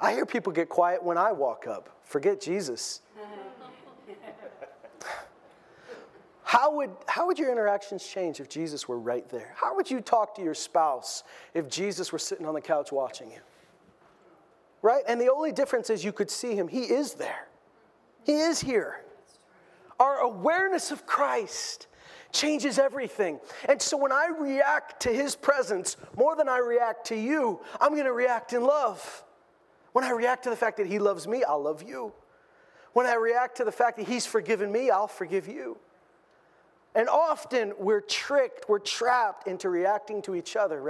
I 0.00 0.12
hear 0.12 0.26
people 0.26 0.52
get 0.52 0.68
quiet 0.68 1.02
when 1.02 1.18
I 1.18 1.32
walk 1.32 1.66
up. 1.66 1.90
Forget 2.02 2.40
Jesus. 2.40 3.02
How 6.46 6.72
would, 6.76 6.90
how 7.06 7.26
would 7.26 7.36
your 7.36 7.50
interactions 7.50 8.06
change 8.06 8.38
if 8.38 8.48
Jesus 8.48 8.86
were 8.86 8.98
right 8.98 9.28
there? 9.28 9.52
How 9.56 9.74
would 9.74 9.90
you 9.90 10.00
talk 10.00 10.36
to 10.36 10.42
your 10.42 10.54
spouse 10.54 11.24
if 11.52 11.68
Jesus 11.68 12.12
were 12.12 12.18
sitting 12.18 12.46
on 12.46 12.54
the 12.54 12.60
couch 12.60 12.92
watching 12.92 13.28
you? 13.32 13.40
Right? 14.80 15.02
And 15.08 15.20
the 15.20 15.32
only 15.32 15.50
difference 15.50 15.90
is 15.90 16.04
you 16.04 16.12
could 16.12 16.30
see 16.30 16.54
him. 16.54 16.68
He 16.68 16.82
is 16.82 17.14
there, 17.14 17.48
He 18.24 18.34
is 18.34 18.60
here. 18.60 19.03
Our 20.00 20.18
awareness 20.18 20.90
of 20.90 21.06
Christ 21.06 21.86
changes 22.32 22.78
everything. 22.78 23.38
And 23.68 23.80
so 23.80 23.96
when 23.96 24.12
I 24.12 24.26
react 24.26 25.00
to 25.02 25.10
His 25.10 25.36
presence 25.36 25.96
more 26.16 26.34
than 26.34 26.48
I 26.48 26.58
react 26.58 27.06
to 27.06 27.16
you, 27.16 27.60
I'm 27.80 27.92
going 27.92 28.04
to 28.04 28.12
react 28.12 28.52
in 28.52 28.64
love. 28.64 29.24
When 29.92 30.04
I 30.04 30.10
react 30.10 30.44
to 30.44 30.50
the 30.50 30.56
fact 30.56 30.76
that 30.78 30.86
He 30.86 30.98
loves 30.98 31.28
me, 31.28 31.44
I'll 31.44 31.62
love 31.62 31.82
you. 31.82 32.12
When 32.92 33.06
I 33.06 33.14
react 33.14 33.56
to 33.58 33.64
the 33.64 33.72
fact 33.72 33.96
that 33.98 34.08
He's 34.08 34.26
forgiven 34.26 34.70
me, 34.72 34.90
I'll 34.90 35.06
forgive 35.06 35.46
you. 35.46 35.78
And 36.96 37.08
often 37.08 37.72
we're 37.78 38.00
tricked, 38.00 38.68
we're 38.68 38.78
trapped 38.78 39.48
into 39.48 39.68
reacting 39.68 40.22
to 40.22 40.34
each 40.34 40.56
other 40.56 40.80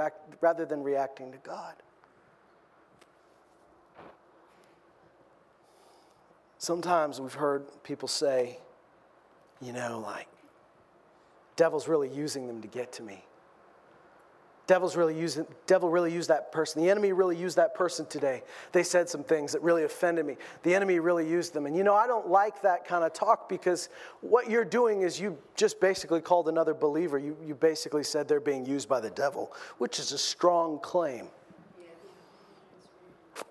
rather 0.40 0.64
than 0.66 0.82
reacting 0.82 1.32
to 1.32 1.38
God. 1.38 1.74
Sometimes 6.58 7.20
we've 7.20 7.34
heard 7.34 7.66
people 7.82 8.08
say, 8.08 8.58
you 9.64 9.72
know, 9.72 10.02
like, 10.04 10.28
devil's 11.56 11.88
really 11.88 12.08
using 12.08 12.46
them 12.46 12.60
to 12.62 12.68
get 12.68 12.92
to 12.92 13.02
me. 13.02 13.24
Devil's 14.66 14.96
really 14.96 15.18
using, 15.18 15.46
devil 15.66 15.90
really 15.90 16.12
used 16.12 16.30
that 16.30 16.50
person. 16.50 16.82
The 16.82 16.88
enemy 16.88 17.12
really 17.12 17.36
used 17.36 17.56
that 17.56 17.74
person 17.74 18.06
today. 18.06 18.42
They 18.72 18.82
said 18.82 19.10
some 19.10 19.22
things 19.22 19.52
that 19.52 19.62
really 19.62 19.84
offended 19.84 20.24
me. 20.24 20.36
The 20.62 20.74
enemy 20.74 21.00
really 21.00 21.28
used 21.28 21.52
them. 21.52 21.66
And 21.66 21.76
you 21.76 21.84
know, 21.84 21.94
I 21.94 22.06
don't 22.06 22.28
like 22.28 22.62
that 22.62 22.86
kind 22.86 23.04
of 23.04 23.12
talk 23.12 23.46
because 23.46 23.90
what 24.22 24.48
you're 24.48 24.64
doing 24.64 25.02
is 25.02 25.20
you 25.20 25.36
just 25.54 25.80
basically 25.80 26.22
called 26.22 26.48
another 26.48 26.72
believer. 26.72 27.18
You, 27.18 27.36
you 27.44 27.54
basically 27.54 28.04
said 28.04 28.26
they're 28.26 28.40
being 28.40 28.64
used 28.64 28.88
by 28.88 29.00
the 29.00 29.10
devil, 29.10 29.52
which 29.76 29.98
is 29.98 30.12
a 30.12 30.18
strong 30.18 30.78
claim. 30.78 31.28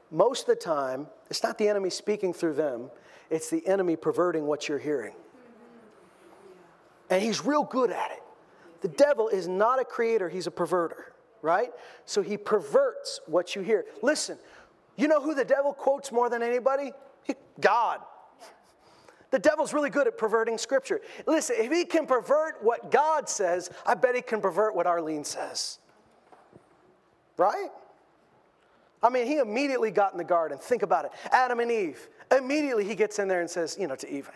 Most 0.10 0.42
of 0.42 0.48
the 0.48 0.56
time, 0.56 1.08
it's 1.30 1.44
not 1.44 1.60
the 1.60 1.68
enemy 1.68 1.92
speaking 1.92 2.34
through 2.34 2.54
them, 2.54 2.90
it's 3.30 3.50
the 3.50 3.66
enemy 3.68 3.96
perverting 3.96 4.46
what 4.46 4.68
you're 4.68 4.80
hearing. 4.80 5.14
And 7.10 7.22
he's 7.22 7.46
real 7.46 7.64
good 7.64 7.92
at 7.92 8.12
it. 8.12 8.24
The 8.82 8.88
devil 8.90 9.30
is 9.30 9.48
not 9.48 9.80
a 9.80 9.86
creator, 9.86 10.28
he's 10.30 10.48
a 10.48 10.52
perverter, 10.52 11.14
right? 11.42 11.72
So 12.06 12.22
he 12.22 12.38
perverts 12.38 13.22
what 13.28 13.56
you 13.56 13.62
hear. 13.62 13.86
Listen, 14.02 14.38
you 14.98 15.08
know 15.08 15.22
who 15.22 15.34
the 15.34 15.46
devil 15.46 15.74
quotes 15.74 16.12
more 16.12 16.30
than 16.30 16.44
anybody? 16.44 16.92
God. 17.60 18.00
The 19.32 19.40
devil's 19.40 19.74
really 19.74 19.90
good 19.90 20.06
at 20.06 20.18
perverting 20.18 20.58
scripture. 20.58 21.02
Listen, 21.26 21.56
if 21.58 21.72
he 21.72 21.86
can 21.86 22.06
pervert 22.06 22.62
what 22.62 22.92
God 22.92 23.28
says, 23.28 23.72
I 23.86 23.96
bet 23.96 24.16
he 24.16 24.22
can 24.22 24.42
pervert 24.42 24.76
what 24.76 24.86
Arlene 24.86 25.24
says. 25.24 25.80
Right? 27.38 27.70
I 29.02 29.10
mean, 29.10 29.26
he 29.26 29.38
immediately 29.38 29.92
got 29.92 30.12
in 30.12 30.18
the 30.18 30.24
garden. 30.24 30.58
Think 30.58 30.84
about 30.84 31.06
it. 31.06 31.12
Adam 31.32 31.60
and 31.60 31.72
Eve. 31.72 32.08
Immediately 32.32 32.86
he 32.86 32.96
gets 32.96 33.18
in 33.18 33.28
there 33.28 33.42
and 33.42 33.50
says, 33.50 33.76
you 33.80 33.88
know, 33.88 33.96
to 33.96 34.14
Eve, 34.14 34.30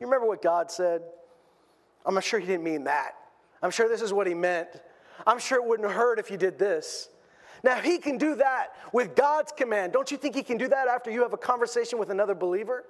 you 0.00 0.06
remember 0.06 0.26
what 0.26 0.42
God 0.42 0.70
said? 0.70 1.02
I'm 2.06 2.18
sure 2.20 2.40
he 2.40 2.46
didn't 2.46 2.64
mean 2.64 2.84
that. 2.84 3.14
I'm 3.62 3.70
sure 3.70 3.88
this 3.88 4.02
is 4.02 4.12
what 4.12 4.26
he 4.26 4.34
meant. 4.34 4.68
I'm 5.26 5.38
sure 5.38 5.58
it 5.58 5.66
wouldn't 5.66 5.90
hurt 5.90 6.18
if 6.18 6.30
you 6.30 6.36
did 6.36 6.58
this. 6.58 7.08
Now, 7.62 7.76
he 7.76 7.98
can 7.98 8.16
do 8.16 8.36
that 8.36 8.74
with 8.92 9.14
God's 9.14 9.52
command. 9.52 9.92
Don't 9.92 10.10
you 10.10 10.16
think 10.16 10.34
he 10.34 10.42
can 10.42 10.56
do 10.56 10.68
that 10.68 10.88
after 10.88 11.10
you 11.10 11.22
have 11.22 11.34
a 11.34 11.38
conversation 11.38 11.98
with 11.98 12.10
another 12.10 12.34
believer? 12.34 12.84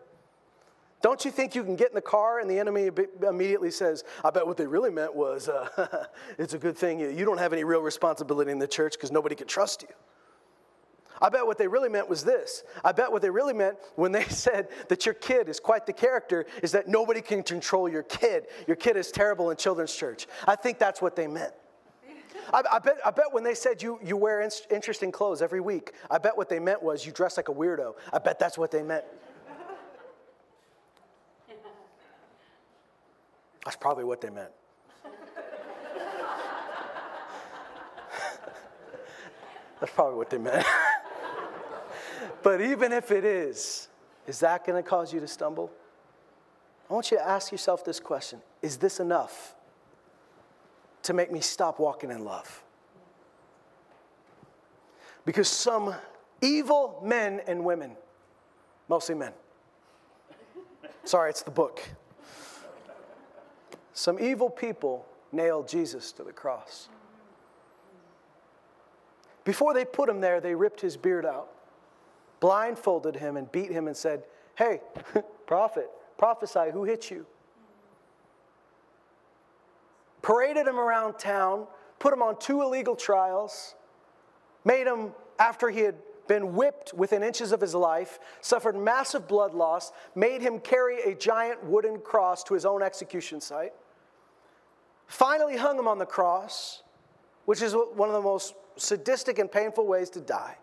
Don't 1.03 1.25
you 1.25 1.31
think 1.31 1.55
you 1.55 1.65
can 1.65 1.77
get 1.77 1.89
in 1.89 1.95
the 1.95 2.03
car 2.03 2.41
and 2.41 2.51
the 2.51 2.59
enemy 2.59 2.91
immediately 3.27 3.71
says, 3.71 4.05
I 4.23 4.31
bet 4.31 4.47
what 4.47 4.57
they 4.57 4.67
really 4.67 4.91
meant 4.91 5.15
was, 5.15 5.49
uh, 5.49 6.07
it's 6.39 6.55
a 6.55 6.59
good 6.59 6.77
thing 6.77 7.01
you 7.01 7.25
don't 7.25 7.39
have 7.39 7.53
any 7.53 7.65
real 7.65 7.81
responsibility 7.81 8.53
in 8.53 8.59
the 8.59 8.69
church 8.69 8.93
because 8.93 9.11
nobody 9.11 9.35
can 9.35 9.47
trust 9.47 9.83
you. 9.83 9.89
I 11.21 11.29
bet 11.29 11.47
what 11.47 11.59
they 11.59 11.69
really 11.69 11.89
meant 11.89 12.09
was 12.09 12.25
this. 12.25 12.65
I 12.85 12.93
bet 12.93 13.13
what 13.13 13.21
they 13.23 13.31
really 13.31 13.53
meant 13.53 13.77
when 13.97 14.13
they 14.13 14.25
said 14.29 14.69
that 14.89 15.05
your 15.05 15.15
kid 15.15 15.49
is 15.49 15.61
quite 15.61 15.87
the 15.87 15.93
character 15.93 16.47
is 16.63 16.73
that 16.73 16.89
nobody 16.89 17.21
can 17.21 17.43
control 17.43 17.89
your 17.89 18.03
kid. 18.03 18.47
Your 18.67 18.77
kid 18.77 18.97
is 18.97 19.11
terrible 19.11 19.51
in 19.51 19.57
children's 19.57 19.95
church. 19.95 20.27
I 20.47 20.57
think 20.57 20.79
that's 20.79 21.03
what 21.03 21.17
they 21.17 21.27
meant. 21.27 21.53
I, 22.53 22.63
I, 22.73 22.79
bet, 22.79 22.97
I 23.05 23.11
bet 23.11 23.27
when 23.33 23.45
they 23.45 23.55
said 23.55 23.83
you, 23.83 23.99
you 24.03 24.17
wear 24.17 24.41
in, 24.41 24.51
interesting 24.71 25.13
clothes 25.13 25.43
every 25.43 25.61
week, 25.61 25.93
I 26.11 26.19
bet 26.19 26.37
what 26.37 26.49
they 26.49 26.59
meant 26.59 26.83
was 26.83 27.07
you 27.07 27.13
dress 27.13 27.37
like 27.37 27.49
a 27.49 27.55
weirdo. 27.55 27.95
I 28.13 28.19
bet 28.19 28.39
that's 28.39 28.59
what 28.59 28.71
they 28.71 28.83
meant. 28.83 29.05
That's 33.65 33.77
probably 33.77 34.05
what 34.05 34.21
they 34.23 34.31
meant. 34.31 34.51
that's 39.81 39.93
probably 39.93 40.17
what 40.17 40.31
they 40.31 40.39
meant. 40.39 40.65
But 42.43 42.61
even 42.61 42.93
if 42.93 43.11
it 43.11 43.25
is, 43.25 43.89
is 44.27 44.41
that 44.41 44.65
going 44.65 44.83
to 44.83 44.89
cause 44.89 45.13
you 45.13 45.21
to 45.21 45.29
stumble? 45.29 45.71
I 46.89 46.95
want 46.95 47.11
you 47.11 47.19
to 47.19 47.27
ask 47.27 47.53
yourself 47.53 47.85
this 47.85 48.01
question 48.01 48.41
Is 48.63 48.77
this 48.79 49.01
enough 49.01 49.55
to 51.03 51.13
make 51.13 51.31
me 51.31 51.41
stop 51.41 51.79
walking 51.79 52.11
in 52.11 52.25
love? 52.25 52.63
Because 55.25 55.49
some 55.49 55.95
evil 56.41 57.01
men 57.05 57.41
and 57.47 57.65
women, 57.65 57.93
mostly 58.89 59.15
men, 59.15 59.33
sorry, 61.05 61.31
it's 61.31 61.43
the 61.43 61.51
book. 61.51 61.83
Some 63.93 64.19
evil 64.19 64.49
people 64.49 65.05
nailed 65.31 65.69
Jesus 65.69 66.11
to 66.13 66.25
the 66.25 66.33
cross. 66.33 66.89
Before 69.45 69.75
they 69.75 69.85
put 69.85 70.09
him 70.09 70.21
there, 70.21 70.41
they 70.41 70.55
ripped 70.55 70.81
his 70.81 70.97
beard 70.97 71.27
out 71.27 71.49
blindfolded 72.41 73.17
him 73.17 73.37
and 73.37 73.51
beat 73.53 73.71
him 73.71 73.87
and 73.87 73.97
said, 73.97 74.25
Hey, 74.57 74.81
prophet, 75.47 75.91
prophesy, 76.19 76.71
who 76.73 76.85
hit 76.85 77.11
you? 77.11 77.27
Paraded 80.23 80.67
him 80.67 80.79
around 80.79 81.19
town, 81.19 81.67
put 81.99 82.13
him 82.13 82.23
on 82.23 82.39
two 82.39 82.63
illegal 82.63 82.97
trials, 82.97 83.75
made 84.65 84.87
him, 84.87 85.13
after 85.39 85.71
he 85.71 85.81
had 85.81 85.95
been 86.29 86.55
whipped 86.55 86.93
within 86.95 87.23
inches 87.23 87.53
of 87.53 87.61
his 87.61 87.75
life, 87.75 88.19
suffered 88.41 88.77
massive 88.77 89.27
blood 89.27 89.55
loss, 89.55 89.93
made 90.15 90.41
him 90.43 90.61
carry 90.61 91.03
a 91.03 91.15
giant 91.15 91.65
wooden 91.65 91.99
cross 91.99 92.45
to 92.45 92.55
his 92.55 92.65
own 92.65 92.83
execution 92.83 93.41
site, 93.41 93.73
finally 95.07 95.57
hung 95.57 95.79
him 95.79 95.89
on 95.89 95.99
the 95.99 96.07
cross, 96.07 96.83
which 97.47 97.63
is 97.63 97.75
one 97.75 98.09
of 98.09 98.15
the 98.15 98.21
most 98.21 98.55
sadistic 98.77 99.39
and 99.39 99.51
painful 99.51 99.87
ways 99.87 100.11
to 100.11 100.21
die. 100.21 100.57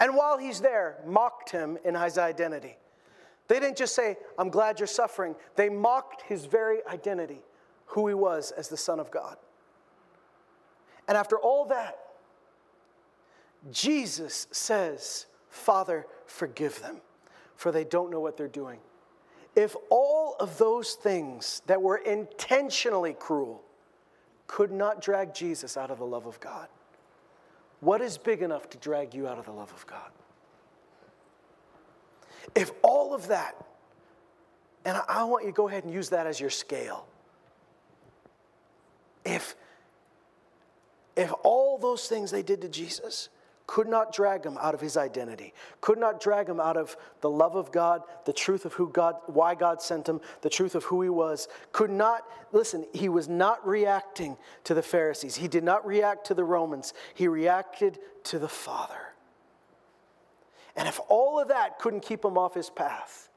And 0.00 0.16
while 0.16 0.38
he's 0.38 0.60
there, 0.60 0.98
mocked 1.06 1.50
him 1.50 1.78
in 1.84 1.94
his 1.94 2.18
identity. 2.18 2.76
They 3.48 3.60
didn't 3.60 3.76
just 3.76 3.94
say, 3.94 4.16
I'm 4.38 4.48
glad 4.48 4.80
you're 4.80 4.86
suffering. 4.86 5.34
They 5.56 5.68
mocked 5.68 6.22
his 6.22 6.46
very 6.46 6.78
identity, 6.86 7.42
who 7.86 8.08
he 8.08 8.14
was 8.14 8.50
as 8.52 8.68
the 8.68 8.76
Son 8.76 8.98
of 8.98 9.10
God. 9.10 9.36
And 11.06 11.16
after 11.16 11.38
all 11.38 11.66
that, 11.66 11.98
Jesus 13.70 14.46
says, 14.50 15.26
Father, 15.48 16.06
forgive 16.26 16.80
them, 16.80 17.00
for 17.56 17.70
they 17.70 17.84
don't 17.84 18.10
know 18.10 18.20
what 18.20 18.36
they're 18.36 18.48
doing. 18.48 18.80
If 19.54 19.76
all 19.90 20.36
of 20.40 20.58
those 20.58 20.94
things 20.94 21.62
that 21.66 21.80
were 21.80 21.98
intentionally 21.98 23.14
cruel 23.14 23.62
could 24.46 24.72
not 24.72 25.00
drag 25.00 25.34
Jesus 25.34 25.76
out 25.76 25.90
of 25.90 25.98
the 25.98 26.04
love 26.04 26.26
of 26.26 26.40
God, 26.40 26.68
what 27.84 28.00
is 28.00 28.16
big 28.16 28.42
enough 28.42 28.70
to 28.70 28.78
drag 28.78 29.14
you 29.14 29.28
out 29.28 29.38
of 29.38 29.44
the 29.44 29.52
love 29.52 29.72
of 29.72 29.86
God? 29.86 30.10
If 32.54 32.72
all 32.82 33.14
of 33.14 33.28
that, 33.28 33.54
and 34.84 35.00
I 35.08 35.24
want 35.24 35.44
you 35.44 35.50
to 35.50 35.56
go 35.56 35.68
ahead 35.68 35.84
and 35.84 35.92
use 35.92 36.08
that 36.10 36.26
as 36.26 36.40
your 36.40 36.50
scale. 36.50 37.06
If, 39.24 39.54
if 41.16 41.32
all 41.42 41.78
those 41.78 42.08
things 42.08 42.30
they 42.30 42.42
did 42.42 42.60
to 42.62 42.68
Jesus 42.68 43.28
could 43.66 43.88
not 43.88 44.12
drag 44.12 44.44
him 44.44 44.58
out 44.60 44.74
of 44.74 44.80
his 44.80 44.96
identity, 44.96 45.54
could 45.80 45.98
not 45.98 46.20
drag 46.20 46.48
him 46.48 46.60
out 46.60 46.76
of 46.76 46.96
the 47.22 47.30
love 47.30 47.56
of 47.56 47.72
God, 47.72 48.02
the 48.26 48.32
truth 48.32 48.64
of 48.64 48.74
who 48.74 48.90
God, 48.90 49.16
why 49.26 49.54
God 49.54 49.80
sent 49.80 50.08
him, 50.08 50.20
the 50.42 50.50
truth 50.50 50.74
of 50.74 50.84
who 50.84 51.00
he 51.02 51.08
was, 51.08 51.48
could 51.72 51.90
not, 51.90 52.28
listen, 52.52 52.84
he 52.92 53.08
was 53.08 53.28
not 53.28 53.66
reacting 53.66 54.36
to 54.64 54.74
the 54.74 54.82
Pharisees. 54.82 55.36
He 55.36 55.48
did 55.48 55.64
not 55.64 55.86
react 55.86 56.26
to 56.26 56.34
the 56.34 56.44
Romans. 56.44 56.92
He 57.14 57.26
reacted 57.26 57.98
to 58.24 58.38
the 58.38 58.48
Father. 58.48 59.14
And 60.76 60.86
if 60.86 61.00
all 61.08 61.40
of 61.40 61.48
that 61.48 61.78
couldn't 61.78 62.00
keep 62.00 62.24
him 62.24 62.36
off 62.36 62.54
his 62.54 62.68
path, 62.68 63.30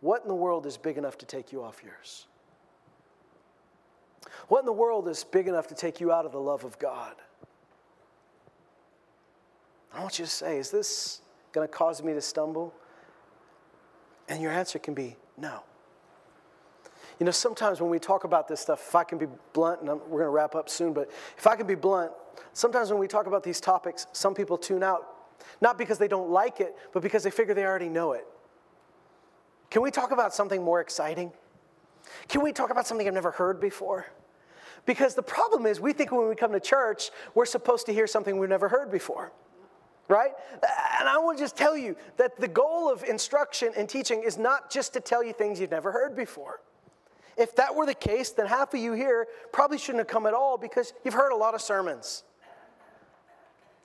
what 0.00 0.22
in 0.22 0.28
the 0.28 0.34
world 0.34 0.66
is 0.66 0.76
big 0.76 0.98
enough 0.98 1.18
to 1.18 1.26
take 1.26 1.52
you 1.52 1.62
off 1.62 1.82
yours? 1.84 2.26
What 4.48 4.60
in 4.60 4.66
the 4.66 4.72
world 4.72 5.08
is 5.08 5.24
big 5.24 5.46
enough 5.46 5.68
to 5.68 5.74
take 5.74 6.00
you 6.00 6.10
out 6.12 6.24
of 6.24 6.32
the 6.32 6.40
love 6.40 6.64
of 6.64 6.78
God? 6.78 7.14
I 9.92 10.00
want 10.00 10.18
you 10.18 10.24
to 10.24 10.30
say, 10.30 10.58
is 10.58 10.70
this 10.70 11.20
going 11.52 11.66
to 11.66 11.72
cause 11.72 12.02
me 12.02 12.12
to 12.12 12.20
stumble? 12.20 12.74
And 14.28 14.42
your 14.42 14.52
answer 14.52 14.78
can 14.78 14.94
be 14.94 15.16
no. 15.36 15.62
You 17.18 17.26
know, 17.26 17.32
sometimes 17.32 17.80
when 17.80 17.90
we 17.90 17.98
talk 17.98 18.24
about 18.24 18.46
this 18.46 18.60
stuff, 18.60 18.84
if 18.88 18.94
I 18.94 19.02
can 19.02 19.18
be 19.18 19.26
blunt, 19.52 19.80
and 19.80 19.90
I'm, 19.90 19.98
we're 20.08 20.20
going 20.20 20.24
to 20.24 20.28
wrap 20.30 20.54
up 20.54 20.68
soon, 20.68 20.92
but 20.92 21.10
if 21.36 21.46
I 21.46 21.56
can 21.56 21.66
be 21.66 21.74
blunt, 21.74 22.12
sometimes 22.52 22.90
when 22.90 23.00
we 23.00 23.08
talk 23.08 23.26
about 23.26 23.42
these 23.42 23.60
topics, 23.60 24.06
some 24.12 24.34
people 24.34 24.56
tune 24.56 24.82
out, 24.82 25.08
not 25.60 25.78
because 25.78 25.98
they 25.98 26.06
don't 26.06 26.30
like 26.30 26.60
it, 26.60 26.76
but 26.92 27.02
because 27.02 27.24
they 27.24 27.30
figure 27.30 27.54
they 27.54 27.64
already 27.64 27.88
know 27.88 28.12
it. 28.12 28.26
Can 29.70 29.82
we 29.82 29.90
talk 29.90 30.12
about 30.12 30.32
something 30.32 30.62
more 30.62 30.80
exciting? 30.80 31.32
Can 32.28 32.42
we 32.42 32.52
talk 32.52 32.70
about 32.70 32.86
something 32.86 33.06
I've 33.06 33.14
never 33.14 33.32
heard 33.32 33.60
before? 33.60 34.06
Because 34.86 35.14
the 35.14 35.22
problem 35.22 35.66
is, 35.66 35.80
we 35.80 35.92
think 35.92 36.12
when 36.12 36.28
we 36.28 36.34
come 36.34 36.52
to 36.52 36.60
church, 36.60 37.10
we're 37.34 37.46
supposed 37.46 37.86
to 37.86 37.92
hear 37.92 38.06
something 38.06 38.38
we've 38.38 38.48
never 38.48 38.68
heard 38.68 38.92
before 38.92 39.32
right? 40.08 40.32
And 40.98 41.08
I 41.08 41.18
want 41.18 41.38
to 41.38 41.44
just 41.44 41.56
tell 41.56 41.76
you 41.76 41.96
that 42.16 42.38
the 42.38 42.48
goal 42.48 42.90
of 42.90 43.04
instruction 43.04 43.72
and 43.76 43.88
teaching 43.88 44.22
is 44.22 44.38
not 44.38 44.70
just 44.70 44.94
to 44.94 45.00
tell 45.00 45.22
you 45.22 45.32
things 45.32 45.60
you've 45.60 45.70
never 45.70 45.92
heard 45.92 46.16
before. 46.16 46.60
If 47.36 47.54
that 47.56 47.74
were 47.74 47.86
the 47.86 47.94
case, 47.94 48.30
then 48.30 48.46
half 48.46 48.74
of 48.74 48.80
you 48.80 48.94
here 48.94 49.28
probably 49.52 49.78
shouldn't 49.78 50.00
have 50.00 50.08
come 50.08 50.26
at 50.26 50.34
all 50.34 50.58
because 50.58 50.92
you've 51.04 51.14
heard 51.14 51.30
a 51.30 51.36
lot 51.36 51.54
of 51.54 51.60
sermons. 51.60 52.24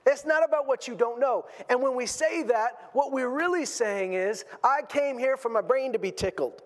It's 0.06 0.26
not 0.26 0.44
about 0.44 0.66
what 0.66 0.86
you 0.86 0.94
don't 0.94 1.20
know. 1.20 1.46
And 1.68 1.80
when 1.80 1.94
we 1.94 2.06
say 2.06 2.42
that, 2.44 2.90
what 2.92 3.12
we're 3.12 3.28
really 3.28 3.64
saying 3.64 4.14
is, 4.14 4.44
I 4.62 4.82
came 4.82 5.18
here 5.18 5.36
for 5.36 5.48
my 5.48 5.62
brain 5.62 5.92
to 5.92 5.98
be 5.98 6.10
tickled. 6.10 6.62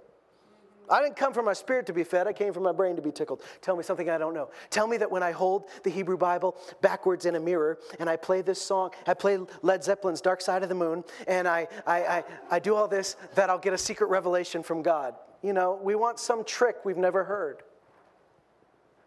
I 0.90 1.02
didn't 1.02 1.16
come 1.16 1.32
for 1.32 1.42
my 1.42 1.52
spirit 1.52 1.86
to 1.86 1.92
be 1.92 2.04
fed, 2.04 2.26
I 2.26 2.32
came 2.32 2.52
for 2.52 2.60
my 2.60 2.72
brain 2.72 2.96
to 2.96 3.02
be 3.02 3.10
tickled. 3.10 3.42
Tell 3.60 3.76
me 3.76 3.82
something 3.82 4.08
I 4.08 4.18
don't 4.18 4.34
know. 4.34 4.50
Tell 4.70 4.86
me 4.86 4.96
that 4.98 5.10
when 5.10 5.22
I 5.22 5.32
hold 5.32 5.68
the 5.84 5.90
Hebrew 5.90 6.16
Bible 6.16 6.56
backwards 6.80 7.26
in 7.26 7.34
a 7.34 7.40
mirror 7.40 7.78
and 7.98 8.08
I 8.08 8.16
play 8.16 8.42
this 8.42 8.60
song, 8.60 8.90
I 9.06 9.14
play 9.14 9.38
Led 9.62 9.84
Zeppelin's 9.84 10.20
Dark 10.20 10.40
Side 10.40 10.62
of 10.62 10.68
the 10.68 10.74
Moon, 10.74 11.04
and 11.26 11.46
I, 11.46 11.68
I, 11.86 11.98
I, 12.00 12.24
I 12.50 12.58
do 12.58 12.74
all 12.74 12.88
this, 12.88 13.16
that 13.34 13.50
I'll 13.50 13.58
get 13.58 13.72
a 13.72 13.78
secret 13.78 14.08
revelation 14.08 14.62
from 14.62 14.82
God. 14.82 15.14
You 15.42 15.52
know, 15.52 15.78
we 15.82 15.94
want 15.94 16.18
some 16.18 16.44
trick 16.44 16.76
we've 16.84 16.96
never 16.96 17.24
heard. 17.24 17.62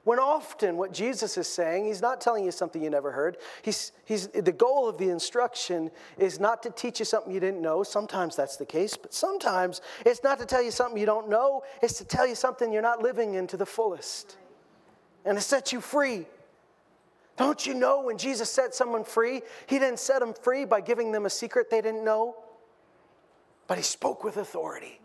When 0.04 0.18
often 0.18 0.78
what 0.78 0.94
Jesus 0.94 1.38
is 1.38 1.48
saying, 1.48 1.86
he's 1.86 2.02
not 2.02 2.22
telling 2.22 2.44
you 2.44 2.52
something 2.52 2.82
you 2.82 2.90
never 2.90 3.12
heard. 3.12 3.38
He's, 3.62 3.92
he's, 4.06 4.28
the 4.30 4.52
goal 4.52 4.90
of 4.90 4.98
the 4.98 5.10
instruction 5.10 5.92
is 6.18 6.40
not 6.40 6.64
to 6.64 6.72
teach 6.72 6.98
you 6.98 7.06
something 7.06 7.32
you 7.32 7.40
didn't 7.40 7.62
know. 7.62 7.84
Sometimes 7.84 8.36
that's 8.36 8.58
the 8.58 8.66
case, 8.66 8.98
but 8.98 9.14
sometimes 9.14 9.82
it's 10.04 10.24
not 10.24 10.40
to 10.40 10.46
tell 10.46 10.62
you 10.62 10.72
something 10.72 11.00
you 11.00 11.06
don't 11.06 11.30
know, 11.30 11.62
it's 11.84 11.94
to 12.00 12.06
tell 12.06 12.26
you 12.26 12.34
something 12.34 12.74
you're 12.74 12.82
not 12.82 13.04
living 13.04 13.36
into 13.36 13.58
the 13.58 13.66
fullest 13.66 14.38
and 15.24 15.38
to 15.38 15.42
set 15.42 15.72
you 15.72 15.80
free. 15.80 16.26
Don't 17.38 17.66
you 17.68 17.76
know 17.76 18.02
when 18.02 18.18
Jesus 18.18 18.52
set 18.52 18.74
someone 18.74 19.04
free, 19.04 19.42
he 19.68 19.78
didn't 19.78 20.00
set 20.00 20.20
them 20.20 20.34
free 20.34 20.66
by 20.66 20.82
giving 20.82 21.12
them 21.12 21.28
a 21.28 21.30
secret 21.30 21.70
they 21.70 21.82
didn't 21.82 22.04
know, 22.04 22.36
but 23.68 23.78
he 23.78 23.84
spoke 23.84 24.24
with 24.24 24.38
authority. 24.38 25.00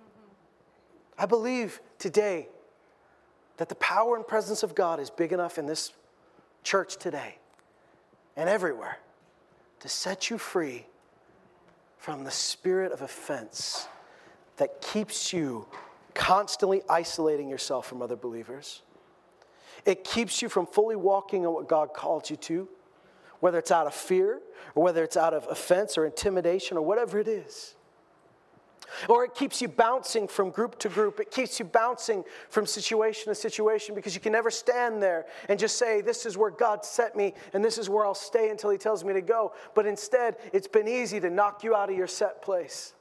I 1.18 1.26
believe 1.26 1.80
today 1.98 2.48
that 3.56 3.68
the 3.68 3.74
power 3.76 4.16
and 4.16 4.26
presence 4.26 4.62
of 4.62 4.74
God 4.74 5.00
is 5.00 5.10
big 5.10 5.32
enough 5.32 5.58
in 5.58 5.66
this 5.66 5.92
church 6.62 6.96
today 6.96 7.38
and 8.36 8.48
everywhere 8.48 8.98
to 9.80 9.88
set 9.88 10.30
you 10.30 10.38
free 10.38 10.86
from 11.96 12.24
the 12.24 12.30
spirit 12.30 12.92
of 12.92 13.02
offense 13.02 13.88
that 14.56 14.80
keeps 14.80 15.32
you 15.32 15.66
constantly 16.14 16.82
isolating 16.88 17.48
yourself 17.48 17.86
from 17.86 18.02
other 18.02 18.16
believers. 18.16 18.82
It 19.84 20.02
keeps 20.02 20.42
you 20.42 20.48
from 20.48 20.66
fully 20.66 20.96
walking 20.96 21.44
in 21.44 21.52
what 21.52 21.68
God 21.68 21.94
called 21.94 22.28
you 22.28 22.36
to, 22.36 22.68
whether 23.40 23.58
it's 23.58 23.70
out 23.70 23.86
of 23.86 23.94
fear 23.94 24.40
or 24.74 24.82
whether 24.82 25.04
it's 25.04 25.16
out 25.16 25.34
of 25.34 25.46
offense 25.48 25.96
or 25.96 26.06
intimidation 26.06 26.76
or 26.76 26.82
whatever 26.82 27.18
it 27.18 27.28
is. 27.28 27.75
Or 29.08 29.24
it 29.24 29.34
keeps 29.34 29.60
you 29.60 29.68
bouncing 29.68 30.26
from 30.26 30.50
group 30.50 30.78
to 30.78 30.88
group. 30.88 31.20
It 31.20 31.30
keeps 31.30 31.58
you 31.58 31.64
bouncing 31.64 32.24
from 32.48 32.66
situation 32.66 33.28
to 33.28 33.34
situation 33.34 33.94
because 33.94 34.14
you 34.14 34.20
can 34.20 34.32
never 34.32 34.50
stand 34.50 35.02
there 35.02 35.26
and 35.48 35.58
just 35.58 35.76
say, 35.76 36.00
This 36.00 36.24
is 36.24 36.36
where 36.36 36.50
God 36.50 36.84
set 36.84 37.16
me 37.16 37.34
and 37.52 37.64
this 37.64 37.78
is 37.78 37.90
where 37.90 38.06
I'll 38.06 38.14
stay 38.14 38.48
until 38.48 38.70
He 38.70 38.78
tells 38.78 39.04
me 39.04 39.12
to 39.12 39.20
go. 39.20 39.52
But 39.74 39.86
instead, 39.86 40.36
it's 40.52 40.68
been 40.68 40.88
easy 40.88 41.20
to 41.20 41.30
knock 41.30 41.62
you 41.62 41.74
out 41.74 41.90
of 41.90 41.96
your 41.96 42.06
set 42.06 42.42
place. 42.42 42.94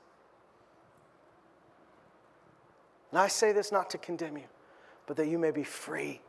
And 3.11 3.19
I 3.19 3.27
say 3.27 3.53
this 3.53 3.71
not 3.71 3.89
to 3.91 3.97
condemn 3.97 4.37
you, 4.37 4.43
but 5.07 5.15
that 5.17 5.27
you 5.27 5.39
may 5.39 5.51
be 5.51 5.63
free. 5.63 6.19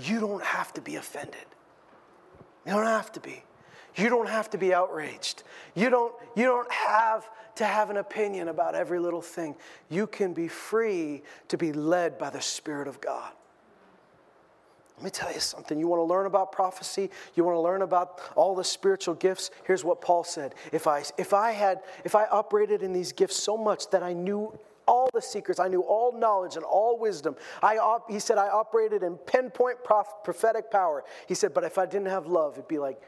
You 0.00 0.20
don't 0.20 0.42
have 0.42 0.72
to 0.74 0.80
be 0.80 0.96
offended. 0.96 1.44
You 2.64 2.72
don't 2.72 2.86
have 2.86 3.12
to 3.12 3.20
be. 3.20 3.44
You 3.96 4.08
don't 4.08 4.28
have 4.28 4.50
to 4.50 4.58
be 4.58 4.72
outraged. 4.72 5.42
You 5.74 5.90
don't, 5.90 6.14
you 6.34 6.44
don't 6.44 6.70
have 6.72 7.28
to 7.56 7.64
have 7.64 7.90
an 7.90 7.98
opinion 7.98 8.48
about 8.48 8.74
every 8.74 8.98
little 8.98 9.22
thing. 9.22 9.54
You 9.90 10.06
can 10.06 10.32
be 10.32 10.48
free 10.48 11.22
to 11.48 11.58
be 11.58 11.72
led 11.72 12.18
by 12.18 12.30
the 12.30 12.40
Spirit 12.40 12.88
of 12.88 13.00
God. 13.00 13.32
Let 14.96 15.04
me 15.04 15.10
tell 15.10 15.32
you 15.32 15.40
something. 15.40 15.78
You 15.80 15.88
want 15.88 16.00
to 16.00 16.04
learn 16.04 16.26
about 16.26 16.52
prophecy? 16.52 17.10
You 17.34 17.44
want 17.44 17.56
to 17.56 17.60
learn 17.60 17.82
about 17.82 18.20
all 18.36 18.54
the 18.54 18.64
spiritual 18.64 19.14
gifts? 19.14 19.50
Here's 19.64 19.84
what 19.84 20.00
Paul 20.00 20.22
said. 20.22 20.54
If 20.70 20.86
I 20.86 21.02
if 21.18 21.34
I 21.34 21.50
had 21.50 21.80
if 22.04 22.14
I 22.14 22.26
operated 22.26 22.82
in 22.82 22.92
these 22.92 23.10
gifts 23.10 23.36
so 23.36 23.56
much 23.56 23.90
that 23.90 24.04
I 24.04 24.12
knew 24.12 24.56
all 24.86 25.08
the 25.12 25.22
secrets, 25.22 25.58
I 25.58 25.68
knew 25.68 25.80
all 25.80 26.12
knowledge 26.12 26.56
and 26.56 26.64
all 26.64 26.98
wisdom. 26.98 27.36
I 27.62 27.78
op, 27.78 28.10
he 28.10 28.18
said 28.18 28.38
I 28.38 28.48
operated 28.48 29.02
in 29.02 29.16
pinpoint 29.16 29.82
prof, 29.82 30.06
prophetic 30.22 30.70
power. 30.70 31.04
He 31.26 31.34
said, 31.34 31.54
but 31.54 31.64
if 31.64 31.78
I 31.78 31.86
didn't 31.86 32.08
have 32.08 32.26
love, 32.26 32.54
it'd 32.54 32.68
be 32.68 32.78
like 32.78 33.00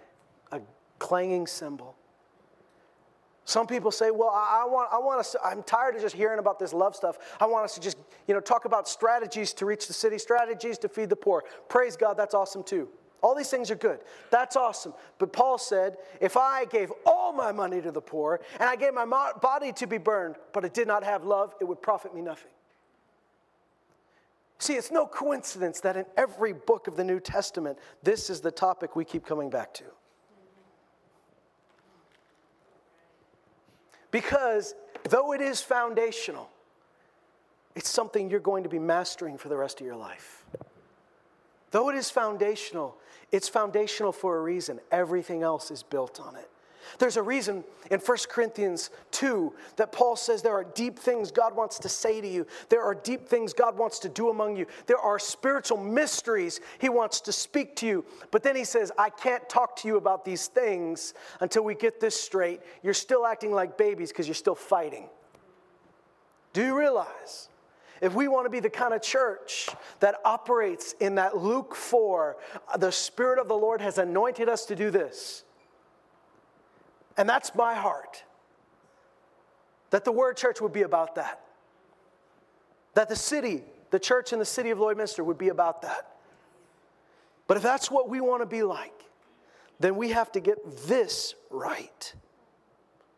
clanging 0.99 1.47
cymbal. 1.47 1.97
Some 3.47 3.67
people 3.67 3.91
say, 3.91 4.11
well, 4.11 4.31
I, 4.31 4.65
want, 4.67 4.89
I 4.91 4.99
want 4.99 5.21
us 5.21 5.37
I'm 5.45 5.63
tired 5.63 5.97
of 5.97 6.01
just 6.01 6.15
hearing 6.15 6.39
about 6.39 6.59
this 6.59 6.73
love 6.73 6.97
stuff. 6.97 7.19
I 7.39 7.47
want 7.47 7.67
us 7.67 7.75
to 7.75 7.81
just, 7.81 7.99
you 8.27 8.35
know, 8.35 8.41
talk 8.41 8.65
about 8.65 8.89
strategies 8.89 9.53
to 9.55 9.67
reach 9.67 9.87
the 9.87 9.93
city, 9.93 10.17
strategies 10.17 10.79
to 10.79 10.89
feed 10.89 11.11
the 11.11 11.17
poor. 11.17 11.45
Praise 11.69 11.95
God, 11.95 12.17
that's 12.17 12.35
awesome 12.35 12.63
too. 12.63 12.89
All 13.23 13.35
these 13.35 13.51
things 13.51 13.71
are 13.71 13.77
good. 13.77 14.01
That's 14.31 14.57
awesome. 14.57 14.93
But 15.19 15.33
Paul 15.33 15.57
said, 15.57 15.97
if 16.21 16.37
I 16.37 16.67
gave 16.67 16.93
all 17.07 17.33
my 17.33 17.53
money 17.53 17.81
to 17.81 17.91
the 17.91 18.01
poor 18.01 18.41
and 18.61 18.69
I 18.69 18.77
gave 18.77 18.95
my 18.95 19.07
body 19.41 19.73
to 19.73 19.87
be 19.87 19.99
burned, 19.99 20.37
but 20.53 20.65
it 20.65 20.75
did 20.75 20.87
not 20.87 21.05
have 21.05 21.25
love, 21.25 21.55
it 21.61 21.65
would 21.65 21.81
profit 21.81 22.15
me 22.15 22.23
nothing. 22.23 22.51
See, 24.59 24.75
it's 24.75 24.91
no 24.91 25.07
coincidence 25.07 25.81
that 25.81 25.97
in 25.97 26.07
every 26.17 26.53
book 26.53 26.87
of 26.87 26.97
the 26.97 27.05
New 27.05 27.21
Testament, 27.21 27.79
this 28.03 28.31
is 28.31 28.41
the 28.41 28.51
topic 28.51 28.95
we 28.95 29.05
keep 29.05 29.27
coming 29.27 29.51
back 29.51 29.75
to. 29.75 29.85
Because 34.15 34.77
though 35.03 35.33
it 35.33 35.41
is 35.41 35.61
foundational, 35.61 36.49
it's 37.75 37.89
something 37.89 38.31
you're 38.31 38.39
going 38.39 38.63
to 38.63 38.69
be 38.69 38.79
mastering 38.79 39.37
for 39.37 39.49
the 39.49 39.57
rest 39.57 39.81
of 39.81 39.87
your 39.89 39.97
life. 39.97 40.45
Though 41.73 41.89
it 41.89 41.97
is 41.97 42.11
foundational, 42.11 42.97
it's 43.33 43.49
foundational 43.49 44.13
for 44.13 44.37
a 44.37 44.41
reason. 44.41 44.79
Everything 44.93 45.43
else 45.43 45.73
is 45.73 45.83
built 45.83 46.21
on 46.21 46.37
it. 46.37 46.49
There's 46.99 47.17
a 47.17 47.23
reason 47.23 47.65
in 47.91 48.01
1 48.01 48.19
Corinthians 48.29 48.91
2 49.13 49.53
that 49.77 49.93
Paul 49.93 50.17
says 50.17 50.43
there 50.43 50.55
are 50.55 50.65
deep 50.65 50.99
things 50.99 51.31
God 51.31 51.55
wants 51.55 51.79
to 51.81 51.89
say 51.89 52.21
to 52.21 52.29
you. 52.29 52.47
There 52.69 52.83
are 52.83 52.95
deep 52.95 53.29
things 53.29 53.53
God 53.53 53.77
wants 53.77 53.99
to 54.01 54.09
do 54.09 54.31
among 54.31 54.57
you. 54.57 54.67
There 54.87 54.99
are 54.99 55.19
spiritual 55.19 55.79
mysteries 55.79 56.61
He 56.79 56.89
wants 56.89 57.21
to 57.23 57.33
speak 57.33 57.77
to 57.77 57.87
you. 57.87 58.05
But 58.31 58.43
then 58.43 58.57
He 58.57 58.65
says, 58.65 58.93
I 58.99 59.11
can't 59.11 59.49
talk 59.49 59.77
to 59.77 59.89
you 59.89 59.97
about 59.97 60.25
these 60.25 60.47
things 60.47 61.15
until 61.41 61.65
we 61.65 61.75
get 61.75 62.01
this 62.01 62.21
straight. 62.21 62.61
You're 62.83 62.95
still 62.95 63.27
acting 63.27 63.53
like 63.53 63.77
babies 63.79 64.11
because 64.11 64.27
you're 64.27 64.35
still 64.35 64.55
fighting. 64.55 65.09
Do 66.53 66.65
you 66.65 66.79
realize? 66.79 67.49
If 68.01 68.15
we 68.15 68.29
want 68.29 68.47
to 68.47 68.51
be 68.51 68.61
the 68.61 68.71
kind 68.71 68.93
of 68.93 69.03
church 69.03 69.69
that 70.01 70.17
operates 70.25 70.95
in 71.01 71.15
that 71.15 71.37
Luke 71.37 71.75
4, 71.75 72.37
the 72.79 72.91
Spirit 72.91 73.39
of 73.39 73.49
the 73.49 73.55
Lord 73.55 73.81
has 73.81 73.99
anointed 73.99 74.49
us 74.49 74.67
to 74.67 74.77
do 74.77 74.91
this 74.91 75.44
and 77.17 77.29
that's 77.29 77.55
my 77.55 77.75
heart. 77.75 78.23
That 79.91 80.05
the 80.05 80.13
Word 80.13 80.37
Church 80.37 80.61
would 80.61 80.73
be 80.73 80.83
about 80.83 81.15
that. 81.15 81.41
That 82.95 83.09
the 83.09 83.17
city, 83.17 83.63
the 83.91 83.99
church 83.99 84.33
in 84.33 84.39
the 84.39 84.45
city 84.45 84.71
of 84.71 84.79
Lloydminster 84.79 85.25
would 85.25 85.39
be 85.39 85.49
about 85.49 85.83
that. 85.83 86.17
But 87.47 87.57
if 87.57 87.63
that's 87.63 87.91
what 87.91 88.09
we 88.09 88.21
want 88.21 88.43
to 88.43 88.47
be 88.47 88.63
like, 88.63 89.05
then 89.81 89.97
we 89.97 90.11
have 90.11 90.33
to 90.33 90.41
get 90.41 90.59
this 90.87 91.35
right. 91.51 92.15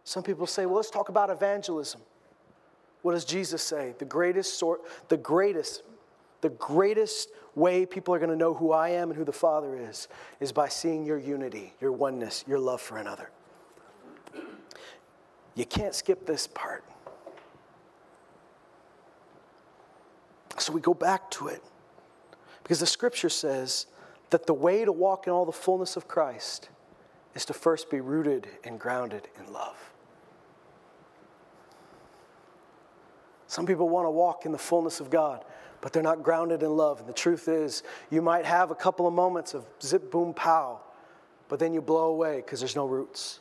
Some 0.05 0.23
people 0.23 0.47
say, 0.47 0.67
well, 0.67 0.77
let's 0.77 0.91
talk 0.91 1.09
about 1.09 1.31
evangelism. 1.31 2.01
What 3.03 3.13
does 3.13 3.25
Jesus 3.25 3.63
say? 3.63 3.95
The 3.99 4.05
greatest 4.05 4.59
sort, 4.59 4.81
the 5.09 5.17
greatest, 5.17 5.83
the 6.41 6.51
greatest 6.51 7.31
way 7.55 7.87
people 7.87 8.15
are 8.15 8.19
going 8.19 8.31
to 8.31 8.37
know 8.37 8.53
who 8.53 8.73
I 8.73 8.91
am 8.91 9.11
and 9.11 9.19
who 9.19 9.25
the 9.25 9.33
Father 9.33 9.77
is 9.77 10.09
is 10.41 10.53
by 10.53 10.69
seeing 10.69 11.05
your 11.05 11.19
unity, 11.19 11.73
your 11.81 11.93
oneness, 11.93 12.45
your 12.47 12.59
love 12.59 12.81
for 12.81 12.99
another. 12.99 13.31
You 15.57 15.65
can't 15.65 15.95
skip 15.95 16.27
this 16.27 16.47
part. 16.47 16.85
So 20.59 20.73
we 20.73 20.81
go 20.81 20.95
back 20.95 21.31
to 21.33 21.49
it 21.49 21.63
because 22.63 22.81
the 22.81 22.87
scripture 22.87 23.29
says 23.29 23.87
that 24.31 24.47
the 24.47 24.55
way 24.55 24.85
to 24.85 24.93
walk 24.93 25.27
in 25.27 25.33
all 25.33 25.45
the 25.45 25.53
fullness 25.53 25.97
of 25.97 26.07
Christ 26.07 26.69
is 27.35 27.45
to 27.47 27.55
first 27.55 27.91
be 27.91 28.01
rooted 28.01 28.49
and 28.65 28.79
grounded 28.79 29.29
in 29.39 29.53
love. 29.53 29.77
Some 33.47 33.67
people 33.67 33.89
want 33.89 34.07
to 34.07 34.11
walk 34.11 34.45
in 34.45 34.53
the 34.53 34.59
fullness 34.59 35.01
of 35.01 35.09
God, 35.09 35.45
but 35.81 35.93
they're 35.93 36.03
not 36.03 36.23
grounded 36.23 36.63
in 36.63 36.77
love. 36.77 37.01
And 37.01 37.09
the 37.09 37.13
truth 37.13 37.49
is, 37.49 37.83
you 38.11 38.21
might 38.21 38.45
have 38.45 38.71
a 38.71 38.75
couple 38.75 39.07
of 39.07 39.15
moments 39.15 39.55
of 39.55 39.65
zip, 39.83 40.11
boom, 40.11 40.35
pow, 40.35 40.81
but 41.49 41.59
then 41.59 41.73
you 41.73 41.81
blow 41.81 42.09
away 42.09 42.37
because 42.37 42.61
there's 42.61 42.77
no 42.77 42.87
roots. 42.87 43.41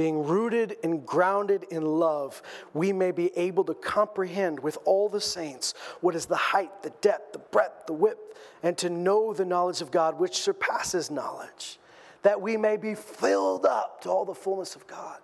Being 0.00 0.24
rooted 0.24 0.78
and 0.82 1.04
grounded 1.04 1.64
in 1.64 1.84
love, 1.84 2.40
we 2.72 2.90
may 2.90 3.10
be 3.10 3.36
able 3.36 3.64
to 3.64 3.74
comprehend 3.74 4.58
with 4.58 4.78
all 4.86 5.10
the 5.10 5.20
saints 5.20 5.74
what 6.00 6.14
is 6.14 6.24
the 6.24 6.36
height, 6.36 6.82
the 6.82 6.88
depth, 7.02 7.34
the 7.34 7.38
breadth, 7.38 7.84
the 7.84 7.92
width, 7.92 8.18
and 8.62 8.78
to 8.78 8.88
know 8.88 9.34
the 9.34 9.44
knowledge 9.44 9.82
of 9.82 9.90
God, 9.90 10.18
which 10.18 10.36
surpasses 10.38 11.10
knowledge, 11.10 11.78
that 12.22 12.40
we 12.40 12.56
may 12.56 12.78
be 12.78 12.94
filled 12.94 13.66
up 13.66 14.00
to 14.00 14.08
all 14.08 14.24
the 14.24 14.34
fullness 14.34 14.74
of 14.74 14.86
God. 14.86 15.18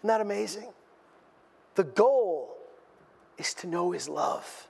Isn't 0.00 0.08
that 0.08 0.20
amazing? 0.20 0.68
The 1.76 1.84
goal 1.84 2.54
is 3.38 3.54
to 3.54 3.66
know 3.66 3.92
His 3.92 4.10
love. 4.10 4.68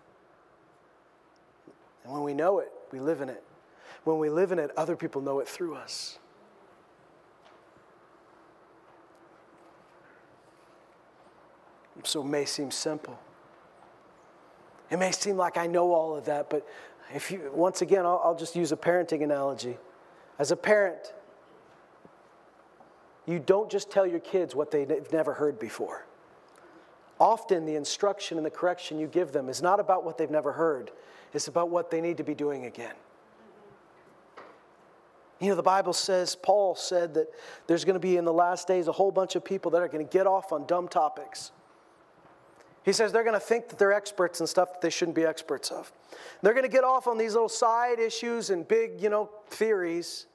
And 2.05 2.13
when 2.13 2.23
we 2.23 2.33
know 2.33 2.61
it, 2.61 2.71
we 2.93 3.01
live 3.01 3.21
in 3.21 3.29
it. 3.29 3.43
When 4.05 4.21
we 4.21 4.31
live 4.31 4.53
in 4.53 4.61
it, 4.61 4.71
other 4.77 4.95
people 4.95 5.21
know 5.21 5.41
it 5.41 5.49
through 5.49 5.75
us. 5.75 6.21
So 12.05 12.21
it 12.21 12.27
may 12.27 12.45
seem 12.45 12.71
simple. 12.71 13.19
It 14.91 14.99
may 14.99 15.13
seem 15.13 15.37
like 15.37 15.57
I 15.57 15.67
know 15.67 15.93
all 15.93 16.17
of 16.17 16.27
that, 16.27 16.51
but 16.51 16.67
if 17.15 17.31
you, 17.31 17.51
once 17.55 17.83
again, 17.83 18.05
I'll, 18.05 18.21
I'll 18.25 18.37
just 18.37 18.55
use 18.57 18.73
a 18.73 18.77
parenting 18.77 19.23
analogy. 19.23 19.79
As 20.39 20.51
a 20.51 20.57
parent, 20.57 21.15
you 23.27 23.39
don't 23.39 23.71
just 23.71 23.91
tell 23.91 24.07
your 24.07 24.21
kids 24.21 24.55
what 24.55 24.71
they've 24.71 25.13
never 25.13 25.33
heard 25.33 25.59
before. 25.59 26.07
Often, 27.21 27.67
the 27.67 27.77
instruction 27.77 28.37
and 28.37 28.45
the 28.45 28.51
correction 28.51 28.99
you 28.99 29.07
give 29.07 29.33
them 29.33 29.49
is 29.49 29.63
not 29.63 29.79
about 29.79 30.05
what 30.05 30.19
they've 30.19 30.31
never 30.31 30.53
heard, 30.53 30.91
it's 31.33 31.49
about 31.49 31.71
what 31.71 31.91
they 31.91 32.01
need 32.01 32.17
to 32.17 32.25
be 32.25 32.35
doing 32.35 32.67
again. 32.67 32.95
You 35.41 35.49
know, 35.49 35.55
the 35.57 35.63
Bible 35.63 35.93
says, 35.93 36.37
Paul 36.37 36.75
said 36.75 37.15
that 37.15 37.29
there's 37.67 37.85
going 37.85 37.95
to 37.95 38.01
be 38.01 38.17
in 38.17 38.25
the 38.25 38.33
last 38.33 38.69
days 38.69 38.87
a 38.87 38.93
whole 38.93 39.11
bunch 39.11 39.35
of 39.35 39.45
people 39.45 39.73
that 39.73 39.83
are 39.83 39.89
going 39.89 40.07
to 40.07 40.13
get 40.13 40.27
off 40.27 40.53
on 40.53 40.67
dumb 40.67 40.87
topics. 40.87 41.51
He 42.85 42.93
says 42.93 43.13
they're 43.13 43.25
going 43.25 43.35
to 43.35 43.41
think 43.41 43.69
that 43.69 43.79
they're 43.79 43.93
experts 43.93 44.41
in 44.41 44.47
stuff 44.47 44.73
that 44.73 44.81
they 44.81 44.91
shouldn't 44.91 45.15
be 45.15 45.25
experts 45.25 45.71
of. 45.71 45.93
They're 46.43 46.55
going 46.55 46.65
to 46.65 46.71
get 46.71 46.85
off 46.85 47.07
on 47.07 47.17
these 47.17 47.33
little 47.35 47.49
side 47.49 48.01
issues 48.01 48.51
and 48.51 48.67
big, 48.67 49.01
you 49.01 49.09
know, 49.09 49.31
theories. 49.49 50.27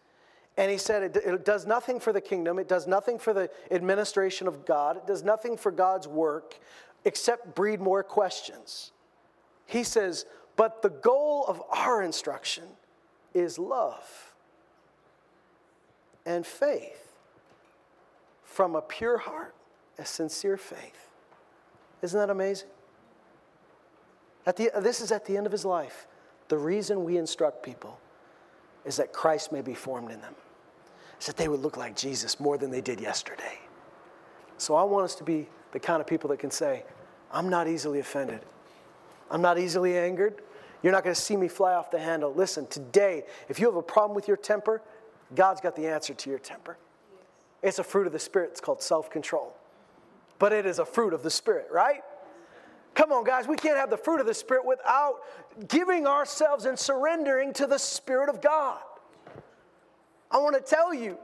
And 0.56 0.72
he 0.72 0.78
said 0.78 1.04
it, 1.04 1.16
it, 1.18 1.46
does 1.46 1.66
nothing 1.66 2.00
for 2.00 2.14
the 2.14 2.22
kingdom, 2.22 2.58
it 2.58 2.68
does 2.68 2.88
nothing 2.88 3.20
for 3.20 3.34
the 3.34 3.50
administration 3.70 4.48
of 4.48 4.66
God, 4.66 4.98
it 4.98 5.06
does 5.06 5.24
nothing 5.24 5.58
for 5.58 5.72
God's 5.72 6.08
work 6.08 6.58
except 7.06 7.54
breed 7.54 7.80
more 7.80 8.02
questions. 8.02 8.92
He 9.66 9.84
says, 9.84 10.26
but 10.56 10.82
the 10.82 10.90
goal 10.90 11.46
of 11.48 11.62
our 11.70 12.02
instruction 12.02 12.64
is 13.34 13.60
love 13.60 14.34
and 16.26 16.46
faith 16.46 17.14
from 18.44 18.76
a 18.76 18.82
pure 18.82 19.20
heart, 19.20 19.54
a 20.00 20.06
sincere 20.06 20.58
faith. 20.58 21.07
Isn't 22.02 22.20
that 22.20 22.30
amazing? 22.30 22.70
At 24.46 24.56
the, 24.56 24.72
this 24.80 25.02
is 25.02 25.12
at 25.12 25.26
the 25.26 25.36
end 25.36 25.46
of 25.46 25.52
his 25.52 25.66
life. 25.66 26.08
The 26.48 26.58
reason 26.58 27.04
we 27.04 27.18
instruct 27.18 27.64
people 27.64 28.00
is 28.86 28.96
that 28.98 29.12
Christ 29.12 29.52
may 29.52 29.62
be 29.62 29.74
formed 29.74 30.12
in 30.12 30.22
them, 30.22 30.36
is 31.20 31.28
that 31.28 31.36
they 31.36 31.50
would 31.50 31.60
look 31.60 31.76
like 31.76 31.96
Jesus 31.96 32.40
more 32.40 32.58
than 32.58 32.72
they 32.72 32.80
did 32.80 33.02
yesterday. 33.02 33.60
So 34.58 34.76
I 34.76 34.84
want 34.84 35.04
us 35.04 35.16
to 35.16 35.24
be 35.24 35.48
the 35.74 35.80
kind 35.80 36.00
of 36.00 36.08
people 36.08 36.30
that 36.30 36.40
can 36.40 36.52
say, 36.52 36.84
I'm 37.32 37.50
not 37.50 37.68
easily 37.68 38.00
offended. 38.00 38.40
I'm 39.30 39.42
not 39.42 39.60
easily 39.60 39.98
angered. 39.98 40.42
You're 40.82 40.94
not 40.94 41.04
going 41.04 41.16
to 41.16 41.22
see 41.22 41.36
me 41.36 41.50
fly 41.50 41.74
off 41.74 41.92
the 41.92 42.00
handle. 42.00 42.34
Listen, 42.34 42.66
today, 42.68 43.24
if 43.50 43.60
you 43.60 43.66
have 43.66 43.76
a 43.76 43.82
problem 43.82 44.16
with 44.16 44.28
your 44.28 44.38
temper, 44.38 44.82
God's 45.36 45.60
got 45.60 45.76
the 45.76 45.88
answer 45.88 46.14
to 46.14 46.30
your 46.30 46.40
temper. 46.40 46.78
It's 47.62 47.80
a 47.80 47.84
fruit 47.84 48.08
of 48.08 48.14
the 48.14 48.20
Spirit. 48.20 48.52
It's 48.52 48.62
called 48.62 48.82
self 48.82 49.10
control. 49.10 49.54
But 50.40 50.54
it 50.54 50.66
is 50.66 50.80
a 50.80 50.86
fruit 50.86 51.14
of 51.14 51.24
the 51.24 51.32
Spirit, 51.32 51.68
right? 51.72 52.02
Come 52.94 53.12
on, 53.12 53.24
guys, 53.24 53.48
we 53.48 53.56
can't 53.56 53.78
have 53.78 53.90
the 53.90 53.98
fruit 53.98 54.20
of 54.20 54.26
the 54.26 54.34
Spirit 54.34 54.66
without 54.66 55.20
giving 55.68 56.08
ourselves 56.08 56.66
and 56.66 56.78
surrendering 56.78 57.54
to 57.54 57.68
the 57.68 57.78
Spirit 57.78 58.30
of 58.30 58.42
God. 58.42 58.80
I 60.30 60.38
want 60.38 60.56
to 60.56 60.62
tell 60.62 60.94
you, 60.94 61.18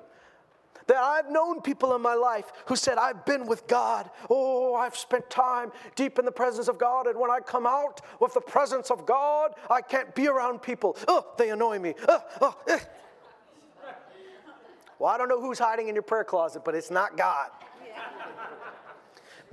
that 0.87 0.97
I've 0.97 1.29
known 1.29 1.61
people 1.61 1.95
in 1.95 2.01
my 2.01 2.13
life 2.13 2.51
who 2.65 2.75
said, 2.75 2.97
I've 2.97 3.25
been 3.25 3.45
with 3.45 3.67
God. 3.67 4.09
Oh, 4.29 4.75
I've 4.75 4.95
spent 4.95 5.29
time 5.29 5.71
deep 5.95 6.19
in 6.19 6.25
the 6.25 6.31
presence 6.31 6.67
of 6.67 6.77
God. 6.77 7.07
And 7.07 7.19
when 7.19 7.31
I 7.31 7.39
come 7.39 7.65
out 7.65 8.01
with 8.19 8.33
the 8.33 8.41
presence 8.41 8.91
of 8.91 9.05
God, 9.05 9.53
I 9.69 9.81
can't 9.81 10.13
be 10.15 10.27
around 10.27 10.61
people. 10.61 10.97
Oh, 11.07 11.25
they 11.37 11.51
annoy 11.51 11.79
me. 11.79 11.93
Oh, 12.07 12.23
oh, 12.41 12.57
eh. 12.67 12.79
Well, 14.99 15.09
I 15.09 15.17
don't 15.17 15.27
know 15.27 15.41
who's 15.41 15.59
hiding 15.59 15.89
in 15.89 15.95
your 15.95 16.03
prayer 16.03 16.23
closet, 16.23 16.63
but 16.63 16.75
it's 16.75 16.91
not 16.91 17.17
God. 17.17 17.49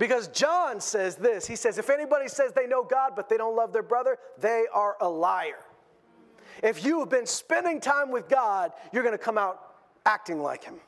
Because 0.01 0.29
John 0.29 0.81
says 0.81 1.15
this 1.15 1.45
He 1.45 1.55
says, 1.55 1.77
if 1.77 1.91
anybody 1.91 2.27
says 2.27 2.53
they 2.53 2.65
know 2.65 2.83
God, 2.83 3.11
but 3.15 3.29
they 3.29 3.37
don't 3.37 3.55
love 3.55 3.71
their 3.71 3.83
brother, 3.83 4.17
they 4.39 4.65
are 4.73 4.97
a 4.99 5.07
liar. 5.07 5.59
If 6.63 6.83
you 6.83 7.01
have 7.01 7.09
been 7.09 7.27
spending 7.27 7.79
time 7.79 8.09
with 8.09 8.27
God, 8.27 8.71
you're 8.91 9.03
going 9.03 9.15
to 9.15 9.23
come 9.23 9.37
out 9.37 9.59
acting 10.03 10.41
like 10.41 10.63
Him. 10.63 10.79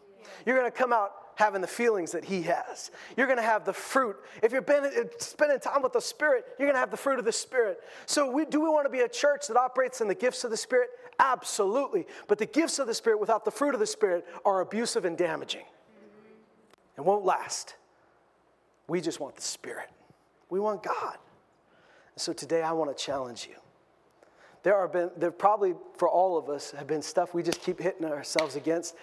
You're 0.47 0.57
going 0.57 0.69
to 0.69 0.75
come 0.75 0.91
out 0.91 1.11
having 1.35 1.61
the 1.61 1.67
feelings 1.67 2.11
that 2.11 2.25
he 2.25 2.41
has. 2.43 2.89
You're 3.15 3.27
going 3.27 3.37
to 3.37 3.43
have 3.43 3.65
the 3.65 3.73
fruit. 3.73 4.15
If 4.41 4.51
you're 4.51 4.61
been, 4.63 4.85
uh, 4.85 5.03
spending 5.19 5.59
time 5.59 5.83
with 5.83 5.93
the 5.93 6.01
Spirit, 6.01 6.45
you're 6.57 6.67
going 6.67 6.75
to 6.75 6.79
have 6.79 6.91
the 6.91 6.97
fruit 6.97 7.19
of 7.19 7.25
the 7.25 7.31
Spirit. 7.31 7.81
So, 8.07 8.31
we, 8.31 8.45
do 8.45 8.61
we 8.61 8.69
want 8.69 8.85
to 8.85 8.91
be 8.91 9.01
a 9.01 9.09
church 9.09 9.47
that 9.47 9.57
operates 9.57 10.01
in 10.01 10.07
the 10.07 10.15
gifts 10.15 10.43
of 10.43 10.49
the 10.49 10.57
Spirit? 10.57 10.89
Absolutely. 11.19 12.07
But 12.27 12.39
the 12.39 12.47
gifts 12.47 12.79
of 12.79 12.87
the 12.87 12.95
Spirit 12.95 13.19
without 13.19 13.45
the 13.45 13.51
fruit 13.51 13.75
of 13.75 13.79
the 13.79 13.87
Spirit 13.87 14.25
are 14.43 14.61
abusive 14.61 15.05
and 15.05 15.15
damaging. 15.15 15.65
It 16.97 17.01
won't 17.01 17.25
last. 17.25 17.75
We 18.87 19.01
just 19.01 19.19
want 19.19 19.35
the 19.35 19.41
Spirit. 19.41 19.89
We 20.49 20.59
want 20.59 20.83
God. 20.83 21.17
So 22.15 22.33
today 22.33 22.61
I 22.61 22.73
want 22.73 22.95
to 22.95 23.03
challenge 23.03 23.47
you. 23.49 23.55
There 24.63 24.75
are 24.75 24.87
been 24.87 25.09
there 25.17 25.31
probably 25.31 25.73
for 25.97 26.07
all 26.07 26.37
of 26.37 26.49
us 26.49 26.71
have 26.71 26.87
been 26.87 27.01
stuff 27.01 27.33
we 27.33 27.43
just 27.43 27.61
keep 27.61 27.79
hitting 27.79 28.05
ourselves 28.05 28.55
against 28.55 28.95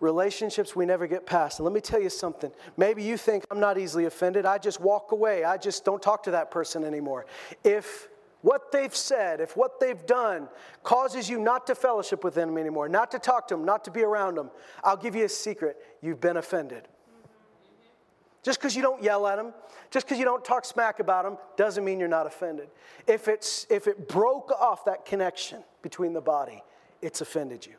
relationships 0.00 0.76
we 0.76 0.86
never 0.86 1.06
get 1.06 1.26
past. 1.26 1.58
And 1.58 1.64
let 1.64 1.72
me 1.72 1.80
tell 1.80 2.00
you 2.00 2.10
something. 2.10 2.50
Maybe 2.76 3.02
you 3.02 3.16
think 3.16 3.44
I'm 3.50 3.60
not 3.60 3.78
easily 3.78 4.04
offended. 4.04 4.46
I 4.46 4.58
just 4.58 4.80
walk 4.80 5.12
away. 5.12 5.44
I 5.44 5.56
just 5.56 5.84
don't 5.84 6.02
talk 6.02 6.22
to 6.24 6.32
that 6.32 6.50
person 6.50 6.84
anymore. 6.84 7.26
If 7.64 8.08
what 8.42 8.70
they've 8.70 8.94
said, 8.94 9.40
if 9.40 9.56
what 9.56 9.80
they've 9.80 10.04
done 10.06 10.48
causes 10.84 11.28
you 11.28 11.40
not 11.40 11.66
to 11.66 11.74
fellowship 11.74 12.22
with 12.22 12.34
them 12.34 12.56
anymore, 12.56 12.88
not 12.88 13.10
to 13.10 13.18
talk 13.18 13.48
to 13.48 13.54
them, 13.54 13.64
not 13.64 13.84
to 13.84 13.90
be 13.90 14.02
around 14.02 14.36
them, 14.36 14.50
I'll 14.84 14.96
give 14.96 15.16
you 15.16 15.24
a 15.24 15.28
secret. 15.28 15.76
You've 16.00 16.20
been 16.20 16.36
offended. 16.36 16.86
Just 18.42 18.60
because 18.60 18.76
you 18.76 18.82
don't 18.82 19.02
yell 19.02 19.26
at 19.26 19.36
them, 19.36 19.52
just 19.90 20.06
because 20.06 20.18
you 20.18 20.24
don't 20.24 20.44
talk 20.44 20.64
smack 20.64 21.00
about 21.00 21.24
them, 21.24 21.36
doesn't 21.56 21.84
mean 21.84 21.98
you're 21.98 22.08
not 22.08 22.26
offended. 22.26 22.68
If, 23.06 23.28
it's, 23.28 23.66
if 23.68 23.86
it 23.86 24.08
broke 24.08 24.52
off 24.52 24.84
that 24.84 25.04
connection 25.04 25.64
between 25.82 26.12
the 26.12 26.20
body, 26.20 26.62
it's 27.02 27.20
offended 27.20 27.66
you. 27.66 27.74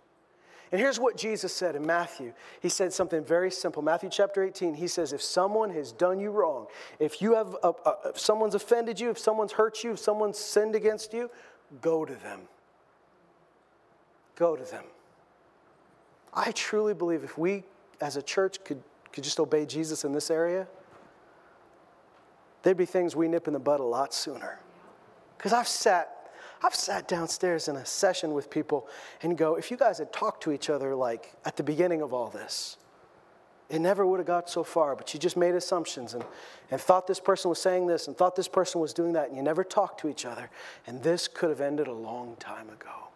And 0.71 0.79
here's 0.79 0.99
what 0.99 1.17
Jesus 1.17 1.53
said 1.53 1.75
in 1.75 1.85
Matthew. 1.85 2.33
He 2.61 2.69
said 2.69 2.93
something 2.93 3.23
very 3.23 3.49
simple. 3.49 3.81
Matthew 3.81 4.09
chapter 4.11 4.43
18, 4.43 4.75
he 4.75 4.87
says, 4.87 5.13
If 5.13 5.21
someone 5.21 5.71
has 5.71 5.91
done 5.91 6.19
you 6.19 6.29
wrong, 6.29 6.67
if 6.99 7.21
you 7.21 7.33
have, 7.33 7.55
a, 7.63 7.69
a, 7.69 7.95
if 8.09 8.19
someone's 8.19 8.53
offended 8.53 8.99
you, 8.99 9.09
if 9.09 9.17
someone's 9.17 9.53
hurt 9.53 9.83
you, 9.83 9.93
if 9.93 9.99
someone's 9.99 10.37
sinned 10.37 10.75
against 10.75 11.11
you, 11.11 11.31
go 11.81 12.05
to 12.05 12.13
them. 12.13 12.41
Go 14.35 14.55
to 14.55 14.63
them. 14.63 14.83
I 16.33 16.51
truly 16.51 16.93
believe 16.93 17.23
if 17.23 17.37
we 17.37 17.63
as 17.99 18.15
a 18.15 18.21
church 18.21 18.63
could, 18.63 18.81
could 19.11 19.23
just 19.23 19.39
obey 19.39 19.65
Jesus 19.65 20.03
in 20.03 20.13
this 20.13 20.29
area, 20.29 20.67
there'd 22.63 22.77
be 22.77 22.85
things 22.85 23.15
we 23.15 23.27
nip 23.27 23.47
in 23.47 23.53
the 23.53 23.59
bud 23.59 23.79
a 23.79 23.83
lot 23.83 24.13
sooner. 24.13 24.59
Because 25.37 25.53
I've 25.53 25.67
sat 25.67 26.15
I've 26.61 26.75
sat 26.75 27.07
downstairs 27.07 27.69
in 27.69 27.77
a 27.77 27.85
session 27.85 28.33
with 28.33 28.49
people 28.49 28.87
and 29.21 29.37
go, 29.37 29.55
if 29.55 29.71
you 29.71 29.77
guys 29.77 29.97
had 29.97 30.11
talked 30.11 30.43
to 30.43 30.51
each 30.51 30.69
other 30.69 30.93
like 30.93 31.33
at 31.45 31.55
the 31.55 31.63
beginning 31.63 32.01
of 32.01 32.13
all 32.13 32.29
this, 32.29 32.77
it 33.69 33.79
never 33.79 34.05
would 34.05 34.19
have 34.19 34.27
got 34.27 34.49
so 34.49 34.63
far, 34.63 34.95
but 34.95 35.13
you 35.13 35.19
just 35.19 35.37
made 35.37 35.53
assumptions 35.53 36.15
and, 36.15 36.25
and 36.71 36.81
thought 36.81 37.05
this 37.05 37.19
person 37.19 37.49
was 37.49 37.61
saying 37.61 37.85
this 37.85 38.07
and 38.07 38.17
thought 38.17 38.35
this 38.35 38.47
person 38.47 38.81
was 38.81 38.93
doing 38.93 39.13
that, 39.13 39.27
and 39.27 39.37
you 39.37 39.43
never 39.43 39.63
talked 39.63 40.01
to 40.01 40.09
each 40.09 40.25
other. 40.25 40.49
And 40.87 41.03
this 41.03 41.27
could 41.27 41.49
have 41.49 41.61
ended 41.61 41.87
a 41.87 41.93
long 41.93 42.35
time 42.39 42.69
ago. 42.69 43.09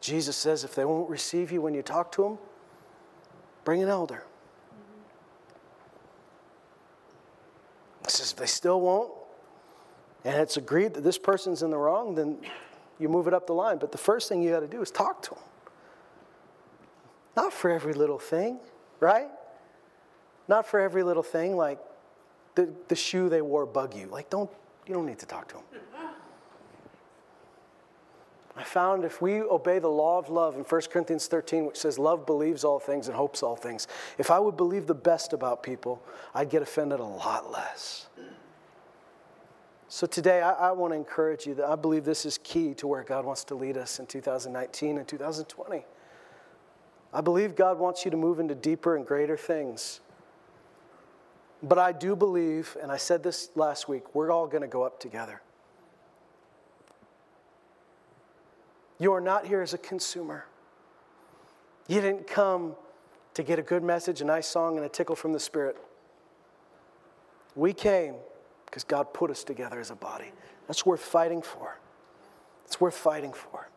Jesus 0.00 0.36
says 0.36 0.64
if 0.64 0.74
they 0.74 0.84
won't 0.84 1.08
receive 1.08 1.52
you 1.52 1.60
when 1.62 1.72
you 1.72 1.82
talk 1.82 2.10
to 2.12 2.22
them, 2.22 2.38
bring 3.64 3.82
an 3.82 3.88
elder. 3.88 4.24
If 8.18 8.36
they 8.36 8.46
still 8.46 8.80
won't, 8.80 9.12
and 10.24 10.34
it's 10.36 10.56
agreed 10.56 10.94
that 10.94 11.04
this 11.04 11.18
person's 11.18 11.62
in 11.62 11.70
the 11.70 11.78
wrong, 11.78 12.14
then 12.14 12.38
you 12.98 13.08
move 13.08 13.26
it 13.26 13.34
up 13.34 13.46
the 13.46 13.52
line. 13.52 13.78
But 13.78 13.92
the 13.92 13.98
first 13.98 14.28
thing 14.28 14.42
you 14.42 14.50
got 14.50 14.60
to 14.60 14.66
do 14.66 14.82
is 14.82 14.90
talk 14.90 15.22
to 15.22 15.30
them. 15.30 15.44
Not 17.36 17.52
for 17.52 17.70
every 17.70 17.94
little 17.94 18.18
thing, 18.18 18.58
right? 18.98 19.28
Not 20.48 20.66
for 20.66 20.80
every 20.80 21.02
little 21.02 21.22
thing, 21.22 21.56
like 21.56 21.78
the, 22.54 22.68
the 22.88 22.96
shoe 22.96 23.28
they 23.28 23.40
wore 23.40 23.66
bug 23.66 23.94
you. 23.94 24.06
Like, 24.06 24.28
don't, 24.30 24.50
you 24.86 24.94
don't 24.94 25.06
need 25.06 25.20
to 25.20 25.26
talk 25.26 25.48
to 25.48 25.54
them. 25.54 25.64
I 28.60 28.62
found 28.62 29.06
if 29.06 29.22
we 29.22 29.40
obey 29.40 29.78
the 29.78 29.88
law 29.88 30.18
of 30.18 30.28
love 30.28 30.54
in 30.56 30.64
1 30.64 30.80
Corinthians 30.92 31.26
13, 31.28 31.64
which 31.64 31.78
says, 31.78 31.98
Love 31.98 32.26
believes 32.26 32.62
all 32.62 32.78
things 32.78 33.08
and 33.08 33.16
hopes 33.16 33.42
all 33.42 33.56
things, 33.56 33.88
if 34.18 34.30
I 34.30 34.38
would 34.38 34.58
believe 34.58 34.86
the 34.86 34.94
best 34.94 35.32
about 35.32 35.62
people, 35.62 36.02
I'd 36.34 36.50
get 36.50 36.60
offended 36.60 37.00
a 37.00 37.04
lot 37.04 37.50
less. 37.50 38.08
So 39.88 40.06
today, 40.06 40.42
I, 40.42 40.52
I 40.52 40.72
want 40.72 40.92
to 40.92 40.96
encourage 40.96 41.46
you 41.46 41.54
that 41.54 41.64
I 41.64 41.74
believe 41.74 42.04
this 42.04 42.26
is 42.26 42.36
key 42.36 42.74
to 42.74 42.86
where 42.86 43.02
God 43.02 43.24
wants 43.24 43.44
to 43.44 43.54
lead 43.54 43.78
us 43.78 43.98
in 43.98 44.04
2019 44.04 44.98
and 44.98 45.08
2020. 45.08 45.86
I 47.14 47.20
believe 47.22 47.56
God 47.56 47.78
wants 47.78 48.04
you 48.04 48.10
to 48.10 48.16
move 48.18 48.40
into 48.40 48.54
deeper 48.54 48.94
and 48.94 49.06
greater 49.06 49.38
things. 49.38 50.00
But 51.62 51.78
I 51.78 51.92
do 51.92 52.14
believe, 52.14 52.76
and 52.82 52.92
I 52.92 52.98
said 52.98 53.22
this 53.22 53.48
last 53.54 53.88
week, 53.88 54.14
we're 54.14 54.30
all 54.30 54.46
going 54.46 54.62
to 54.62 54.68
go 54.68 54.82
up 54.82 55.00
together. 55.00 55.40
You 59.00 59.14
are 59.14 59.20
not 59.20 59.46
here 59.46 59.62
as 59.62 59.74
a 59.74 59.78
consumer. 59.78 60.44
You 61.88 62.00
didn't 62.00 62.26
come 62.28 62.76
to 63.34 63.42
get 63.42 63.58
a 63.58 63.62
good 63.62 63.82
message, 63.82 64.20
a 64.20 64.24
nice 64.24 64.46
song, 64.46 64.76
and 64.76 64.84
a 64.84 64.88
tickle 64.88 65.16
from 65.16 65.32
the 65.32 65.40
Spirit. 65.40 65.76
We 67.56 67.72
came 67.72 68.14
because 68.66 68.84
God 68.84 69.12
put 69.12 69.30
us 69.30 69.42
together 69.42 69.80
as 69.80 69.90
a 69.90 69.96
body. 69.96 70.30
That's 70.68 70.86
worth 70.86 71.00
fighting 71.00 71.42
for. 71.42 71.78
It's 72.66 72.80
worth 72.80 72.94
fighting 72.94 73.32
for. 73.32 73.68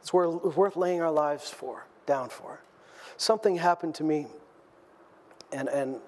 It's 0.00 0.12
worth, 0.12 0.56
worth 0.56 0.76
laying 0.76 1.00
our 1.00 1.10
lives 1.10 1.48
for, 1.48 1.86
down 2.04 2.28
for. 2.28 2.60
Something 3.16 3.56
happened 3.56 3.94
to 3.96 4.04
me, 4.04 4.26
and, 5.52 5.68
and 5.68 6.00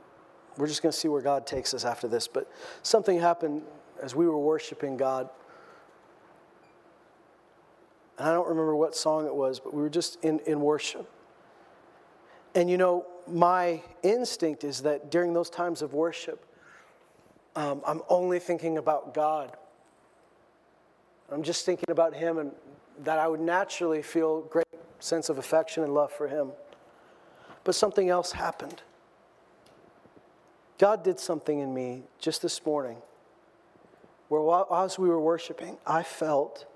we're 0.57 0.67
just 0.67 0.83
going 0.83 0.93
to 0.93 0.99
see 0.99 1.09
where 1.09 1.23
God 1.23 1.47
takes 1.47 1.73
us 1.73 1.85
after 1.85 2.09
this, 2.09 2.27
but 2.27 2.51
something 2.83 3.21
happened 3.21 3.63
as 4.03 4.15
we 4.15 4.27
were 4.27 4.39
worshiping 4.39 4.97
God. 4.97 5.29
And 8.23 8.31
I 8.31 8.35
don't 8.35 8.47
remember 8.47 8.77
what 8.77 8.95
song 8.95 9.27
it 9.27 9.35
was, 9.35 9.59
but 9.59 9.75
we 9.75 9.83
were 9.83 9.91
just 9.91 10.17
in, 10.23 10.39
in 10.47 10.61
worship. 10.61 11.11
And 12.55 12.71
you 12.71 12.79
know, 12.79 13.05
my 13.27 13.83
instinct 14.05 14.63
is 14.63 14.83
that 14.83 15.11
during 15.11 15.33
those 15.33 15.51
times 15.51 15.83
of 15.83 15.93
worship, 15.93 16.47
um, 17.57 17.83
I'm 17.85 18.01
only 18.09 18.39
thinking 18.39 18.79
about 18.79 19.13
God. 19.13 19.57
I'm 21.33 21.43
just 21.43 21.67
thinking 21.67 21.91
about 21.91 22.15
Him 22.15 22.39
and 22.39 22.53
that 23.01 23.19
I 23.19 23.27
would 23.27 23.41
naturally 23.41 24.03
feel 24.03 24.43
great 24.43 24.69
sense 25.01 25.29
of 25.29 25.39
affection 25.39 25.83
and 25.83 25.93
love 25.93 26.13
for 26.13 26.29
Him. 26.29 26.53
But 27.65 27.75
something 27.75 28.09
else 28.09 28.31
happened. 28.31 28.83
God 30.79 31.03
did 31.03 31.19
something 31.19 31.59
in 31.59 31.75
me 31.75 32.05
just 32.21 32.41
this 32.41 32.65
morning 32.65 32.99
where 34.29 34.43
while, 34.43 34.69
as 34.73 34.97
we 34.97 35.09
were 35.09 35.21
worshiping, 35.21 35.77
I 35.85 36.05
felt 36.05 36.67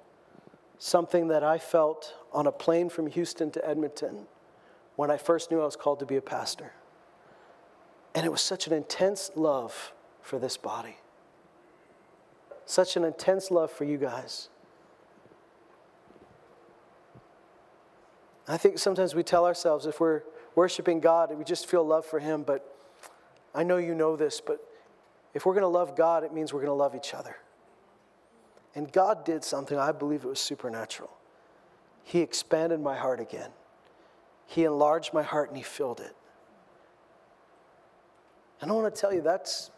something 0.78 1.28
that 1.28 1.42
I 1.42 1.58
felt 1.58 2.14
on 2.32 2.46
a 2.46 2.52
plane 2.52 2.88
from 2.88 3.06
Houston 3.06 3.50
to 3.52 3.68
Edmonton 3.68 4.26
when 4.96 5.10
I 5.10 5.16
first 5.16 5.50
knew 5.50 5.60
I 5.60 5.64
was 5.64 5.76
called 5.76 6.00
to 6.00 6.06
be 6.06 6.16
a 6.16 6.22
pastor. 6.22 6.72
And 8.14 8.24
it 8.24 8.30
was 8.30 8.40
such 8.40 8.66
an 8.66 8.72
intense 8.72 9.30
love 9.34 9.92
for 10.22 10.38
this 10.38 10.56
body. 10.56 10.96
Such 12.64 12.96
an 12.96 13.04
intense 13.04 13.50
love 13.50 13.70
for 13.70 13.84
you 13.84 13.98
guys. 13.98 14.48
I 18.48 18.56
think 18.56 18.78
sometimes 18.78 19.14
we 19.14 19.22
tell 19.22 19.44
ourselves 19.44 19.86
if 19.86 20.00
we're 20.00 20.22
worshiping 20.54 21.00
God, 21.00 21.36
we 21.36 21.44
just 21.44 21.66
feel 21.66 21.84
love 21.84 22.06
for 22.06 22.18
Him, 22.18 22.42
but 22.42 22.76
I 23.54 23.62
know 23.64 23.76
you 23.76 23.94
know 23.94 24.16
this, 24.16 24.40
but 24.40 24.60
if 25.34 25.44
we're 25.44 25.54
going 25.54 25.62
to 25.62 25.68
love 25.68 25.96
God, 25.96 26.24
it 26.24 26.32
means 26.32 26.52
we're 26.52 26.60
going 26.60 26.68
to 26.68 26.74
love 26.74 26.94
each 26.94 27.12
other. 27.12 27.36
And 28.76 28.92
God 28.92 29.24
did 29.24 29.42
something, 29.42 29.78
I 29.78 29.90
believe 29.90 30.22
it 30.22 30.28
was 30.28 30.38
supernatural. 30.38 31.10
He 32.04 32.20
expanded 32.20 32.78
my 32.78 32.94
heart 32.94 33.20
again. 33.20 33.50
He 34.46 34.64
enlarged 34.64 35.14
my 35.14 35.22
heart 35.22 35.48
and 35.48 35.56
He 35.56 35.64
filled 35.64 35.98
it. 35.98 36.14
And 38.60 38.70
I 38.70 38.74
want 38.74 38.94
to 38.94 39.00
tell 39.00 39.12
you 39.12 39.22
that's 39.22 39.70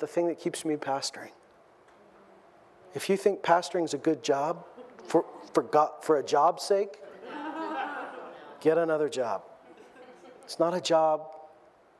the 0.00 0.06
thing 0.08 0.26
that 0.26 0.40
keeps 0.40 0.64
me 0.64 0.74
pastoring. 0.74 1.30
If 2.94 3.08
you 3.08 3.16
think 3.16 3.42
pastoring 3.42 3.84
is 3.84 3.94
a 3.94 3.98
good 3.98 4.24
job 4.24 4.66
for, 5.06 5.24
for, 5.54 5.62
God, 5.62 5.90
for 6.02 6.18
a 6.18 6.22
job's 6.22 6.64
sake, 6.64 6.98
get 8.60 8.76
another 8.76 9.08
job. 9.08 9.42
It's 10.42 10.58
not 10.58 10.74
a 10.74 10.80
job 10.80 11.28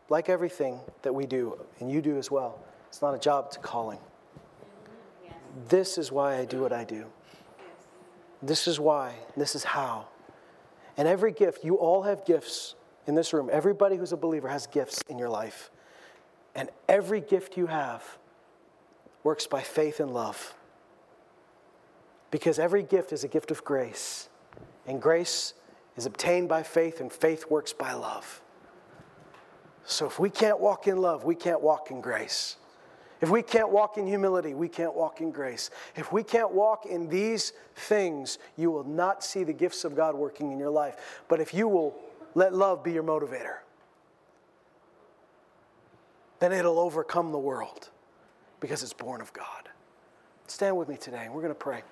like 0.08 0.28
everything 0.28 0.80
that 1.02 1.14
we 1.14 1.24
do, 1.24 1.58
and 1.78 1.90
you 1.90 2.02
do 2.02 2.18
as 2.18 2.30
well. 2.30 2.58
It's 2.88 3.00
not 3.00 3.14
a 3.14 3.18
job, 3.18 3.46
it's 3.46 3.56
a 3.56 3.60
calling. 3.60 4.00
This 5.68 5.98
is 5.98 6.10
why 6.10 6.38
I 6.38 6.44
do 6.44 6.60
what 6.60 6.72
I 6.72 6.84
do. 6.84 7.06
This 8.42 8.66
is 8.66 8.80
why, 8.80 9.14
this 9.36 9.54
is 9.54 9.64
how. 9.64 10.08
And 10.96 11.06
every 11.06 11.32
gift, 11.32 11.64
you 11.64 11.76
all 11.76 12.02
have 12.02 12.24
gifts 12.24 12.74
in 13.06 13.14
this 13.14 13.32
room. 13.32 13.48
Everybody 13.52 13.96
who's 13.96 14.12
a 14.12 14.16
believer 14.16 14.48
has 14.48 14.66
gifts 14.66 15.02
in 15.08 15.18
your 15.18 15.28
life. 15.28 15.70
And 16.54 16.70
every 16.88 17.20
gift 17.20 17.56
you 17.56 17.66
have 17.66 18.02
works 19.22 19.46
by 19.46 19.62
faith 19.62 20.00
and 20.00 20.12
love. 20.12 20.54
Because 22.30 22.58
every 22.58 22.82
gift 22.82 23.12
is 23.12 23.24
a 23.24 23.28
gift 23.28 23.50
of 23.50 23.64
grace. 23.64 24.28
And 24.86 25.00
grace 25.00 25.54
is 25.96 26.06
obtained 26.06 26.48
by 26.48 26.62
faith, 26.62 27.00
and 27.00 27.12
faith 27.12 27.46
works 27.48 27.72
by 27.72 27.92
love. 27.92 28.42
So 29.84 30.06
if 30.06 30.18
we 30.18 30.30
can't 30.30 30.60
walk 30.60 30.86
in 30.86 30.96
love, 30.96 31.24
we 31.24 31.34
can't 31.34 31.60
walk 31.60 31.90
in 31.90 32.00
grace. 32.00 32.56
If 33.22 33.30
we 33.30 33.40
can't 33.40 33.70
walk 33.70 33.98
in 33.98 34.06
humility, 34.06 34.52
we 34.52 34.68
can't 34.68 34.94
walk 34.94 35.20
in 35.20 35.30
grace. 35.30 35.70
If 35.94 36.12
we 36.12 36.24
can't 36.24 36.50
walk 36.50 36.86
in 36.86 37.08
these 37.08 37.52
things, 37.76 38.38
you 38.56 38.72
will 38.72 38.82
not 38.82 39.22
see 39.22 39.44
the 39.44 39.52
gifts 39.52 39.84
of 39.84 39.94
God 39.94 40.16
working 40.16 40.50
in 40.50 40.58
your 40.58 40.70
life. 40.70 41.22
But 41.28 41.40
if 41.40 41.54
you 41.54 41.68
will 41.68 41.94
let 42.34 42.52
love 42.52 42.82
be 42.82 42.92
your 42.92 43.04
motivator, 43.04 43.58
then 46.40 46.50
it'll 46.50 46.80
overcome 46.80 47.30
the 47.30 47.38
world 47.38 47.90
because 48.58 48.82
it's 48.82 48.92
born 48.92 49.20
of 49.20 49.32
God. 49.32 49.68
Stand 50.48 50.76
with 50.76 50.88
me 50.88 50.96
today, 50.96 51.22
and 51.24 51.32
we're 51.32 51.42
going 51.42 51.54
to 51.54 51.54
pray. 51.54 51.82